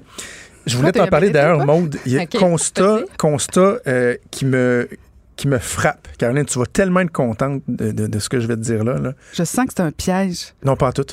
[0.68, 1.96] Je voulais t'en parler d'ailleurs, Maude.
[2.06, 4.88] Il y a Ok, constat, constat euh, qui me
[5.36, 6.08] qui me frappe.
[6.18, 8.82] Caroline, tu vas tellement être contente de, de- de ce que je vais te dire
[8.82, 8.98] là.
[8.98, 9.12] là.
[9.32, 10.52] Je sens que c'est un piège.
[10.64, 11.04] Non, pas en tout.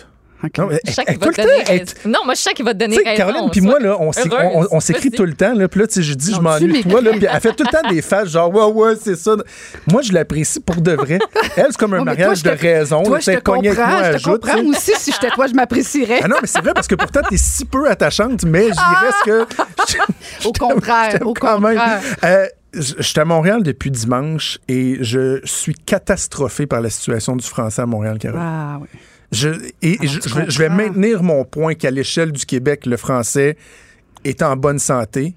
[0.58, 1.86] Non, mais- elle- te donner elle-.
[2.06, 3.18] Non, moi, je sens qu'il va te donner sais, raison.
[3.18, 5.54] Caroline, puis moi, là, on, s'écrit tout le temps.
[5.54, 7.02] Là, puis là, tu sais, je dis, je Non, m'ennuie de toi.
[7.02, 9.36] Là, puis elle fait tout le temps des faces, genre, ouais, ouais, c'est ça.
[9.88, 11.20] Moi, je l'apprécie pour de vrai.
[11.58, 13.04] Elle, c'est comme un toi, mariage de raison.
[13.04, 13.84] Toi, là, je te avec moi comprends.
[13.84, 14.62] à Je te sais.
[14.66, 14.92] aussi.
[14.98, 16.20] Si j'étais toi, je m'apprécierais.
[16.24, 19.24] Ah non, mais c'est vrai parce que pourtant, t'es si peu attachante, mais j'y reste
[19.26, 20.48] que.
[20.48, 21.78] Au contraire, au quand même.
[21.78, 22.02] contraire.
[22.24, 27.36] Euh, je je suis à Montréal depuis dimanche et je suis catastrophé par la situation
[27.36, 28.44] du français à Montréal, Caroline.
[28.46, 28.88] Ah oui.
[29.36, 29.50] Je,
[29.82, 30.84] et Ah, je, vais- je vais comprends.
[30.84, 33.58] maintenir mon point qu'à l'échelle du Québec, le français
[34.24, 35.36] est en bonne santé.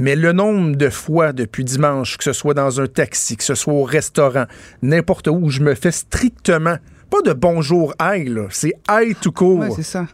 [0.00, 3.56] Mais le nombre de fois depuis dimanche, que ce soit dans un taxi, que ce
[3.56, 4.44] soit au restaurant,
[4.82, 6.76] n'importe où, où je me fais strictement,
[7.10, 9.58] pas de bonjour aïe, c'est aïe tout court.
[9.58, 10.06] Ouais, c'est ça.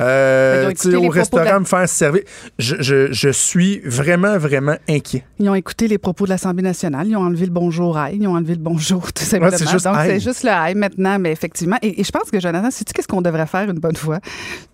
[0.00, 2.22] Euh, au restaurant, la- me faire servir.
[2.58, 5.24] Je, je- je suis vraiment, vraiment inquiet.
[5.38, 7.06] Ils ont écouté les propos de l'Assemblée nationale.
[7.08, 8.18] Ils ont enlevé le bonjour aïe.
[8.20, 9.50] Ils ont enlevé le bonjour, tout simplement.
[9.56, 11.76] c'est juste Donc, c'est juste le aïe maintenant, mais effectivement.
[11.82, 14.18] Et, et je pense que, Jonathan, sais-tu qu'est-ce qu'on devrait faire une bonne fois?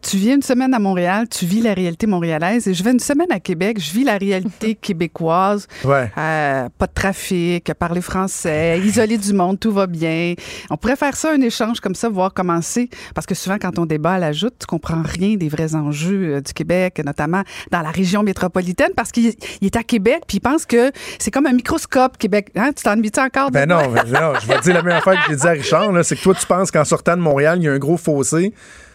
[0.02, 3.00] Tu viens une semaine à Montréal, tu vis la réalité montréalaise, et je vais une
[3.00, 5.66] semaine à Québec, je vis la réalité québécoise.
[5.84, 6.10] Ouais.
[6.18, 10.34] Euh, pas de trafic, parler français, isolé du monde, tout va bien.
[10.70, 12.88] On pourrait faire ça, un échange comme ça, voir comment c'est.
[13.14, 16.36] Parce que souvent, quand on débat à la joute, tu comprends rien des vrais enjeux
[16.36, 20.38] euh, du Québec, notamment dans la région métropolitaine, parce qu'il il est à Québec, puis
[20.38, 22.50] il pense que c'est comme un microscope, Québec.
[22.56, 22.72] Hein?
[22.76, 23.50] Tu t'ennuies-tu encore?
[23.50, 25.46] de Ben non, ben non, je vais te dire la même affaire que j'ai dit
[25.46, 27.78] à Richard, c'est que toi, tu penses qu'en sortant de Montréal, il y a un
[27.78, 28.52] gros fossé.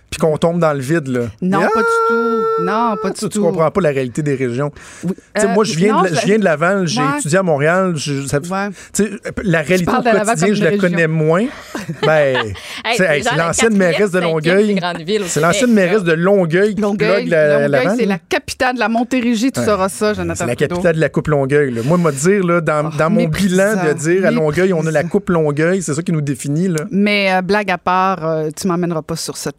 [0.09, 1.21] Puis qu'on tombe dans le vide, là.
[1.41, 1.69] Non, Ah!
[1.73, 2.63] pas du tout.
[2.63, 3.29] Non, pas du Tu, tout.
[3.29, 4.71] tu comprends pas la réalité des régions.
[5.03, 5.11] Oui.
[5.37, 7.07] Euh, moi, je viens, non, de, je viens de Laval, j'ai Ouais.
[7.19, 7.93] étudié à Montréal.
[7.95, 8.69] je- ça- Ouais.
[8.93, 9.09] tu sais,
[9.43, 10.89] la réalité au quotidien, je la région.
[10.89, 11.45] connais moins.
[12.05, 12.35] Ben,
[12.85, 14.79] Hey, c'est hey, l'ancienne mairesse de Longueuil.
[15.27, 19.89] C'est l'ancienne mairesse de Longueuil qui Longueuil, c'est la capitale de la Montérégie, tu sauras
[19.89, 21.73] ça, Jonathan C'est la capitale de la Coupe Longueuil.
[21.85, 24.91] Moi, me dire, là, dans, Oh, dans mon bilan, de dire à Longueuil, on a
[24.91, 25.03] la.
[25.03, 26.67] Coupe Longueuil, c'est ça qui nous définit.
[26.67, 26.81] Là.
[26.91, 29.49] Mais euh, blague à part, euh, tu m'emmèneras pas sur ce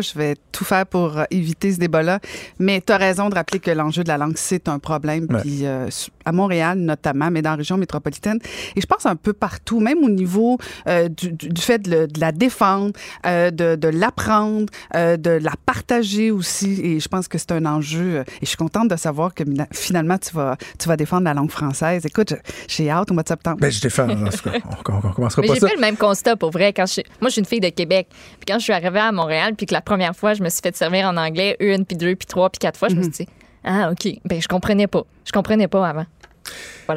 [0.00, 2.20] Je vais tout faire pour euh, éviter ce débat-là.
[2.58, 5.26] Mais tu as raison de rappeler que l'enjeu de la langue, c'est un problème.
[5.30, 5.40] Ouais.
[5.40, 5.88] Puis euh,
[6.28, 8.38] à Montréal notamment, mais dans la région métropolitaine.
[8.76, 11.90] Et je pense un peu partout, même au niveau euh, du, du- du fait de,
[11.90, 12.92] le- de la défendre,
[13.26, 16.80] euh, de, de l'apprendre, euh, de la partager aussi.
[16.82, 18.20] Et je pense que c'est un enjeu.
[18.20, 21.50] Et je suis contente de savoir que finalement, tu vas, tu vas défendre la langue
[21.50, 22.04] française.
[22.06, 22.34] Écoute,
[22.68, 23.58] j'ai hâte au mois de septembre.
[23.60, 24.08] Ben, je défends.
[24.08, 25.68] En tout cas, on, on, on commencera Mais pas j'ai ça.
[25.68, 26.72] fait le même constat pour vrai.
[26.72, 27.00] Quand je...
[27.20, 28.08] Moi, je suis une fille de Québec.
[28.10, 30.60] Puis quand je suis arrivée à Montréal, puis que la première fois, je me suis
[30.62, 33.10] fait servir en anglais une, puis deux, puis trois, puis quatre fois, je me suis
[33.10, 33.26] dit,
[33.64, 34.08] ah, OK.
[34.24, 35.02] Ben, je comprenais pas.
[35.24, 36.04] Je comprenais pas avant.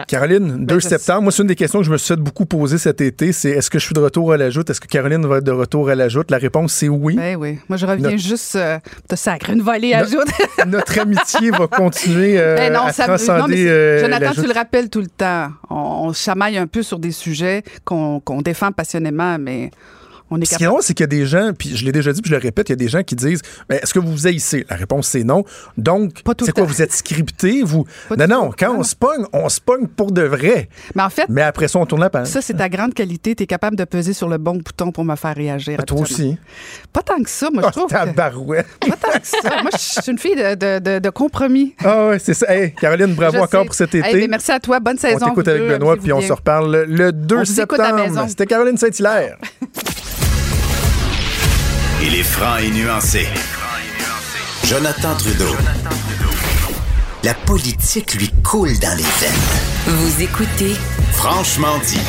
[0.07, 1.23] Caroline, 2 Ben, septembre.
[1.23, 3.34] Moi, c'est une des questions que je me suis fait beaucoup poser cet été.
[3.34, 4.69] C'est est-ce que je suis de retour à la joute?
[4.69, 6.32] Est-ce que Caroline va être de retour à la joute?
[6.32, 7.15] La réponse, c'est oui.
[7.18, 7.60] Ben oui.
[7.68, 8.80] Moi, je reviens Notre- juste euh,
[9.14, 10.28] sacrer une volée à Notre- joute.
[10.68, 14.32] Notre amitié va continuer euh, Ben non, à ça- non, mais transcender euh, Jonathan, la
[14.41, 15.49] tu le rappelles tout le temps.
[15.69, 15.76] On,
[16.07, 19.72] on chamaille un peu sur des sujets qu'on qu'on défend passionnément, mais
[20.32, 21.91] on est Ce qui est drôle, c'est qu'il y a des gens, puis je l'ai
[21.91, 23.94] déjà dit, puis je le répète, il y a des gens qui disent Ben, Est-ce
[23.94, 24.66] que vous vous haïssez?
[24.70, 25.44] La réponse, c'est non.
[25.78, 26.64] Donc, c'est quoi.
[26.64, 27.86] Vous êtes scripté vous...
[28.10, 30.70] Pas Non, non, quand Non, on se pogne, on se pogne pour de vrai.
[30.95, 32.28] Mais en fait, Mais après ça, on tourne la page.
[32.28, 33.36] ça, c'est ta grande qualité.
[33.36, 35.78] Tu es capable de peser sur le bon bouton pour me faire réagir.
[35.80, 36.38] Ah, toi aussi.
[36.94, 37.88] Pas tant que ça, moi, je Ah, trouve.
[37.88, 37.94] que-.
[37.94, 39.38] Pas tant que ça.
[39.62, 41.76] Moi, je suis une fille de, de- de- de compromis.
[41.84, 42.53] Ah ouais, c'est ça.
[42.53, 43.66] Hey, Caroline, bravo Je encore sais.
[43.66, 44.14] pour cet été.
[44.14, 44.80] mais merci à toi.
[44.80, 45.26] Bonne on saison.
[45.28, 45.68] t'écoute vous avec.
[45.68, 48.30] Benoît, puis on se reparle le 2 On vous écoute à la septembre.
[48.30, 49.38] C'était Caroline Saint-Hilaire.
[52.03, 53.28] Il est franc et nuancé.
[54.65, 55.56] Jonathan Trudeau.
[57.23, 59.88] La politique lui coule dans les veines.
[59.88, 60.76] Vous écoutez
[61.14, 61.99] Franchement dit.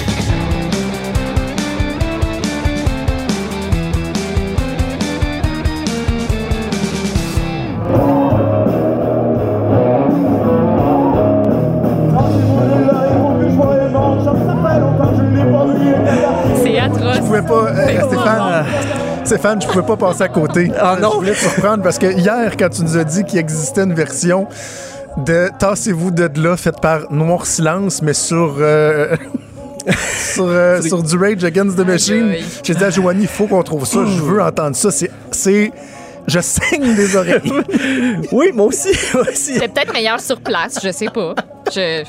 [16.63, 17.17] C'est atroce.
[17.17, 17.55] Je pouvais pas.
[17.55, 18.65] euh, Stéphane,
[19.25, 20.71] Stéphane, je pouvais pas passer à côté.
[20.79, 21.11] Ah non?
[21.13, 23.95] Je voulais te surprendre parce que hier, quand tu nous as dit qu'il existait une
[23.95, 24.47] version
[25.19, 28.57] de Tassez-vous de là, faite par Noir Silence, mais sur.
[28.59, 29.15] euh,
[30.35, 32.31] sur, euh, sur du Rage Against the Machine.
[32.31, 32.45] aïe.
[32.63, 34.01] J'ai dit à Joanie, il faut qu'on trouve ça.
[34.05, 34.91] Je veux entendre ça.
[34.91, 35.71] C'est- C'est.
[36.27, 37.53] Je saigne des oreilles.
[38.33, 38.91] Oui, moi aussi.
[39.15, 39.55] moi aussi.
[39.59, 41.35] C'est peut-être meilleur sur place, je sais pas.
[41.75, 42.05] Je...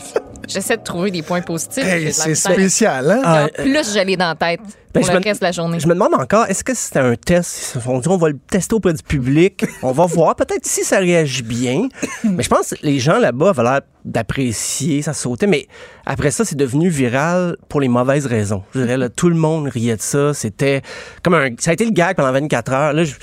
[0.47, 1.83] J'essaie de trouver des points positifs.
[1.85, 3.21] Hey, c'est spécial, hein?
[3.23, 4.59] Ah, En plus, je l'ai dans la tête
[4.93, 5.79] Ben, pour je le me- reste de la journée.
[5.79, 7.77] Je me demande encore, est-ce que c'était un test?
[7.77, 9.65] Dit, on va le tester auprès du public.
[9.81, 11.87] On va voir peut-être si ça réagit bien.
[12.23, 15.47] Mais je pense que les gens là-bas avaient l'air d'apprécier, ça sautait.
[15.47, 15.67] Mais
[16.05, 18.63] après ça, c'est devenu viral pour les mauvaises raisons.
[18.75, 20.33] Je dirais, là, tout le monde riait de ça.
[20.33, 20.81] C'était
[21.23, 21.49] comme un...
[21.59, 22.93] Ça a été le gag pendant 24 heures.
[22.93, 23.13] Là, je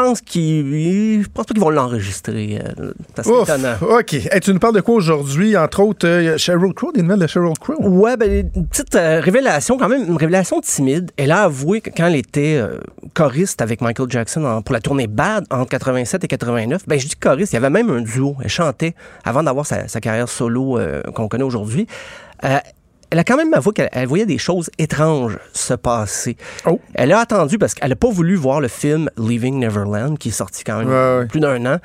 [0.00, 1.22] pense qu'ils...
[1.22, 2.60] Je pense pas qu'ils vont l'enregistrer.
[2.78, 3.74] euh, C'est étonnant.
[3.82, 4.14] OK.
[4.14, 5.56] Hey, tu nous parles de quoi aujourd'hui?
[5.56, 7.74] Entre autres, euh, Sheryl Crow, des nouvelles de Sheryl Crow?
[7.80, 11.10] Ouais, ben, une petite euh, révélation, quand même, une révélation timide.
[11.16, 12.62] Elle a avoué que quand elle était
[13.14, 17.06] choriste avec Michael Jackson en- pour la tournée Bad entre 87 et 89, ben, je
[17.08, 18.36] dis choriste, il y avait même un duo.
[18.42, 18.94] Elle chantait
[19.24, 20.78] avant d'avoir sa, sa carrière solo
[21.14, 21.86] qu'on connaît aujourd'hui.
[22.44, 22.58] Euh,
[23.10, 26.36] elle a quand même avoué qu'elle elle voyait des choses étranges se passer.
[26.66, 26.80] Oh.
[26.94, 30.32] Elle a attendu parce qu'elle n'a pas voulu voir le film Leaving Neverland, qui est
[30.32, 31.26] sorti quand même Ouais, ouais.
[31.26, 31.78] plus d'un an.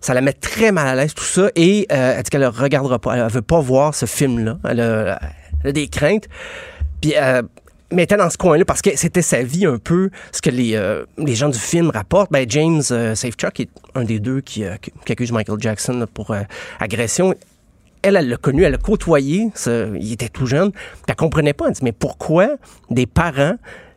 [0.00, 1.50] Ça la met très mal à l'aise, tout ça.
[1.56, 3.16] Et euh, elle dit qu'elle ne regardera pas.
[3.16, 4.58] Elle ne veut pas voir ce film-là.
[4.64, 5.20] Elle a,
[5.62, 6.28] elle a des craintes.
[7.02, 7.42] Puis, euh,
[7.92, 10.50] mais elle était dans ce coin-là parce que c'était sa vie un peu, ce que
[10.50, 12.30] les, euh, les gens du film rapportent.
[12.30, 16.34] Ben, James euh, Safechuck est un des deux qui, accuse Michael Jackson là, pour
[16.78, 17.34] agression.
[18.02, 19.50] Elle, elle l'a connu, elle l'a côtoyé.
[19.66, 20.72] il était tout jeune.
[20.72, 21.66] Puis elle comprenait pas.
[21.68, 22.56] Elle dit, mais pourquoi
[22.90, 23.56] des parents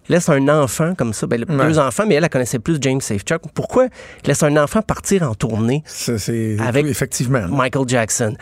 [0.10, 1.26] laissent un enfant comme ça?
[1.28, 1.68] Ben, Ouais.
[1.68, 3.42] deux enfants, mais elle, elle connaissait plus James Safechuck.
[3.54, 3.88] Pourquoi
[4.26, 7.48] laisse un enfant partir en tournée Ça, C'est Avec- effectivement.
[7.48, 8.36] Michael Jackson?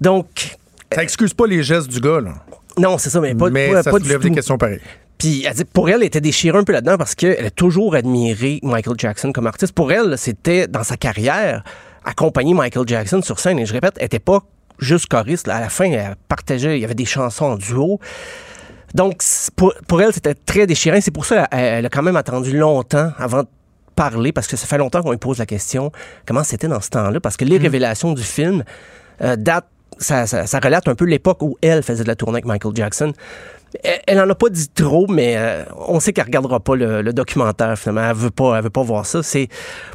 [0.00, 0.56] Donc,
[0.94, 2.34] Ça excuse pas les gestes du gars, là.
[2.78, 4.34] non, c'est ça, mais pas, mais pas- ça pas du soulève des tout.
[4.36, 4.80] questions pareilles.
[5.18, 7.94] Puis elle dit pour elle, elle était déchirée un peu là-dedans parce qu'elle a toujours
[7.96, 9.72] admiré Michael Jackson comme artiste.
[9.74, 11.64] Pour elle, c'était dans sa carrière
[12.04, 13.58] accompagner Michael Jackson sur scène.
[13.58, 14.44] Et je répète, elle n'était pas
[14.78, 15.48] juste choriste.
[15.48, 18.00] À la fin, elle partageait, il y avait des chansons en duo.
[18.94, 19.22] Donc,
[19.56, 20.98] pour, pour elle, c'était très déchirant.
[21.00, 23.48] C'est pour ça qu'elle elle a quand même attendu longtemps avant de
[23.94, 25.90] parler, parce que ça fait longtemps qu'on lui pose la question
[26.24, 27.18] comment c'était dans ce temps-là?
[27.20, 28.62] Parce que les révélations du film
[29.22, 29.66] euh, datent
[29.98, 32.76] ça, ça, ça relate un peu l'époque où elle faisait de la tournée avec Michael
[32.76, 33.12] Jackson.
[33.82, 37.02] Elle, elle en a pas dit trop, mais euh, on sait qu'elle regardera pas le,
[37.02, 38.08] le documentaire finalement.
[38.08, 39.24] Elle veut pas, elle veut pas voir ça.
[39.24, 39.48] C'est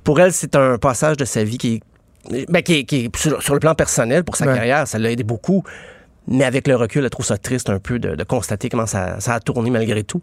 [0.04, 1.82] pour elle, c'est un passage de sa vie qui est,
[2.50, 4.56] ben, qui sur, sur le plan personnel pour sa Ouais.
[4.56, 5.64] carrière, ça l'a aidé beaucoup.
[6.26, 9.20] Mais avec le recul, elle trouve ça triste un peu de, de constater comment ça,
[9.20, 10.22] ça a tourné malgré tout.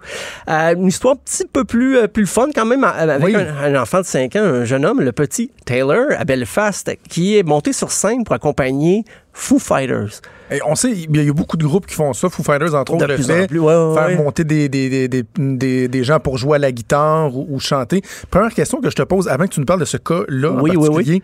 [0.48, 2.86] Euh, une histoire un petit peu plus, euh, plus fun quand même, euh,
[3.16, 3.34] avec Oui.
[3.36, 7.36] un, un enfant de 5 ans, un jeune homme, le petit Taylor, à Belfast, qui
[7.36, 10.20] est monté sur scène pour accompagner Foo Fighters.
[10.52, 12.28] Et on sait, il y a beaucoup de groupes qui font ça.
[12.28, 13.44] Foo Fighters, entre autres, De le plus fait.
[13.44, 14.16] en plus, ouais, ouais, faire ouais.
[14.16, 17.60] monter des, des, des, des, des- des gens pour jouer à la guitare ou, ou
[17.60, 18.02] chanter.
[18.30, 20.60] Première question que je te pose avant que tu nous parles de ce cas-là en
[20.60, 21.22] Oui, oui, particulier.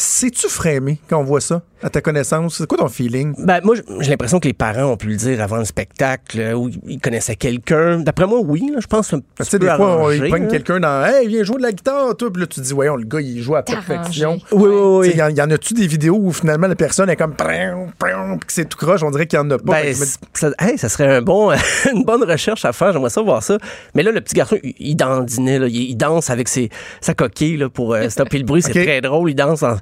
[0.00, 2.58] C'est-tu frémé quand on voit ça, à ta connaissance?
[2.58, 3.34] C'est quoi ton feeling?
[3.44, 6.52] Ben, moi, j'ai l'impression que les parents ont pu le dire avant le spectacle, euh,
[6.52, 7.98] où ils connaissaient quelqu'un.
[7.98, 10.50] D'après moi, oui, là, je pense Tu sais, des fois, on- arrangé, ils pognent là.
[10.50, 12.30] quelqu'un dans Hey, viens jouer de la guitare, toi.
[12.32, 14.38] Puis là, tu te dis, voyons, le gars, il joue à perfection.
[14.52, 15.16] Oui, oui, oui.
[15.16, 17.34] Y, en- y en a-tu des vidéos où finalement la personne est comme
[18.46, 19.02] que c'est tout croche?
[19.02, 19.82] On dirait qu'il y en a pas.
[19.82, 19.94] Ben,
[20.34, 21.50] ça, hey, ça serait un bon,
[21.94, 22.92] une bonne recherche à faire.
[22.92, 23.58] J'aimerais ça voir ça.
[23.94, 25.58] Mais là, le petit garçon, il, il dandinait.
[25.58, 25.66] Là.
[25.68, 26.70] Il, il danse avec ses,
[27.00, 28.62] sa coquille là, pour euh, stopper le bruit.
[28.68, 29.30] C'est très drôle.
[29.30, 29.62] Il danse.
[29.62, 29.76] en-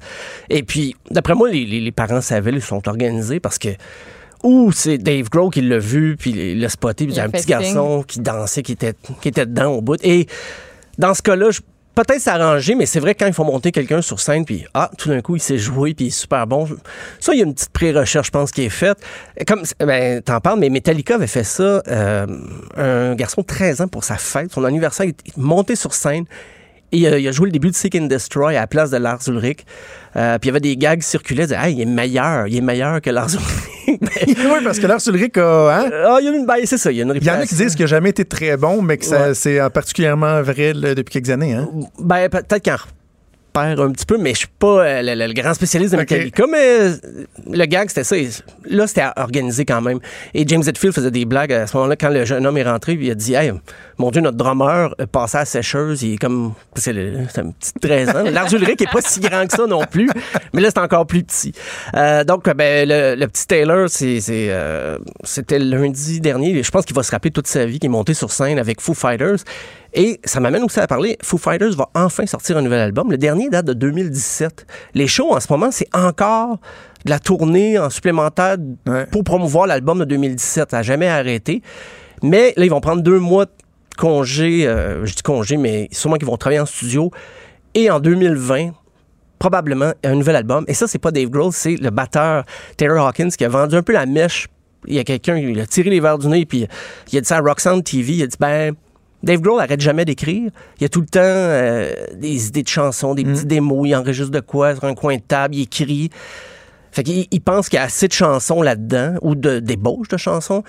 [0.50, 3.68] Et puis, d'après moi, les, les- les parents savaient, ils sont organisés parce que
[4.44, 7.24] ou c'est Dave Grohl qui l'a vu, puis il l'a spoté, puis il y a
[7.24, 9.96] un petit garçon qui dansait, qui était, qui était dedans au bout.
[10.04, 10.26] Et
[10.98, 11.60] dans ce cas-là, je-
[11.96, 14.90] peut-être s'arranger, mais c'est vrai que quand il faut monter quelqu'un sur scène, puis ah,
[14.98, 16.68] tout d'un coup, il s'est joué, puis super bon.
[17.18, 18.98] Ça, il y a une petite pré-recherche, je pense, qui est faite.
[19.46, 22.26] Comme, ben, t'en parles, mais Metallica avait fait ça, euh,
[22.76, 26.26] un garçon de 13 ans pour sa fête, son anniversaire, il est monté sur scène.
[26.92, 28.90] Et il a, il a joué le début de Seek and Destroy à la place
[28.90, 29.60] de Lars Ulrich.
[30.16, 32.56] Euh, puis il y avait des gags qui circulaient, disaient, hey, il est meilleur, il
[32.56, 34.00] est meilleur que Lars Ulrich.
[34.38, 35.78] oui, parce que Lars Ulrich a.
[35.80, 35.90] Hein?
[36.06, 37.34] Ah, il y a une, ben, c'est ça, il y a une Il y en
[37.34, 37.64] a qui réputation.
[37.64, 39.34] disent qu'il n'a jamais été très bon, mais que Ouais.
[39.34, 41.54] c'est euh, particulièrement vrai là, depuis quelques années.
[41.54, 41.68] Hein?
[41.98, 42.72] Ben, peut-être qu'il
[43.60, 45.98] un petit peu, mais je suis pas euh, le, le- le grand spécialiste de.
[45.98, 46.96] Metallica, mais euh,
[47.50, 48.16] le gag, c'était ça.
[48.68, 49.98] Là, c'était organisé quand même.
[50.34, 52.96] Et James Hetfield faisait des blagues à ce moment-là, quand le jeune homme est rentré,
[53.00, 53.52] il a dit Hey,
[53.98, 56.52] mon Dieu, notre drummer passé à la sécheuse, il est comme.
[56.76, 56.90] C'est
[57.38, 58.22] un petit 13 ans.
[58.30, 60.08] Lars Ulrich est pas si grand que ça non plus,
[60.52, 61.52] mais là, c'est encore plus petit.
[61.94, 66.62] Euh, donc, ben, le, le petit Taylor, euh, c'était lundi dernier.
[66.62, 68.80] Je pense qu'il va se rappeler toute sa vie qu'il est monté sur scène avec
[68.80, 69.38] Foo Fighters.
[69.98, 73.10] Et ça m'amène aussi à parler, Foo Fighters va enfin sortir un nouvel album.
[73.10, 74.66] Le dernier date de 2017.
[74.94, 76.58] Les shows en ce moment, c'est encore
[77.06, 78.56] de la tournée en supplémentaire
[78.86, 79.06] Ouais.
[79.06, 80.70] pour promouvoir l'album de 2017.
[80.70, 81.62] Ça n'a jamais arrêté.
[82.22, 83.50] Mais là, ils vont prendre deux mois de
[83.96, 84.66] congé.
[84.66, 87.10] euh, je dis congé, mais sûrement qu'ils vont travailler en studio.
[87.74, 88.72] Et en 2020,
[89.38, 90.64] probablement un nouvel album.
[90.68, 92.44] Et ça, c'est pas Dave Grohl, c'est le batteur
[92.76, 94.48] Taylor Hawkins qui a vendu un peu la mèche.
[94.86, 96.66] Il y a quelqu'un, il a tiré les verres du nez, puis
[97.12, 98.12] il a dit ça à Roxanne TV.
[98.14, 98.74] Il a dit, ben,
[99.26, 100.50] Dave Grohl arrête jamais d'écrire.
[100.78, 103.88] Il y a tout le temps euh, des idées de chansons, des petits démos.
[103.88, 106.10] Il enregistre de quoi sur un coin de table, il écrit.
[106.92, 110.16] Fait qu'il il pense qu'il y a assez de chansons là-dedans, ou de débauches de
[110.16, 110.62] chansons,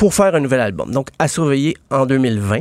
[0.00, 0.90] pour faire un nouvel album.
[0.92, 2.60] Donc, à surveiller en 2020.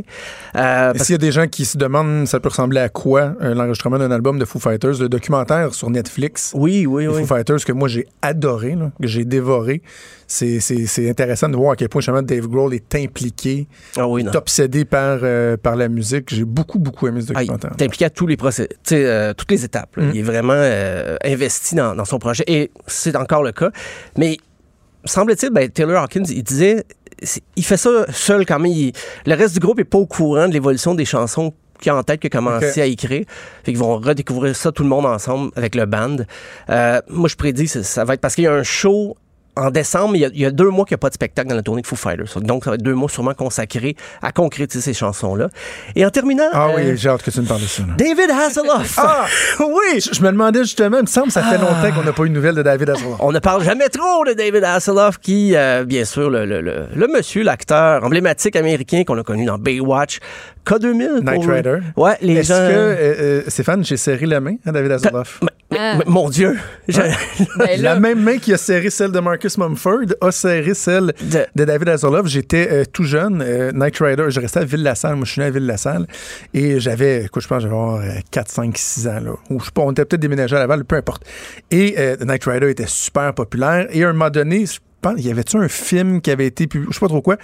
[0.58, 3.34] Euh, Et S'il y a des gens qui se demandent ça peut ressembler à quoi
[3.42, 6.52] euh, l'enregistrement d'un album de Foo Fighters, le documentaire sur Netflix?
[6.54, 7.22] Oui, oui, oui.
[7.22, 9.82] Foo Fighters que moi j'ai adoré, là, que j'ai dévoré.
[10.28, 14.06] C'est, c'est, c'est intéressant de voir à quel point justement Dave Grohl est impliqué, Ah
[14.06, 14.34] oui, non.
[14.34, 16.34] est obsédé par, euh, par la musique.
[16.36, 17.72] J'ai beaucoup, beaucoup aimé ce Ah, il documentaire.
[17.80, 19.96] est impliqué à tous les procès, toutes les étapes.
[19.96, 20.04] là.
[20.04, 20.12] Mm.
[20.14, 20.62] Il est vraiment
[21.24, 23.72] investi dans, dans son projet et c'est encore le cas.
[24.18, 24.38] Mais
[25.06, 26.84] semble-t-il, ben, Taylor Hawkins, il disait,
[27.56, 28.72] il fait ça seul quand même.
[28.72, 28.94] Il-
[29.26, 32.04] le reste du groupe est pas au courant de l'évolution des chansons qu'il a en
[32.04, 33.24] tête, qu'il a commencé à écrire.
[33.64, 36.18] Fait qu'ils vont redécouvrir ça tout le monde ensemble avec le band.
[36.70, 39.16] Euh, moi, je prédis que ça, ça va être parce qu'il y a un show
[39.60, 41.14] en décembre, il y, a, il y a deux mois qu'il n'y a pas de
[41.14, 42.42] spectacle dans la tournée de Foo Fighters.
[42.42, 45.50] Donc, ça va être deux mois sûrement consacrés à concrétiser ces chansons-là.
[45.96, 46.44] Et en terminant...
[46.54, 47.84] Ah euh, oui, j'ai hâte que tu me parles de ça.
[47.84, 47.94] là.
[47.98, 48.96] David Hasselhoff.
[48.98, 49.26] Ah!
[49.60, 50.00] oui.
[50.00, 52.24] Je, je me demandais justement, il me semble que ça fait longtemps qu'on n'a pas
[52.24, 53.18] eu de nouvelles de David Hasselhoff.
[53.20, 56.86] On ne parle jamais trop de David Hasselhoff, qui, euh, bien sûr, le, le, le,
[56.96, 60.20] le monsieur, l'acteur emblématique américain qu'on a connu dans Baywatch,
[60.66, 61.24] K2000.
[61.24, 61.78] Night Rider.
[61.96, 62.60] Ouais, les Est-ce gens.
[62.60, 65.40] que, euh, euh, Stéphane, j'ai serré la main à David Hasselhoff?
[65.72, 65.96] Mais- Ah.
[65.98, 66.58] mais- mon Dieu.
[66.88, 67.00] Je-
[67.58, 71.46] Ben La même main qui a serré celle de Marcus Mumford a serré celle De-
[71.56, 72.28] de David Hasselhoff.
[72.28, 74.26] J'étais euh, tout jeune, euh, Night Rider.
[74.30, 75.16] Je restais à Ville-la-Salle.
[75.16, 76.08] Moi, je suis né à Ville-la-Salle.
[76.54, 79.20] Et j'avais, écoute, je pense, que j'avais avoir, euh, 4, 5, 6 ans.
[79.20, 81.24] Là, ou je sais pas, on était peut-être déménagé à Laval, peu importe.
[81.70, 83.88] Et euh, Night Rider était super populaire.
[83.92, 86.90] Et à un moment donné, je pense, y avait-tu un film qui avait été publié,
[86.92, 87.38] je sais pas trop quoi.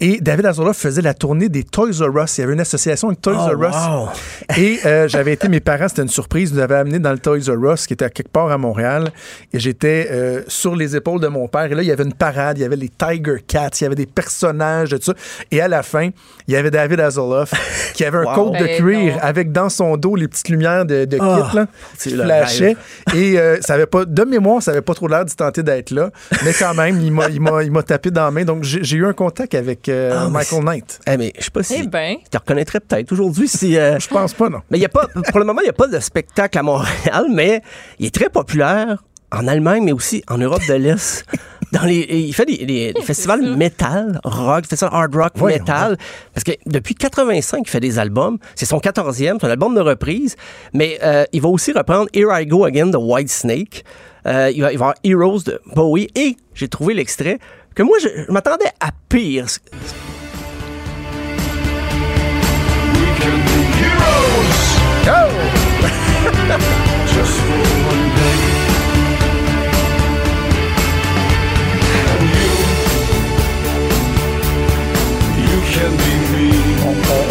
[0.00, 2.36] Et David Hasselhoff faisait la tournée des Toys R Us.
[2.38, 3.74] Il y avait une association avec Toys Oh, R Us.
[3.74, 4.08] wow.
[4.58, 7.18] Et euh, j'avais été, mes parents, c'était une surprise, ils nous avaient amené dans le
[7.18, 9.10] Toys R Us, qui était à quelque part à Montréal.
[9.52, 11.64] Et j'étais euh, sur les épaules de mon père.
[11.66, 13.86] Et là, il y avait une parade, il y avait les Tiger Cats, il y
[13.86, 15.14] avait des personnages, tout ça.
[15.50, 16.10] Et à la fin,
[16.48, 17.52] il y avait David Hasselhoff
[17.94, 18.34] qui avait un Wow.
[18.50, 21.56] côte de Ben cuir avec dans son dos les petites lumières de, de Oh, kit,
[21.56, 21.66] là,
[21.96, 22.76] c'est qui flashaient.
[23.14, 25.90] Et euh, ça avait pas, de mémoire, ça avait pas trop l'air d'y tenter d'être
[25.90, 26.10] là.
[26.44, 28.44] Mais quand même, il m'a, il m'a, il m'a tapé dans la main.
[28.44, 31.00] Donc, j'ai eu un contact avec euh, Ah, Michael Knight.
[31.06, 31.76] Eh, mais je sais pas si.
[31.82, 32.16] Eh ben.
[32.22, 33.76] Tu te reconnaîtrais peut-être aujourd'hui si.
[33.78, 34.60] euh, Je pense pas, non.
[34.70, 36.62] Mais il y a pas, pour le moment, il n'y a pas de spectacle à
[36.62, 37.62] Montréal, mais
[37.98, 39.02] il est très populaire
[39.32, 41.24] en Allemagne, mais aussi en Europe de l'Est.
[41.72, 45.96] Dans les, il fait des, des- des festivals metal, rock, festival hard rock, metal.
[46.32, 48.38] Parce que depuis 85, il fait des albums.
[48.54, 50.36] C'est son 14e, c'est un album de reprise.
[50.72, 53.84] Mais euh, il va aussi reprendre Here I Go Again de White Snake.
[54.26, 56.06] Euh, il, va, il va avoir Heroes de Bowie.
[56.14, 57.38] Et j'ai trouvé l'extrait
[57.74, 59.46] que moi, je, je m'attendais à pire.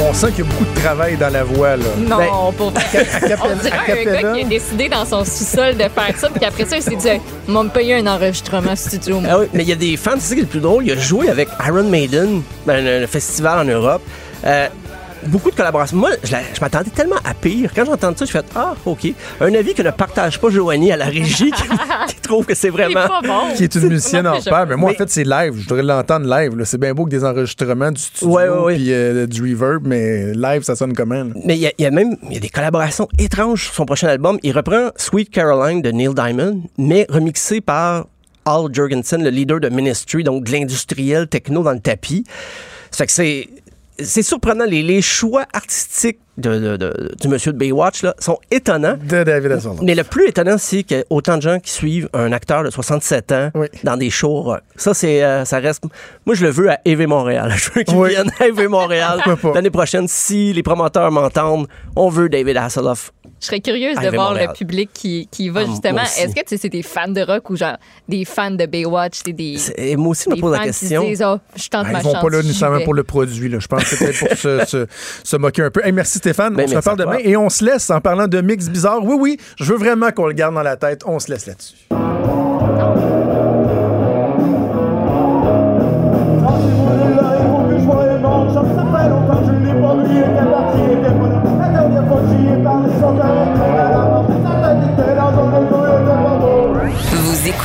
[0.09, 1.85] On, sent qu'il y a beaucoup de travail dans la voix, là.
[1.97, 2.27] Non, Ben,
[2.57, 2.83] pour vrai.
[3.21, 6.39] Capella- On dirait un gars qui a décidé dans son sous-sol de faire ça, puis
[6.39, 7.07] qu'après ça, il s'est dit,
[7.47, 9.19] m'a me payer un enregistrement studio.
[9.19, 9.29] moi.
[9.33, 10.85] Ah oui, mais il y a des fans, c'est ça qui est le plus drôle.
[10.85, 14.01] Il a joué avec Iron Maiden, ben, un, un festival en Europe.
[14.45, 14.67] Euh,
[15.27, 15.97] beaucoup de collaborations.
[15.97, 17.71] Moi, je, m'attendais tellement à pire.
[17.75, 19.07] Quand j'entends ça, je fais Ah, OK.
[19.41, 21.63] Un avis que ne partage pas Joanie à la régie, qui,
[22.07, 23.07] qui trouve que c'est vraiment.
[23.07, 23.53] pas bon.
[23.55, 24.65] Qui est une musicienne en Moi, paire.
[24.67, 25.53] Mais moi, Mais- en fait, c'est live.
[25.57, 26.51] Je voudrais l'entendre live.
[26.65, 28.75] C'est bien beau que des enregistrements du studio Ouais, ouais, ouais.
[28.75, 31.23] puis euh, du reverb, mais live, ça sonne comment?
[31.23, 31.31] là?
[31.45, 33.73] Mais il y, a- il y a même il y a des collaborations étranges sur
[33.73, 34.37] son prochain album.
[34.43, 38.07] Il reprend Sweet Caroline de Neil Diamond, mais remixé par
[38.45, 42.23] Al Jorgensen, le leader de Ministry, donc de l'industriel techno dans le tapis.
[42.91, 43.49] Ça fait que c'est.
[43.99, 44.65] C'est surprenant.
[44.65, 48.97] Les, les choix artistiques de, de- de- du monsieur de Baywatch là, sont étonnants.
[49.07, 49.81] De David Hasselhoff.
[49.83, 52.63] Mais le plus étonnant, c'est qu'il y a autant de gens qui suivent un acteur
[52.63, 53.67] de 67 ans Oui.
[53.83, 54.61] dans des shows rock.
[54.75, 55.83] Ça, c'est, euh, ça reste.
[56.25, 57.53] Moi, je le veux à EV Montréal.
[57.55, 58.09] Je veux qu'il Oui.
[58.09, 59.19] vienne à EV Montréal
[59.53, 60.07] l'année prochaine.
[60.07, 63.11] Si les promoteurs m'entendent, on veut David Hasselhoff.
[63.43, 64.47] Je serais curieuse de voir Montréal.
[64.51, 66.01] le public qui, qui va Ah, justement.
[66.01, 67.75] Est-ce que tu sais, c'est des fans de rock ou genre
[68.07, 69.19] des fans de Baywatch?
[69.25, 71.03] C'est des, Et moi aussi, je me pose la fans qui se question.
[71.03, 72.21] disent, oh, je tente Ah, ma ils vont chance.
[72.23, 73.49] pas là nécessairement pour le produit.
[73.49, 73.59] Là.
[73.59, 74.87] Je pense que c'est peut-être pour se, se-
[75.25, 75.85] se moquer un peu.
[75.85, 76.55] Hey, merci Stéphane.
[76.55, 79.03] Ben, on se reparle demain et on se laisse en parlant de mix bizarre.
[79.03, 81.01] Oui, oui, je veux vraiment qu'on le garde dans la tête.
[81.05, 81.75] On se laisse là-dessus.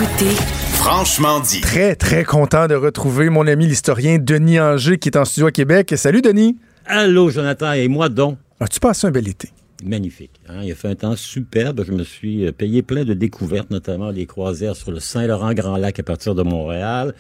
[0.01, 0.31] Écoutez
[0.75, 1.61] Franchement dit.
[1.61, 5.51] Très, très content de retrouver mon ami l'historien Denis Anger qui est en studio à
[5.51, 5.93] Québec.
[5.97, 6.57] Salut Denis.
[6.87, 8.39] Allô, Jonathan, et moi donc.
[8.61, 9.51] As-tu passé un bel été?
[9.83, 10.31] Magnifique.
[10.49, 10.61] hein?
[10.63, 11.83] Il a fait un temps superbe.
[11.85, 16.03] Je me suis euh, payé plein de découvertes, notamment des croisières sur le Saint-Laurent-Grand-Lac à
[16.05, 17.15] partir de Montréal.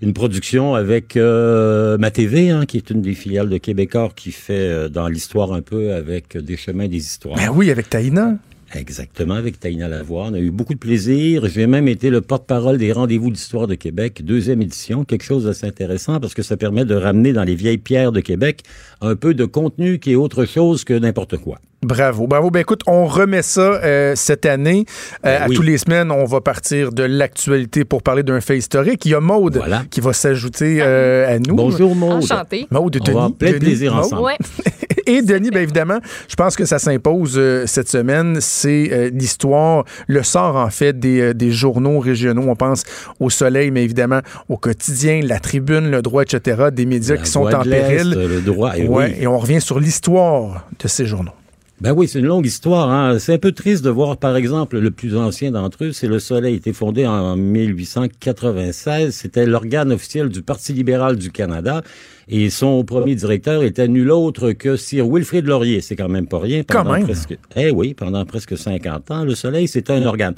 [0.00, 4.32] Une production avec euh, ma TV, hein, qui est une des filiales de Québécois qui
[4.32, 7.36] fait euh, dans l'histoire un peu avec des chemins des histoires.
[7.36, 8.38] Ben oui, avec Taïna.
[8.76, 10.26] Exactement, avec Taïna Lavoie.
[10.30, 11.46] On a eu beaucoup de plaisir.
[11.46, 15.66] J'ai même été le porte-parole des rendez-vous d'histoire de Québec, deuxième édition, quelque chose d'assez
[15.66, 18.62] intéressant parce que ça permet de ramener dans les vieilles pierres de Québec
[19.00, 21.60] un peu de contenu qui est autre chose que n'importe quoi.
[21.84, 22.50] Bravo, bravo.
[22.50, 24.84] Ben écoute, on remet ça euh, cette année.
[25.26, 25.54] Euh, Ben à oui.
[25.54, 29.04] tous les semaines, on va partir de l'actualité pour parler d'un fait historique.
[29.04, 29.82] Il y a Maude Voilà.
[29.90, 31.54] qui va s'ajouter euh, à nous.
[31.54, 32.24] Bonjour, Maude.
[32.24, 32.66] Enchanté.
[32.70, 33.16] Maude, On Denis.
[33.16, 34.04] va plein de Denis, plaisir Maude.
[34.04, 34.22] ensemble.
[34.22, 34.36] Ouais.
[35.06, 35.98] Et Denis, bien évidemment,
[36.28, 38.38] je pense que ça s'impose euh, cette semaine.
[38.40, 42.44] C'est euh, l'histoire, le sort en fait des, euh, des journaux régionaux.
[42.48, 42.84] On pense
[43.20, 46.68] au Soleil, mais évidemment au quotidien, la Tribune, le droit, etc.
[46.72, 48.10] Des médias La qui sont en péril.
[48.16, 49.14] Le droit, et Ouais, oui.
[49.20, 51.32] Et on revient sur l'histoire de ces journaux.
[51.80, 52.90] Ben oui, c'est une longue histoire.
[52.90, 53.18] Hein.
[53.18, 56.20] C'est un peu triste de voir, par exemple, le plus ancien d'entre eux, c'est le
[56.20, 59.12] Soleil, a été fondé en 1896.
[59.14, 61.82] C'était l'organe officiel du Parti libéral du Canada.
[62.28, 65.80] Et son premier directeur était nul autre que Sir Wilfrid Laurier.
[65.80, 66.62] C'est quand même pas rien.
[66.62, 67.04] Quand même.
[67.04, 70.34] Presque, eh oui, pendant presque 50 ans, le Soleil, c'était un organe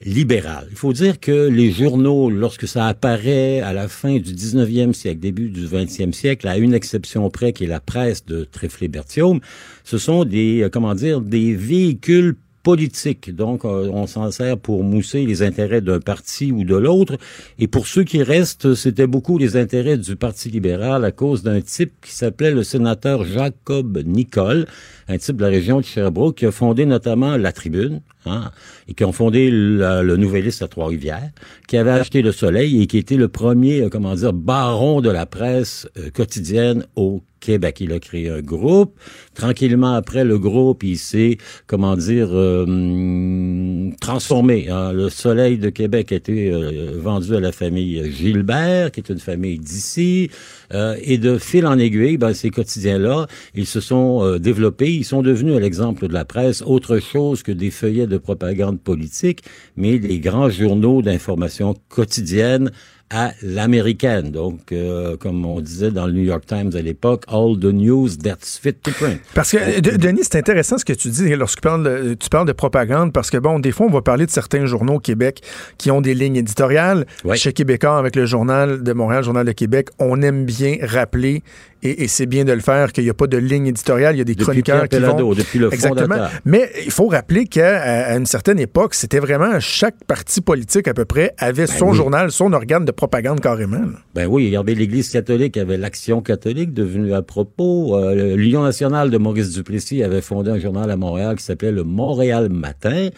[0.00, 0.68] libéral.
[0.70, 5.20] Il faut dire que les journaux, lorsque ça apparaît à la fin du 19e siècle,
[5.20, 9.40] début du 20e siècle, à une exception près qui est la presse de Tréflé-Berthiaume,
[9.84, 12.36] ce sont des, euh, comment dire, des véhicules
[12.68, 13.34] politique.
[13.34, 17.16] Donc, euh, on s'en sert pour mousser les intérêts d'un parti ou de l'autre.
[17.58, 21.62] Et pour ceux qui restent, c'était beaucoup les intérêts du Parti libéral à cause d'un
[21.62, 24.66] type qui s'appelait le sénateur Jacob Nicole,
[25.08, 28.50] un type de la région de Sherbrooke qui a fondé notamment La Tribune, hein,
[28.86, 31.30] et qui ont fondé le, Nouvelliste à Trois-Rivières,
[31.68, 35.08] qui avait acheté Le Soleil et qui était le premier, euh, comment dire, baron de
[35.08, 37.80] la presse euh, quotidienne au Québec.
[37.80, 38.98] Il a créé un groupe.
[39.34, 44.68] Tranquillement après, le groupe, il s'est, comment dire, euh, hum, transformé.
[44.68, 44.92] hein.
[44.92, 49.18] Le Soleil de Québec a été euh, vendu à la famille Gilbert, qui est une
[49.18, 50.30] famille d'ici.
[50.74, 54.92] Euh, et de fil en aiguille, ben, ces quotidiens-là, ils se sont euh, développés.
[54.92, 58.80] Ils sont devenus, à l'exemple de la presse, autre chose que des feuillets de propagande
[58.80, 59.42] politique,
[59.76, 62.70] mais des grands journaux d'information quotidienne
[63.10, 64.30] à l'américaine.
[64.30, 68.08] Donc, euh, comme on disait dans le New York Times à l'époque, all the news
[68.22, 69.20] that's fit to print.
[69.34, 72.14] Parce que, euh, De- Denis, c'est intéressant ce que tu dis lorsque tu parles, de,
[72.14, 74.94] tu parles de propagande, parce que, bon, des fois, on va parler de certains journaux
[74.96, 75.40] au Québec
[75.78, 77.06] qui ont des lignes éditoriales.
[77.24, 77.36] Ouais.
[77.36, 81.42] Chez Québécois, avec le Journal de Montréal, Journal de Québec, on aime bien rappeler,
[81.82, 84.18] et, et c'est bien de le faire, qu'il n'y a pas de ligne éditoriale, il
[84.18, 85.12] y a des Depuis chroniqueurs Pierre qui vont...
[85.16, 86.02] Pellado, depuis le Exactement.
[86.14, 86.30] fondateur.
[86.44, 91.04] Mais il faut rappeler qu'à une certaine époque, c'était vraiment chaque parti politique à peu
[91.04, 91.96] près avait son Ben oui.
[91.96, 93.78] journal, son organe de propagande carrément.
[93.78, 93.86] là.
[94.14, 97.96] Ben oui, regardez, l'Église catholique avait l'Action catholique devenue à propos.
[97.96, 101.84] Euh, L'Union nationale de Maurice Duplessis avait fondé un journal à Montréal qui s'appelait le
[101.84, 103.08] Montréal Matin.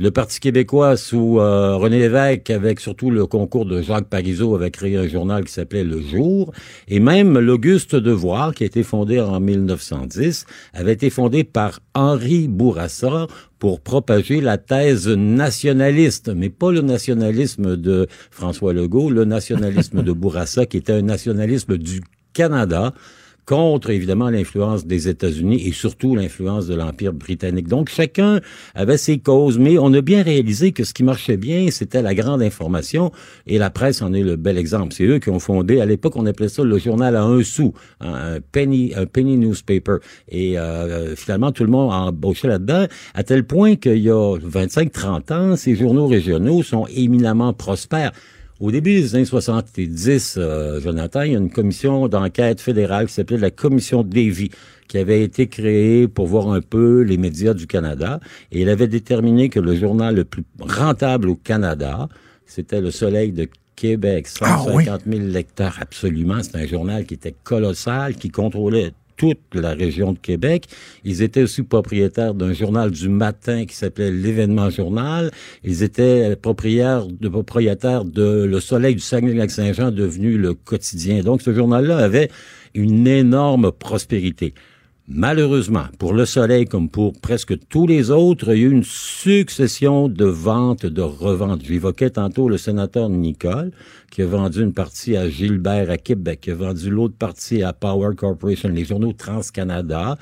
[0.00, 4.70] Le Parti québécois sous euh, René Lévesque, avec surtout le concours de Jacques Parizeau, avait
[4.70, 6.52] créé un journal qui s'appelait Le Jour.
[6.86, 12.46] Et même l'Auguste Devoir, qui a été fondé en 1910, avait été fondé par Henri
[12.46, 13.26] Bourassa
[13.58, 20.12] pour propager la thèse nationaliste, mais pas le nationalisme de François Legault, le nationalisme de
[20.12, 22.02] Bourassa, qui était un nationalisme du
[22.34, 22.94] Canada
[23.48, 27.66] contre évidemment l'influence des États-Unis et surtout l'influence de l'Empire britannique.
[27.66, 28.40] Donc chacun
[28.74, 32.14] avait ses causes, mais on a bien réalisé que ce qui marchait bien, c'était la
[32.14, 33.10] grande information
[33.46, 34.92] et la presse en est le bel exemple.
[34.92, 37.72] C'est eux qui ont fondé, à l'époque on appelait ça le journal à un sou,
[38.00, 39.96] un penny, un penny newspaper.
[40.28, 42.84] Et euh, finalement tout le monde a embauché là-dedans,
[43.14, 48.12] à tel point qu'il y a 25-30 ans, ces journaux régionaux sont éminemment prospères.
[48.60, 53.12] Au début des années 70, euh, Jonathan, il y a une commission d'enquête fédérale qui
[53.12, 54.50] s'appelait la commission Davy,
[54.88, 58.18] qui avait été créée pour voir un peu les médias du Canada.
[58.50, 62.08] Et elle avait déterminé que le journal le plus rentable au Canada,
[62.46, 66.42] c'était Le Soleil de Québec, Ah 150 000 lecteurs absolument.
[66.42, 70.64] C'est un journal qui était colossal, qui contrôlait toute la région de Québec.
[71.04, 75.30] Ils étaient aussi propriétaires d'un journal du matin qui s'appelait l'Événement Journal.
[75.64, 81.20] Ils étaient propriétaires de, propriétaires de Le Soleil du Saguenay-Lac-Saint-Jean, devenu le quotidien.
[81.22, 82.30] Donc, ce journal-là avait
[82.74, 84.54] une énorme prospérité.
[85.10, 88.84] Malheureusement, pour Le Soleil comme pour presque tous les autres, il y a eu une
[88.84, 91.62] succession de ventes, de reventes.
[91.64, 93.70] J'évoquais tantôt le sénateur Nicole,
[94.10, 97.72] qui a vendu une partie à Gilbert à Québec, qui a vendu l'autre partie à
[97.72, 100.18] Power Corporation, les journaux Trans-Canada.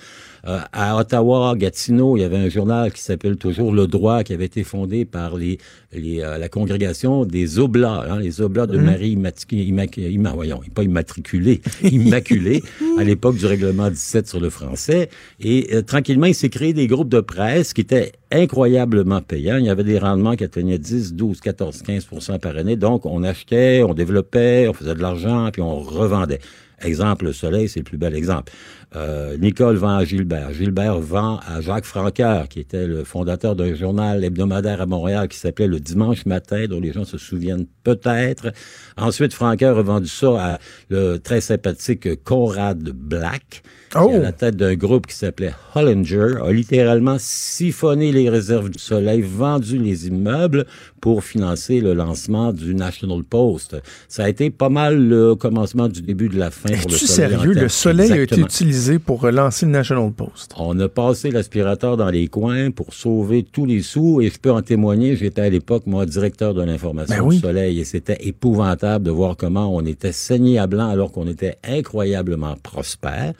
[0.46, 4.32] Euh, à Ottawa, Gatineau, il y avait un journal qui s'appelle toujours Le Droit, qui
[4.32, 5.58] avait été fondé par les,
[5.92, 9.64] les, euh, la congrégation des Oblats, hein, les Oblats de Marie Immatriculée,
[10.12, 12.62] Imma, voyons, pas immatriculée, immaculée,
[12.96, 15.10] à l'époque du règlement 17 sur le français.
[15.40, 19.56] Et euh, tranquillement, il s'est créé des groupes de presse qui étaient incroyablement payants.
[19.56, 22.76] Il y avait des rendements qui atteignaient 10, 12, 14, 15% par année.
[22.76, 26.40] Donc, on achetait, on développait, on faisait de l'argent, puis on revendait.
[26.82, 28.52] Exemple, le soleil, c'est le plus bel exemple.
[28.96, 30.54] Euh, Nicole vend à Gilbert.
[30.54, 35.38] Gilbert vend à Jacques Franqueur, qui était le fondateur d'un journal hebdomadaire à Montréal qui
[35.38, 38.52] s'appelait Le Dimanche Matin, dont les gens se souviennent peut-être.
[38.96, 40.58] Ensuite, Franqueur a vendu ça à
[40.88, 43.62] le très sympathique Conrad Black,
[44.00, 44.08] Oh!
[44.08, 48.78] qui à la tête d'un groupe qui s'appelait Hollinger, a littéralement siphonné les réserves du
[48.78, 50.66] soleil, vendu les immeubles
[51.00, 53.76] pour financer le lancement du National Post.
[54.08, 57.30] Ça a été pas mal le commencement du début de la fin pour le soleil.
[57.30, 57.52] sérieux?
[57.52, 60.52] Le soleil a été utilisé pour lancer le National Post.
[60.58, 64.50] On a passé l'aspirateur dans les coins pour sauver tous les sous et je peux
[64.50, 67.36] en témoigner, j'étais à l'époque, moi, directeur de l'information Ben oui.
[67.36, 71.28] du Soleil et c'était épouvantable de voir comment on était saigné à blanc alors qu'on
[71.28, 73.32] était incroyablement prospère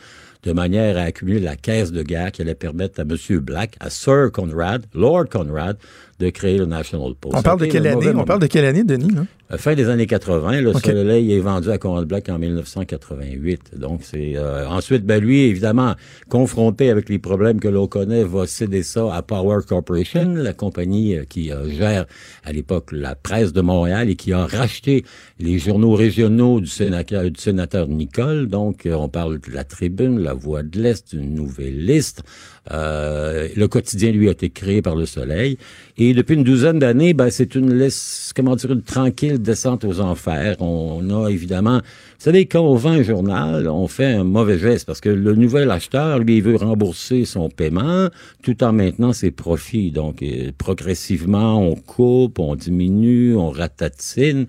[0.42, 3.38] de manière à accumuler la caisse de guerre qui allait permettre à M.
[3.40, 5.76] Black, à Sir Conrad, Lord Conrad,
[6.18, 7.34] de créer le National Post.
[7.36, 8.08] On parle de quelle année?
[8.08, 8.24] On moment.
[8.24, 9.10] parle de quelle année, Denis?
[9.52, 13.78] Euh, Fin des années 80, le Soleil est vendu à Conrad Black en 1988.
[13.78, 15.94] Donc, c'est euh, ensuite, ben lui, évidemment,
[16.28, 21.16] confronté avec les problèmes que l'on connaît, va céder ça à Power Corporation, la compagnie
[21.16, 22.06] euh, qui euh, gère
[22.44, 25.04] à l'époque la presse de Montréal et qui a racheté
[25.38, 28.48] les journaux régionaux du sénateur, du sénateur Nicole.
[28.48, 32.24] Donc, on parle de la Tribune, la Voix de l'Est, une nouvelle liste.
[32.72, 35.58] Euh, le quotidien, lui, a été créé par le Soleil.
[35.98, 40.00] Et depuis une douzaine d'années, ben, c'est une laisse, comment dire, une tranquille descente aux
[40.00, 40.56] enfers.
[40.60, 41.82] On a évidemment, vous
[42.18, 45.70] savez, quand on vend un journal, on fait un mauvais geste parce que le nouvel
[45.70, 48.08] acheteur, lui, il veut rembourser son paiement
[48.42, 49.90] tout en maintenant ses profits.
[49.90, 54.46] Donc, euh, progressivement, on coupe, on diminue, on ratatine.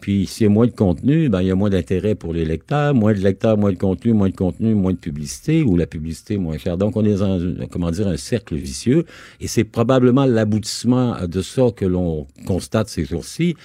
[0.00, 2.44] Puis s'il y a moins de contenu, ben il y a moins d'intérêt pour les
[2.44, 5.86] lecteurs, moins de lecteurs, moins de contenu, moins de contenu, moins de publicité ou la
[5.86, 6.76] publicité moins chère.
[6.76, 9.04] Donc on est dans comment dire un cercle vicieux.
[9.40, 13.56] Et c'est probablement l'aboutissement de ça que l'on constate ces jours-ci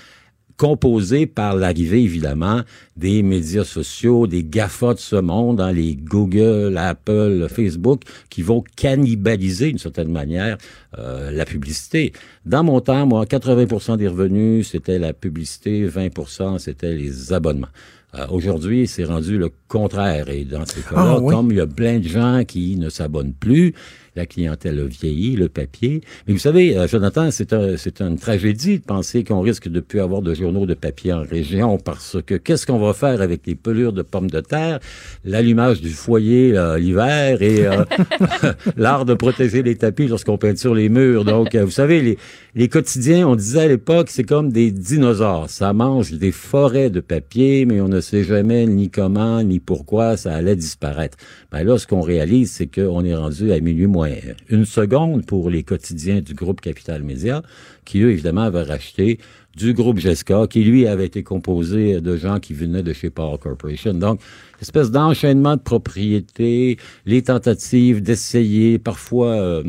[0.58, 2.62] composé par l'arrivée, évidemment,
[2.98, 8.64] des médias sociaux, des GAFA de ce monde, hein, les Google, Apple, Facebook, qui vont
[8.76, 10.58] cannibaliser, d'une certaine manière,
[10.98, 12.14] euh, la publicité.
[12.46, 17.68] Dans mon temps, moi, 80% des revenus, c'était la publicité, 20% c'était les abonnements.
[18.14, 20.28] Euh, Aujourd'hui, c'est rendu le contraire.
[20.30, 21.34] Et dans ces cas-là, Ah, oui.
[21.34, 23.74] comme il y a plein de gens qui ne s'abonnent plus,
[24.16, 26.02] la clientèle a vieilli, le papier.
[26.28, 30.00] Mais vous savez, euh, Jonathan, c'est un, une tragédie de penser qu'on risque de plus
[30.00, 33.56] avoir de journaux de papier en région parce que qu'est-ce qu'on va faire avec les
[33.56, 34.80] pelures de pommes de terre,
[35.24, 37.84] l'allumage du foyer euh, l'hiver et euh,
[38.78, 41.24] l'art de protéger les tapis lorsqu'on peinture les murs.
[41.24, 42.18] Donc, vous savez, les,
[42.56, 45.50] les quotidiens, on disait à l'époque, c'est comme des dinosaures.
[45.50, 50.18] Ça mange des forêts de papier, mais on ne sait jamais ni comment, ni pourquoi
[50.18, 51.18] ça allait disparaître.
[51.52, 54.01] Ben là, ce qu'on réalise, c'est qu'on est rendu à minuit moins
[54.50, 57.42] une seconde pour les quotidiens du groupe Capital Média,
[57.86, 59.20] qui, eux, évidemment, avaient racheté
[59.56, 63.38] du groupe Jessica, qui, lui, avait été composé de gens qui venaient de chez Power
[63.38, 63.94] Corporation.
[63.94, 64.22] Donc,
[64.62, 69.34] espèce d'enchaînement de propriété, les tentatives d'essayer, parfois...
[69.42, 69.64] euh,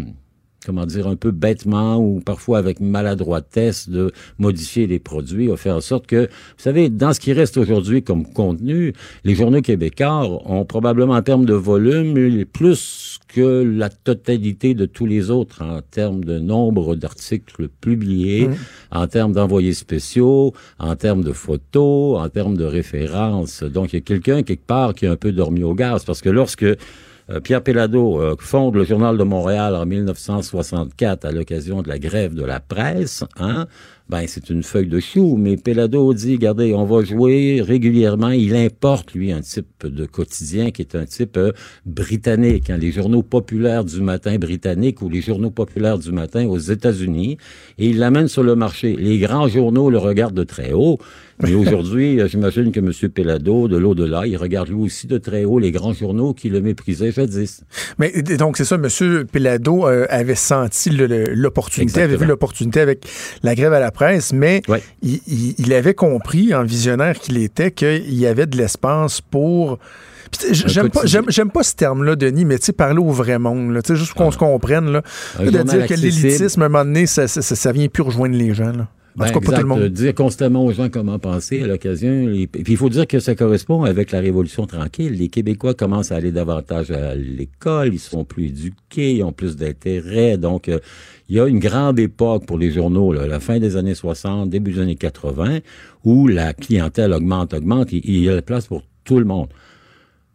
[0.64, 5.70] comment dire, un peu bêtement ou parfois avec maladroitesse de modifier les produits, a fait
[5.70, 8.92] en sorte que, vous savez, dans ce qui reste aujourd'hui comme contenu,
[9.24, 15.06] les journaux québécois ont probablement en termes de volume plus que la totalité de tous
[15.06, 18.48] les autres en termes de nombre d'articles publiés,
[18.90, 23.62] en termes d'envoyés spéciaux, en termes de photos, en termes de références.
[23.62, 26.20] Donc, il y a quelqu'un quelque part qui a un peu dormi au gaz parce
[26.20, 26.66] que lorsque
[27.40, 32.34] Pierre Pellado euh, fonde le Journal de Montréal en 1964 à l'occasion de la grève
[32.34, 33.24] de la presse.
[33.36, 33.66] Hein?
[34.08, 38.28] Ben, c'est une feuille de chou, mais Pellado dit, regardez, on va jouer régulièrement.
[38.28, 41.52] Il importe, lui, un type de quotidien qui est un type euh,
[41.86, 42.68] britannique.
[42.68, 47.38] hein, les journaux populaires du matin britanniques ou les journaux populaires du matin aux États-Unis.
[47.78, 48.96] Et il l'amène sur le marché.
[48.96, 50.98] Les grands journaux le regardent de très haut.
[51.42, 52.92] Mais aujourd'hui, euh, j'imagine que M.
[53.10, 56.60] Pellado, de l'au-delà, il regarde lui aussi de très haut les grands journaux qui le
[56.60, 57.62] méprisaient jadis.
[57.98, 59.24] Mais et donc, c'est ça, M.
[59.30, 63.04] Pellado euh, avait senti l'opportunité, avait vu l'opportunité avec
[63.42, 64.82] la grève à la presse, mais Ouais.
[65.02, 69.78] il, il- il avait compris, en visionnaire qu'il était, qu'il y avait de l'espace pour.
[70.50, 73.80] J'aime pas, j'aime, pas ce terme-là, Denis, mais tu sais, parler au vrai monde, là,
[73.86, 75.02] juste pour qu'on se comprenne, là,
[75.38, 78.34] de dire que l'élitisme, à un moment donné, ça, ça, ça- ça vient plus rejoindre
[78.36, 78.72] les gens.
[78.72, 78.88] Là.
[79.14, 79.66] En Ben, tout cas, pas tout le exact.
[79.66, 79.88] monde.
[79.90, 82.26] Dire constamment aux gens comment penser à l'occasion.
[82.28, 85.12] Les- Puis il faut dire que ça correspond avec la Révolution tranquille.
[85.12, 89.56] Les Québécois commencent à aller davantage à l'école, ils sont plus éduqués, ils ont plus
[89.56, 90.38] d'intérêt.
[90.38, 90.78] Donc, euh,
[91.28, 94.48] il y a une grande époque pour les journaux, là, la fin des années 60,
[94.48, 95.58] début des années 80,
[96.04, 99.48] où la clientèle augmente, augmente, il y a la place pour tout le monde.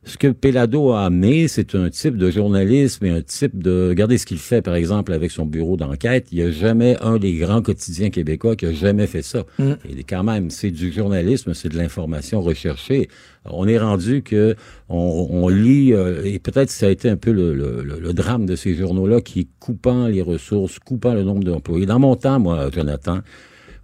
[0.07, 3.87] Ce que Pelado a amené, c'est un type de journalisme et un type de...
[3.89, 6.27] Regardez ce qu'il fait, par exemple, avec son bureau d'enquête.
[6.31, 9.43] Il n'y a jamais un des grands quotidiens québécois qui a jamais fait ça.
[9.59, 13.09] Et quand même, c'est du journalisme, c'est de l'information recherchée.
[13.43, 14.55] On est rendu que
[14.87, 18.45] on, on lit, euh, et peut-être ça a été un peu le, le- le- drame
[18.45, 21.85] de ces journaux-là, qui coupant les ressources, coupant le nombre d'employés.
[21.85, 23.19] Dans mon temps, moi, Jonathan,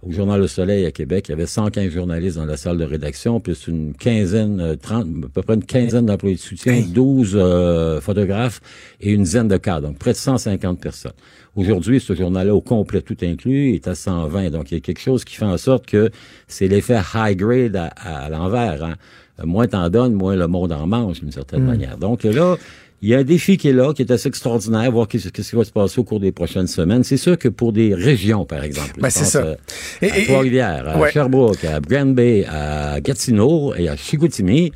[0.06, 2.84] au Journal Le Soleil à Québec, il y avait 115 journalistes dans la salle de
[2.84, 7.32] rédaction, plus une quinzaine, euh, 30, à peu près une quinzaine d'employés de soutien, 12
[7.34, 8.60] euh, photographes
[9.00, 11.12] et une dizaine de cadres, donc près de 150 personnes.
[11.56, 14.50] Aujourd'hui, ce journal-là, au complet, tout inclus, est à 120.
[14.50, 16.10] Donc, il y a quelque chose qui fait en sorte que
[16.48, 18.82] c'est l'effet high grade à, à l'envers.
[18.82, 18.94] Hein.
[19.40, 21.96] Euh, Moins t'en donnes, moins le monde en mange, d'une certaine manière.
[21.96, 22.56] Donc là,
[23.04, 25.50] il y a un défi qui est là, qui est assez extraordinaire, voir qu'est-ce qu'est-ce
[25.50, 27.04] qui va se passer au cours des prochaines semaines.
[27.04, 29.40] C'est sûr que pour des régions, par exemple, Ben, c'est ça.
[29.44, 29.54] euh,
[30.00, 31.12] Et- à Trois-Rivières, à ouais.
[31.12, 34.72] Sherbrooke, à Grand Bay, à Gatineau et à Chicoutimi,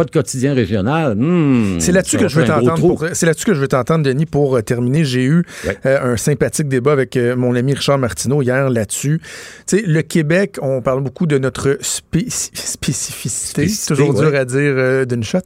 [0.00, 1.14] pas de quotidien régional.
[1.14, 3.08] hmm, C'est là-dessus que je veux t'entendre.
[3.12, 5.04] C'est là-dessus que je veux t'entendre, Denis, pour euh, terminer.
[5.04, 5.76] J'ai eu Ouais.
[5.84, 9.20] euh, un sympathique débat avec euh, mon ami Richard Martineau hier là-dessus.
[9.66, 13.68] Tu sais, le Québec, on parle beaucoup de notre spé- spécificité.
[13.68, 15.40] Spécificité, Toujours dur à dire euh, d'une shot.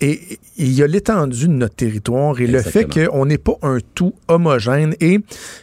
[0.00, 0.20] Et
[0.56, 4.14] il y a l'étendue de notre territoire et le fait qu'on n'est pas un tout
[4.28, 4.94] homogène.
[5.00, 5.20] Et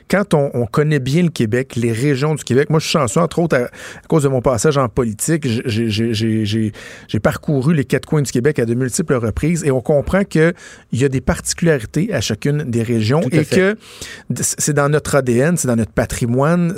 [0.09, 3.19] quand on, on connaît bien le Québec, les régions du Québec, moi je suis chanceux,
[3.19, 5.89] entre autres, à, à cause de mon passage en politique, j'ai-
[7.07, 7.19] j'ai
[7.57, 10.53] parcouru les quatre coins du Québec à de multiples reprises et on comprend qu'il
[10.93, 13.55] y a des particularités à chacune des régions et fait.
[13.55, 13.75] que
[14.41, 16.75] c'est dans notre ADN, c'est dans notre patrimoine,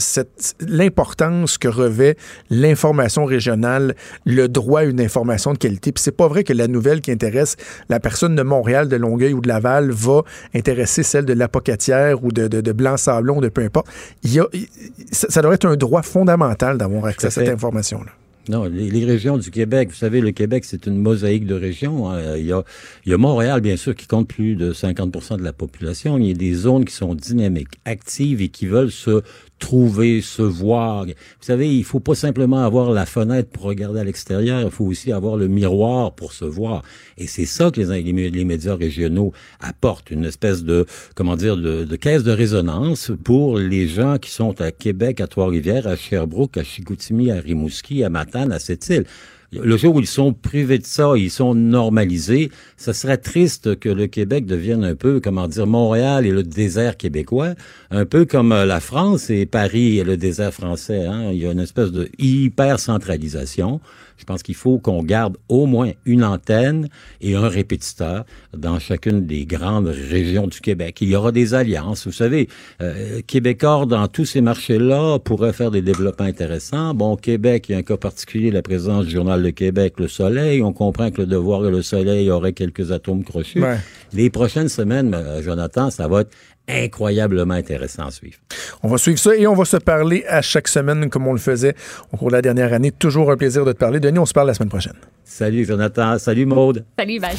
[0.66, 2.16] l'importance que revêt
[2.50, 3.96] l'information régionale,
[4.26, 5.92] le droit à une information de qualité.
[5.92, 7.56] Puis c'est pas vrai que la nouvelle qui intéresse
[7.90, 10.22] la personne de Montréal, de Longueuil ou de Laval va
[10.56, 13.88] intéresser celle de l'Apocatière ou de, de, de Blanc-Sablon, de peu importe.
[14.24, 14.68] Il y a, il-
[15.12, 18.12] ça, ça devrait être un droit fondamental d'avoir accès à cette information-là.
[18.50, 22.10] Non, les, régions du Québec, vous savez, le Québec, c'est une mosaïque de régions.
[22.10, 22.36] hein.
[22.36, 22.64] Il, y a,
[23.06, 26.18] il y a Montréal, bien sûr, qui compte plus de 50% de la population.
[26.18, 29.22] Il y a des zones qui sont dynamiques, actives et qui veulent se
[29.60, 31.06] trouver, se voir.
[31.06, 34.86] Vous savez, il faut pas simplement avoir la fenêtre pour regarder à l'extérieur, il faut
[34.86, 36.84] aussi avoir le miroir pour se voir.
[37.18, 41.84] Et c'est ça que les, les, médias régionaux apportent, une espèce de, comment dire, de,
[41.84, 46.58] de caisse de résonance pour les gens qui sont à Québec, à Trois-Rivières, à Sherbrooke,
[46.58, 49.06] à Chicoutimi, à Rimouski, à Matane, à Sept-Îles.
[49.52, 53.90] Le jour où ils sont privés de ça, ils sont normalisés, ça serait triste que
[53.90, 57.56] le Québec devienne un peu, comment dire, Montréal et le désert québécois,
[57.90, 61.06] un peu comme euh, la France et Paris et le désert français.
[61.06, 61.32] Hein.
[61.32, 63.82] Il y a une espèce de hyper-centralisation.
[64.20, 66.90] Je pense qu'il faut qu'on garde au moins une antenne
[67.22, 68.26] et un répétiteur
[68.56, 70.98] dans chacune des grandes régions du Québec.
[71.02, 72.06] Il y aura des alliances.
[72.06, 72.50] Vous savez,
[72.82, 76.94] euh, Québécois, dans tous ces marchés-là, pourraient faire des développements intéressants.
[76.94, 79.96] Bon, au Québec, il y a un cas particulier, la présence du Journal de Québec,
[80.00, 80.62] Le Soleil.
[80.62, 83.62] On comprend que le Devoir et Le Soleil auraient quelques atomes crochus.
[83.62, 83.78] Ouais.
[84.12, 86.32] Les prochaines semaines, euh, Jonathan, ça va être
[86.70, 88.38] incroyablement intéressant à suivre.
[88.84, 91.40] On va suivre ça et on va se parler à chaque semaine comme on le
[91.40, 91.76] faisait
[92.12, 92.92] au cours de la dernière année.
[92.92, 94.00] Toujours un plaisir de te parler.
[94.00, 94.96] Denis, on se parle la semaine prochaine.
[95.24, 96.86] Salut Jonathan, salut Maude.
[96.98, 97.36] Salut, bye.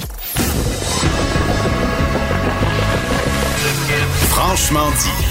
[4.29, 5.31] Franchement dit.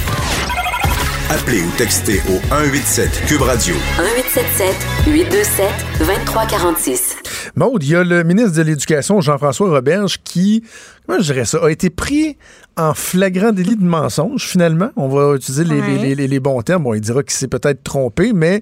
[1.31, 3.75] Appelez ou textez au 187 Cube Radio.
[3.75, 4.75] 1877
[5.07, 5.69] 827
[5.99, 7.08] 2346.
[7.55, 10.63] Maude, il y a le ministre de l'Éducation, Jean-François Roberge, qui,
[11.05, 12.37] comment je dirais ça, a été pris
[12.77, 14.89] en flagrant délit de mensonge, finalement.
[14.95, 15.97] On va utiliser les, Ouais.
[16.01, 16.83] les- les- les bons termes.
[16.83, 18.61] Bon, il dira qu'il s'est peut-être trompé, mais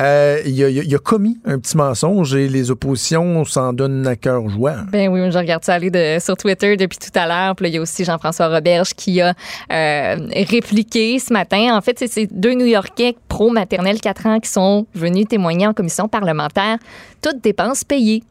[0.00, 4.76] euh, il, a, commis un petit mensonge et les oppositions s'en donnent à cœur joie.
[4.90, 7.54] Ben oui, je regarde ça aller sur Twitter depuis tout à l'heure.
[7.56, 9.34] Puis là, il y a aussi Jean-François Roberge qui a
[9.72, 10.16] euh,
[10.48, 11.76] répliqué ce matin.
[11.76, 16.08] En fait, c'est ces deux New-Yorkais pro-maternelle 4 ans qui sont venus témoigner en commission
[16.08, 16.78] parlementaire,
[17.20, 18.22] toutes dépenses payées.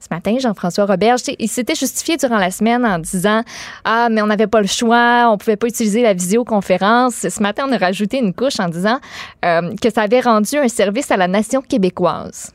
[0.00, 3.42] Ce matin, Jean-François Roberge, il s'était justifié durant la semaine en disant
[3.84, 7.28] Ah, mais on n'avait pas le choix, on pouvait pas utiliser la visioconférence.
[7.28, 8.98] Ce matin, on a rajouté une couche en disant
[9.44, 12.52] euh, que ça avait rendu un service à la nation québécoise.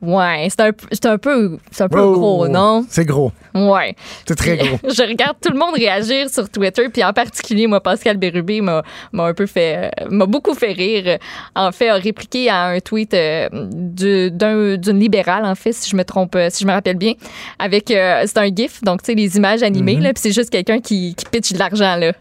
[0.00, 2.84] Ouais, c'est un, c'est un peu, c'est un peu gros, non?
[2.88, 3.32] C'est gros.
[3.52, 3.96] Ouais.
[4.26, 4.78] C'est très gros.
[4.84, 8.84] je regarde tout le monde réagir sur Twitter, puis en particulier, moi, Pascal Bérubé m'a
[9.12, 11.18] m'a un peu fait, m'a beaucoup fait rire.
[11.56, 15.90] En fait, a répliqué à un tweet euh, du- d'un- d'une libérale, en fait, si
[15.90, 17.14] je me trompe, euh, si je me rappelle bien,
[17.58, 20.02] avec, euh, c'est un gif, donc, tu sais, les images animées, Mm-hmm.
[20.02, 22.12] là, puis c'est juste quelqu'un qui, qui pitch de l'argent, là.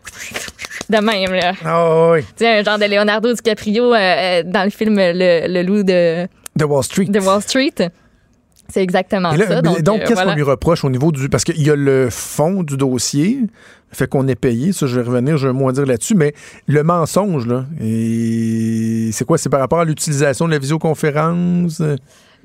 [0.90, 1.52] De même, là.
[1.66, 2.22] Ah oui.
[2.22, 6.28] Tu sais, un genre de Leonardo DiCaprio euh, dans le film Le, le loup de,
[6.58, 7.06] De Wall Street.
[7.06, 7.92] de Wall Street.
[8.70, 9.62] C'est exactement là, ça.
[9.62, 10.32] Donc, donc, euh, qu'est-ce voilà.
[10.32, 11.30] qu'on lui reproche au niveau du.
[11.30, 13.40] Parce qu'il y a le fond du dossier,
[13.92, 14.74] fait qu'on est payé.
[14.74, 16.16] Ça, je vais revenir, un mot à dire là-dessus.
[16.16, 16.34] Mais
[16.66, 19.38] le mensonge, là, et c'est quoi?
[19.38, 21.82] C'est par rapport à l'utilisation de la visioconférence?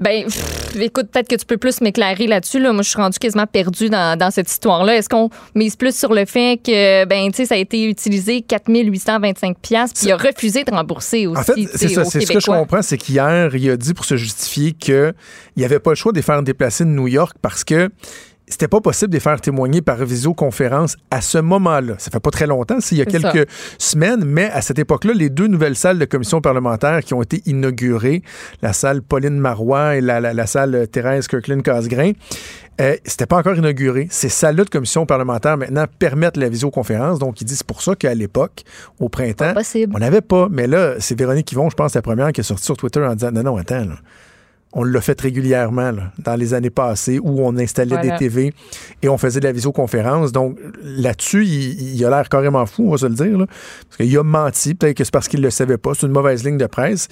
[0.03, 2.59] Ben, pff, écoute, peut-être que tu peux plus m'éclairer là-dessus.
[2.59, 2.73] Là.
[2.73, 4.97] Moi, je suis rendue quasiment perdue dans, dans cette histoire-là.
[4.97, 8.43] Est-ce qu'on mise plus sur le fait que, ben, tu sais, ça a été utilisé
[8.43, 11.41] 4825 pièces puis il a refusé de rembourser aussi.
[11.41, 12.05] En fait, c'est ça.
[12.05, 15.15] C'est ce que je comprends, c'est qu'hier, il a dit pour se justifier qu'il
[15.57, 17.89] n'y avait pas le choix de les faire déplacer de New York parce que
[18.53, 21.95] c'était pas possible de les faire témoigner par visioconférence à ce moment-là.
[21.99, 23.33] Ça fait pas très longtemps, c'est il y a ça.
[23.33, 23.49] quelques
[23.79, 27.43] semaines, mais à cette époque-là, les deux nouvelles salles de commission parlementaire qui ont été
[27.47, 28.23] inaugurées,
[28.63, 32.13] la salle Pauline Marois et la, la- la salle Thérèse Kirkland-Casgrain,
[32.81, 34.09] euh, c'était pas encore inauguré.
[34.11, 37.19] Ces salles-là de commission parlementaire maintenant permettent la visioconférence.
[37.19, 38.63] Donc, il dit c'est pour ça qu'à l'époque,
[39.01, 39.53] au printemps,
[39.95, 40.49] on n'avait pas.
[40.51, 43.15] Mais là, c'est Véronique Yvon, je pense, la première qui est sortie sur Twitter en
[43.15, 43.97] disant non, non, attends, là.
[44.75, 48.13] On l'a fait régulièrement là, dans les années passées où on installait Voilà.
[48.13, 48.55] des TV
[49.03, 50.33] et on faisait de la visioconférence.
[50.33, 53.37] Donc là-dessus, il, il a l'air carrément fou, on va se le dire.
[53.39, 53.47] là.
[53.47, 54.75] parce qu'il a menti.
[54.75, 55.93] Peut-être que c'est parce qu'il ne le savait pas.
[55.95, 57.09] C'est une mauvaise ligne de presse.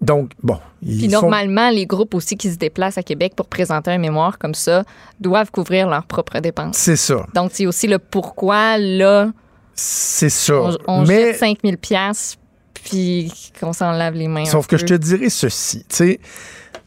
[0.00, 0.58] Donc, bon.
[0.82, 3.98] Ils Puis sont- normalement, les groupes aussi qui se déplacent à Québec pour présenter un
[3.98, 4.84] mémoire comme ça
[5.20, 6.76] doivent couvrir leurs propres dépenses.
[6.76, 7.24] C'est ça.
[7.34, 9.30] Donc, c'est aussi le pourquoi, là,
[9.74, 10.54] C'est ça.
[10.60, 12.36] on, on Mais jette 5000 pièces
[12.84, 14.44] puis qu'on s'en lave les mains.
[14.44, 14.80] Sauf que peu.
[14.80, 16.20] je te dirais ceci, tu sais,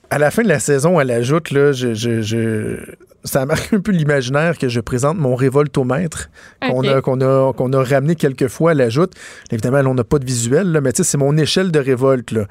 [0.09, 2.80] à la fin de la saison, elle ajoute, là, je, je, je-
[3.23, 6.30] ça a marqué un peu l'imaginaire que je présente mon révoltomètre
[6.61, 6.85] qu'on Ok.
[6.85, 9.13] a, qu'on a, qu'on a ramené quelques fois, elle ajoute.
[9.51, 11.80] Évidemment, là, on n'a pas de visuel, là, mais tu sais, c'est mon échelle de
[11.80, 12.30] révolte.
[12.31, 12.45] là.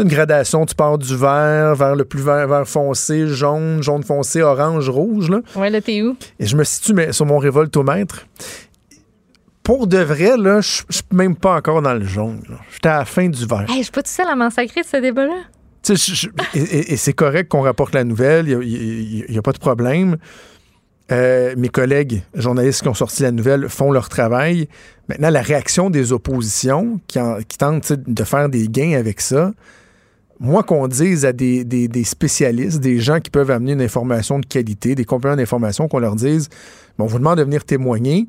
[0.00, 4.42] Une gradation, tu pars du vert vers le plus vert, vert foncé, jaune, jaune foncé,
[4.42, 5.30] orange, rouge.
[5.30, 5.42] Là.
[5.54, 6.16] Ouais, là, t'es où?
[6.40, 8.26] Et je me situe mais, sur mon révoltomètre.
[9.66, 12.40] Pour de vrai, là, je suis même pas encore dans le jaune.
[12.72, 13.66] J'étais à la fin du vert.
[13.68, 15.34] Hey, je suis pas tout seul à massacrer ce débat-là.
[16.54, 20.18] Et, c'est correct qu'on rapporte la nouvelle, il n'y a, pas de problème.
[21.10, 24.68] Euh, mes collègues journalistes qui ont sorti la nouvelle font leur travail.
[25.08, 29.50] Maintenant, la réaction des oppositions qui, en- qui tentent de faire des gains avec ça,
[30.38, 34.38] moi qu'on dise à des, des- des spécialistes, des gens qui peuvent amener une information
[34.38, 36.48] de qualité, des compléments d'information, qu'on leur dise,
[36.98, 38.28] bon, on vous demande de venir témoigner.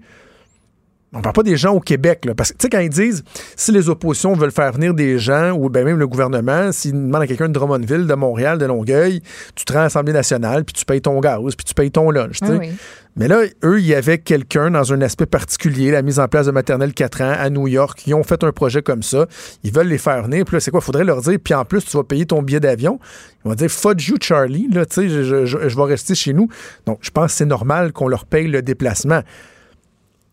[1.13, 3.23] On parle pas des gens au Québec, là, parce que, tu sais, quand ils disent,
[3.55, 7.21] si les oppositions veulent faire venir des gens, ou ben même le gouvernement, s'ils demandent
[7.21, 9.21] à quelqu'un de Drummondville, de Montréal, de Longueuil,
[9.55, 12.11] tu te rends à l'Assemblée nationale, puis tu payes ton gaz, puis tu payes ton
[12.11, 12.39] lunch.
[12.41, 12.71] Ah oui.
[13.15, 16.45] Mais là, eux, il y avait quelqu'un dans un aspect particulier, la mise en place
[16.45, 19.25] de maternelle 4 ans à New York, qui ont fait un projet comme ça.
[19.63, 20.43] Ils veulent les faire venir.
[20.45, 20.81] Puis là, c'est quoi?
[20.81, 22.99] Il faudrait leur dire, puis en plus, tu vas payer ton billet d'avion.
[23.45, 26.13] Ils vont dire, fudge you, Charlie, là, tu sais, je, je- je- je vais rester
[26.13, 26.47] chez nous.
[26.85, 29.21] Donc, je pense que c'est normal qu'on leur paye le déplacement.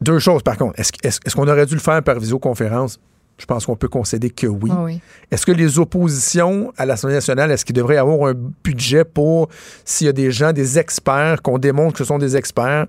[0.05, 0.79] Deux choses, par contre.
[0.79, 2.99] Est-ce qu'on aurait dû le faire par visioconférence?
[3.39, 4.71] Je pense qu'on peut concéder que oui.
[4.73, 5.01] Ah oui.
[5.31, 9.49] Est-ce que les oppositions à l'Assemblée nationale, est-ce qu'il devrait y avoir un budget pour,
[9.85, 12.87] s'il y a des gens, des experts, qu'on démontre que ce sont des experts,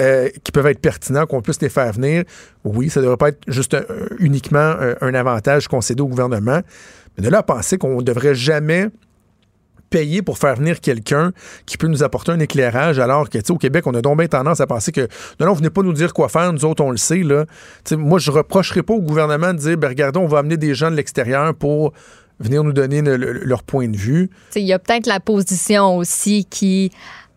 [0.00, 2.24] euh, qui peuvent être pertinents, qu'on puisse les faire venir?
[2.64, 3.84] Oui, ça ne devrait pas être juste un-
[4.18, 6.60] uniquement un, un avantage concédé au gouvernement.
[7.16, 8.88] Mais de là à penser qu'on ne devrait jamais
[9.90, 11.32] payer pour faire venir quelqu'un
[11.66, 14.60] qui peut nous apporter un éclairage alors que, au Québec, on a donc bien tendance
[14.60, 15.08] à penser que
[15.40, 17.44] non, non, venez pas nous dire quoi faire, nous autres, on le sait, là.
[17.84, 20.56] Tu sais, moi, je reprocherai pas au gouvernement de dire, ben, regardez, on va amener
[20.56, 21.92] des gens de l'extérieur pour
[22.38, 24.30] venir nous donner le- le- leur point de vue.
[24.56, 26.90] Il y a peut-être la position aussi qui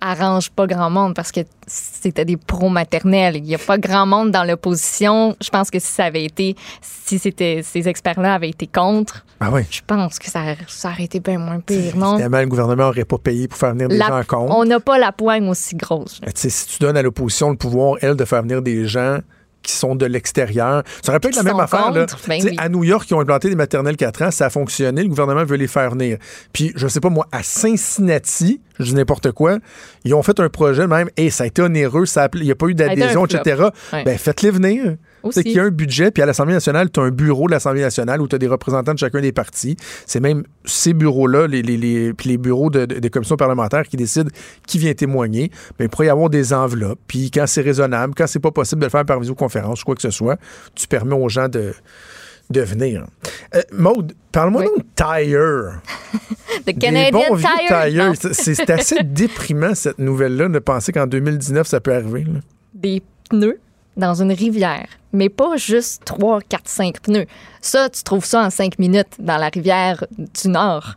[0.06, 3.38] arrange pas grand monde parce que c'était des pros maternels.
[3.38, 5.36] Il y a pas grand monde dans l'opposition.
[5.42, 9.50] Je pense que si ça avait été, si c'était ces experts-là avaient été contre, Ah
[9.52, 9.62] oui.
[9.70, 12.16] je pense que ça, ça aurait été bien moins pire, non?
[12.16, 14.56] Évidemment, le gouvernement n'aurait pas payé pour faire venir des La- gens contre.
[14.58, 16.20] on n'a pas la poigne aussi grosse.
[16.36, 19.20] Sais, si tu donnes à l'opposition le pouvoir, elle, de faire venir des gens
[19.64, 21.80] qui sont de l'extérieur, ça aurait pu être la même affaire.
[21.92, 22.06] Là.
[22.28, 22.56] ben oui.
[22.60, 25.44] À New York, ils ont implanté des maternelles 4 ans, ça a fonctionné, le gouvernement
[25.46, 26.18] veut les faire venir.
[26.52, 27.42] Puis, je sais pas moi, à
[27.88, 29.58] Cincinnati, je dis n'importe quoi,
[30.04, 32.46] ils ont fait un projet même, et ça a été onéreux, ça a appelé- il
[32.46, 33.64] n'y a pas eu d'adhésion, etc.
[33.94, 34.04] Ouais.
[34.04, 34.96] Ben, faites-les venir.
[35.32, 37.52] C'est qu'il y a un budget, puis à l'Assemblée nationale, tu as un bureau de
[37.52, 39.78] l'Assemblée nationale où tu as des représentants de chacun des partis.
[40.06, 43.84] C'est même ces bureaux-là, les, les, les- puis les bureaux de- de- des commissions parlementaires
[43.88, 44.30] qui décident
[44.68, 45.52] qui vient témoigner.
[45.80, 47.00] Mais il pourrait y avoir des enveloppes.
[47.08, 49.96] Puis quand c'est raisonnable, quand c'est pas possible de le faire par visioconférence ou quoi
[49.96, 50.38] que ce soit,
[50.76, 51.74] tu permets aux gens de,
[52.50, 53.06] de venir.
[53.56, 54.68] Euh, Maude, parle-moi Oui.
[54.68, 55.82] donc de Tire.
[56.62, 58.14] The Des Canadian bons Tire.
[58.34, 62.26] C'est- assez déprimant, cette nouvelle-là, de penser qu'en 2019, ça peut arriver.
[62.26, 62.40] là.
[62.74, 63.60] Des pneus
[63.98, 64.88] dans une rivière.
[65.12, 67.26] Mais pas juste 3, 4, 5 pneus.
[67.62, 70.96] Ça, tu trouves ça en 5 minutes dans la rivière du Nord.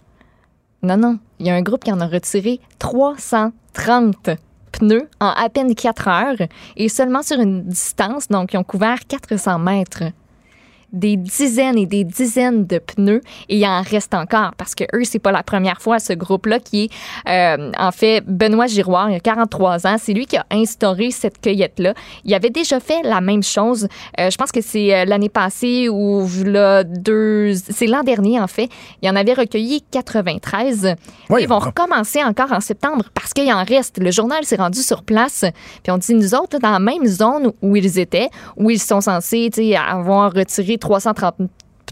[0.82, 1.18] Non, non.
[1.38, 4.30] Il y a un groupe qui en a retiré 330
[4.72, 8.98] pneus en à peine 4 heures et seulement sur une distance, donc ils ont couvert
[9.06, 10.04] 400 mètres.
[10.92, 15.04] Des dizaines et des dizaines de pneus et il en reste encore parce que eux,
[15.04, 16.90] c'est pas la première fois, ce groupe-là qui est,
[17.28, 19.96] euh, en fait, Benoît Giroir, il a 43 ans.
[19.98, 21.94] C'est lui qui a instauré cette cueillette-là.
[22.24, 23.88] Il avait déjà fait la même chose.
[24.18, 28.46] Euh, je pense que c'est euh, l'année passée ou là, deux, c'est l'an dernier, en
[28.46, 28.68] fait.
[29.02, 30.94] Il en avait recueilli 93.
[31.30, 33.98] Oui, Ils vont recommencer encore en septembre parce qu'il en reste.
[33.98, 35.44] Le journal s'est rendu sur place.
[35.82, 39.00] Puis on dit, nous autres, dans la même zone où ils étaient, où ils sont
[39.00, 41.34] censés avoir retiré 330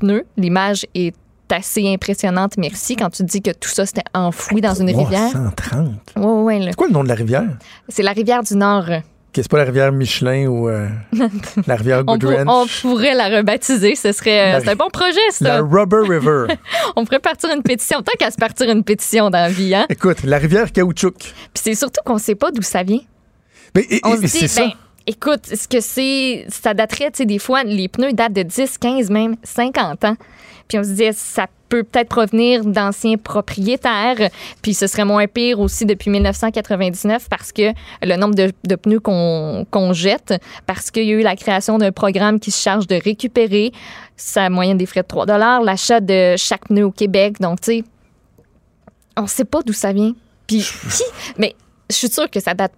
[0.00, 1.14] pneus, l'image est
[1.50, 5.30] assez impressionnante, merci, quand tu dis que tout ça, c'était enfoui dans une rivière.
[5.30, 5.88] 330.
[6.16, 6.66] Oui, oui, là.
[6.70, 7.44] C'est quoi le nom de la rivière?
[7.88, 8.86] C'est la rivière du Nord.
[9.36, 10.88] C'est pas la rivière Michelin ou euh,
[11.66, 12.48] la rivière On, pour- Goodwrench?
[12.48, 13.94] on pourrait la rebaptiser.
[13.96, 15.60] Ce serait La- c'est un bon projet, La ça.
[15.60, 16.54] Rubber River.
[16.96, 18.00] On pourrait partir une pétition.
[18.00, 19.86] Tant qu'à se partir une pétition dans la vie, hein?
[19.88, 21.14] Écoute, la rivière Caoutchouc.
[21.18, 23.00] Puis c'est surtout qu'on sait pas d'où ça vient.
[23.74, 24.66] Mais, et- On et- se mais dit, c'est ça.
[25.06, 28.78] Écoute, ce que c'est, ça daterait, tu sais, des fois, les pneus datent de 10,
[28.78, 30.16] 15, même 50 ans.
[30.68, 34.30] Puis on se dit, ça peut peut-être provenir d'anciens propriétaires.
[34.62, 37.72] Puis ce serait moins pire aussi depuis 1999 parce que
[38.02, 40.34] le nombre de, de pneus qu'on qu'on jette,
[40.66, 43.72] parce qu'il y a eu la création d'un programme qui se charge de récupérer
[44.16, 45.26] sa moyenne des frais de 3
[45.62, 47.40] l'achat de chaque pneu au Québec.
[47.40, 47.84] Donc, tu sais,
[49.16, 50.12] on sait pas d'où ça vient.
[50.46, 50.60] Puis,
[50.90, 51.04] qui?
[51.36, 51.54] Mais
[51.90, 52.72] je suis sûre que ça date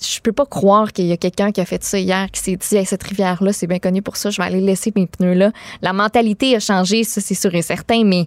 [0.00, 2.56] je peux pas croire qu'il y a quelqu'un qui a fait ça hier, qui s'est
[2.56, 5.34] dit, Hey, cette rivière-là, c'est bien connu pour ça, je vais aller laisser mes pneus
[5.34, 5.52] là.
[5.82, 8.26] La mentalité a changé, ça, c'est sûr et certain, mais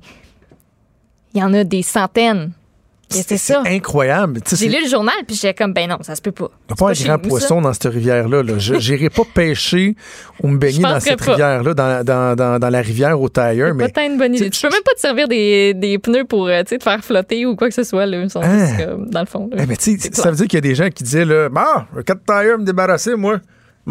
[1.33, 2.51] il y en a des centaines.
[3.09, 3.61] C'est ça.
[3.67, 4.39] incroyable.
[4.53, 6.49] J'ai lu le journal, puis j'étais comme, ben non, ça se peut pas.
[6.67, 8.41] Il n'y a pas un grand poisson dans cette rivière-là.
[8.41, 8.53] Là.
[8.57, 9.95] Je n'irai pas pêcher
[10.41, 13.75] ou me baigner dans cette rivière-là, dans, dans, dans, dans la rivière au tailleur.
[13.75, 14.49] Mais Pas tant une bonne idée.
[14.49, 17.55] Tu peux même pas te servir des, des pneus pour euh, te faire flotter ou
[17.55, 18.05] quoi que ce soit.
[18.07, 18.27] Là.
[18.30, 18.67] Sont Hein?
[18.67, 19.49] juste dans le fond.
[19.51, 19.61] là.
[19.63, 21.25] Eh, mais tu sais, C'est ça veut dire qu'il y a des gens qui disaient
[21.25, 23.39] là, Ah, le 4 tailleur me débarrasser, moi.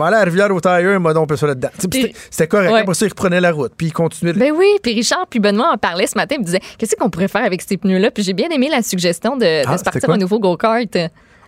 [0.01, 1.69] Allais à rivière au tailleur, on peut ça là-dedans.
[1.79, 2.73] C'était correct.
[2.73, 2.81] Ouais.
[2.81, 4.33] Après ça, il reprenait la route, puis il continuait.
[4.33, 7.11] Ben oui, puis Richard puis Benoît en parlaient ce matin, ils me disaient qu'est-ce qu'on
[7.11, 8.11] pourrait faire avec ces pneus-là.
[8.11, 10.97] Puis j'ai bien aimé la suggestion de, de Ah, se partir un nouveau go-kart.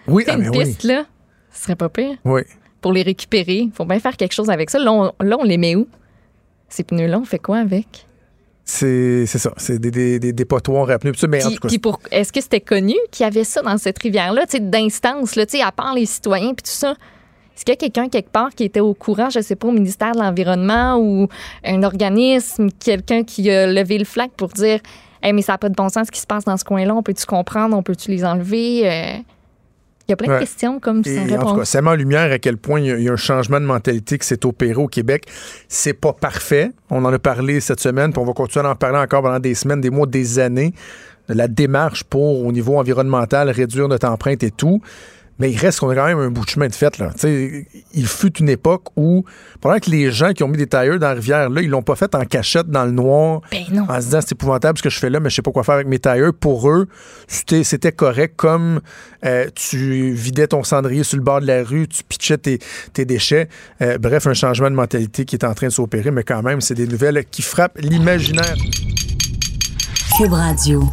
[0.07, 0.65] Oui, ah, une mais oui.
[0.65, 1.05] piste, là,
[1.53, 2.43] ce serait pas pire oui.
[2.83, 3.69] pour les récupérer.
[3.75, 4.79] faut bien faire quelque chose avec ça.
[4.79, 5.89] Là, on, là, on les met où?
[6.69, 8.07] Ces pneus-là, on fait quoi avec?
[8.67, 9.53] C'est c'est ça.
[9.57, 11.13] C'est des, des, des dépotoirs à pneus.
[11.13, 13.45] Puis mais en Puis, tout cas, puis pour, est-ce que c'était connu qu'il y avait
[13.45, 16.95] ça dans cette rivière-là, d'instance, à part les citoyens puis tout ça?
[17.57, 19.73] Est-ce qu'il y a quelqu'un quelque part qui était au courant, je sais pas, au
[19.73, 21.29] ministère de l'Environnement ou
[21.65, 24.81] un organisme, quelqu'un qui a levé le flag pour dire
[25.23, 26.95] Hey, mais ça n'a pas de bon sens ce qui se passe dans ce coin-là,
[26.95, 28.83] on peut-tu comprendre, on peut-tu les enlever?
[28.91, 29.17] Euh,
[30.07, 30.35] Il y a plein Ouais.
[30.35, 32.87] de questions comme sans en tout cas, ça met en lumière à quel point il
[32.87, 35.25] y, a, il y a un changement de mentalité qui s'est opéré au Québec.
[35.67, 36.73] C'est pas parfait.
[36.91, 39.39] On en a parlé cette semaine, puis on va continuer à en parler encore pendant
[39.39, 40.75] des semaines, des mois, des années.
[41.27, 44.83] De la démarche pour, au niveau environnemental, réduire notre empreinte et tout.
[45.39, 46.97] Mais il reste qu'on a quand même un bout de chemin de fait.
[46.99, 47.11] Là.
[47.15, 49.25] Tu sais, il fut une époque où,
[49.61, 51.83] pendant que les gens qui ont mis des tailleurs dans la rivière, là, ils l'ont
[51.83, 53.83] pas fait en cachette dans le noir, Ben non.
[53.89, 55.65] en se disant c'est épouvantable ce que je fais là, mais je sais pas quoi
[55.65, 56.33] faire avec mes tailleurs.
[56.35, 56.87] Pour eux,
[57.27, 58.81] c'était c'était correct comme
[59.25, 62.59] euh, tu vidais ton cendrier sur le bord de la rue, tu pitchais tes,
[62.93, 63.49] tes déchets.
[63.83, 66.61] Euh, bref, un changement de mentalité qui est en train de s'opérer, mais quand même,
[66.61, 68.55] c'est des nouvelles qui frappent l'imaginaire.
[70.17, 70.89] Cube Radio.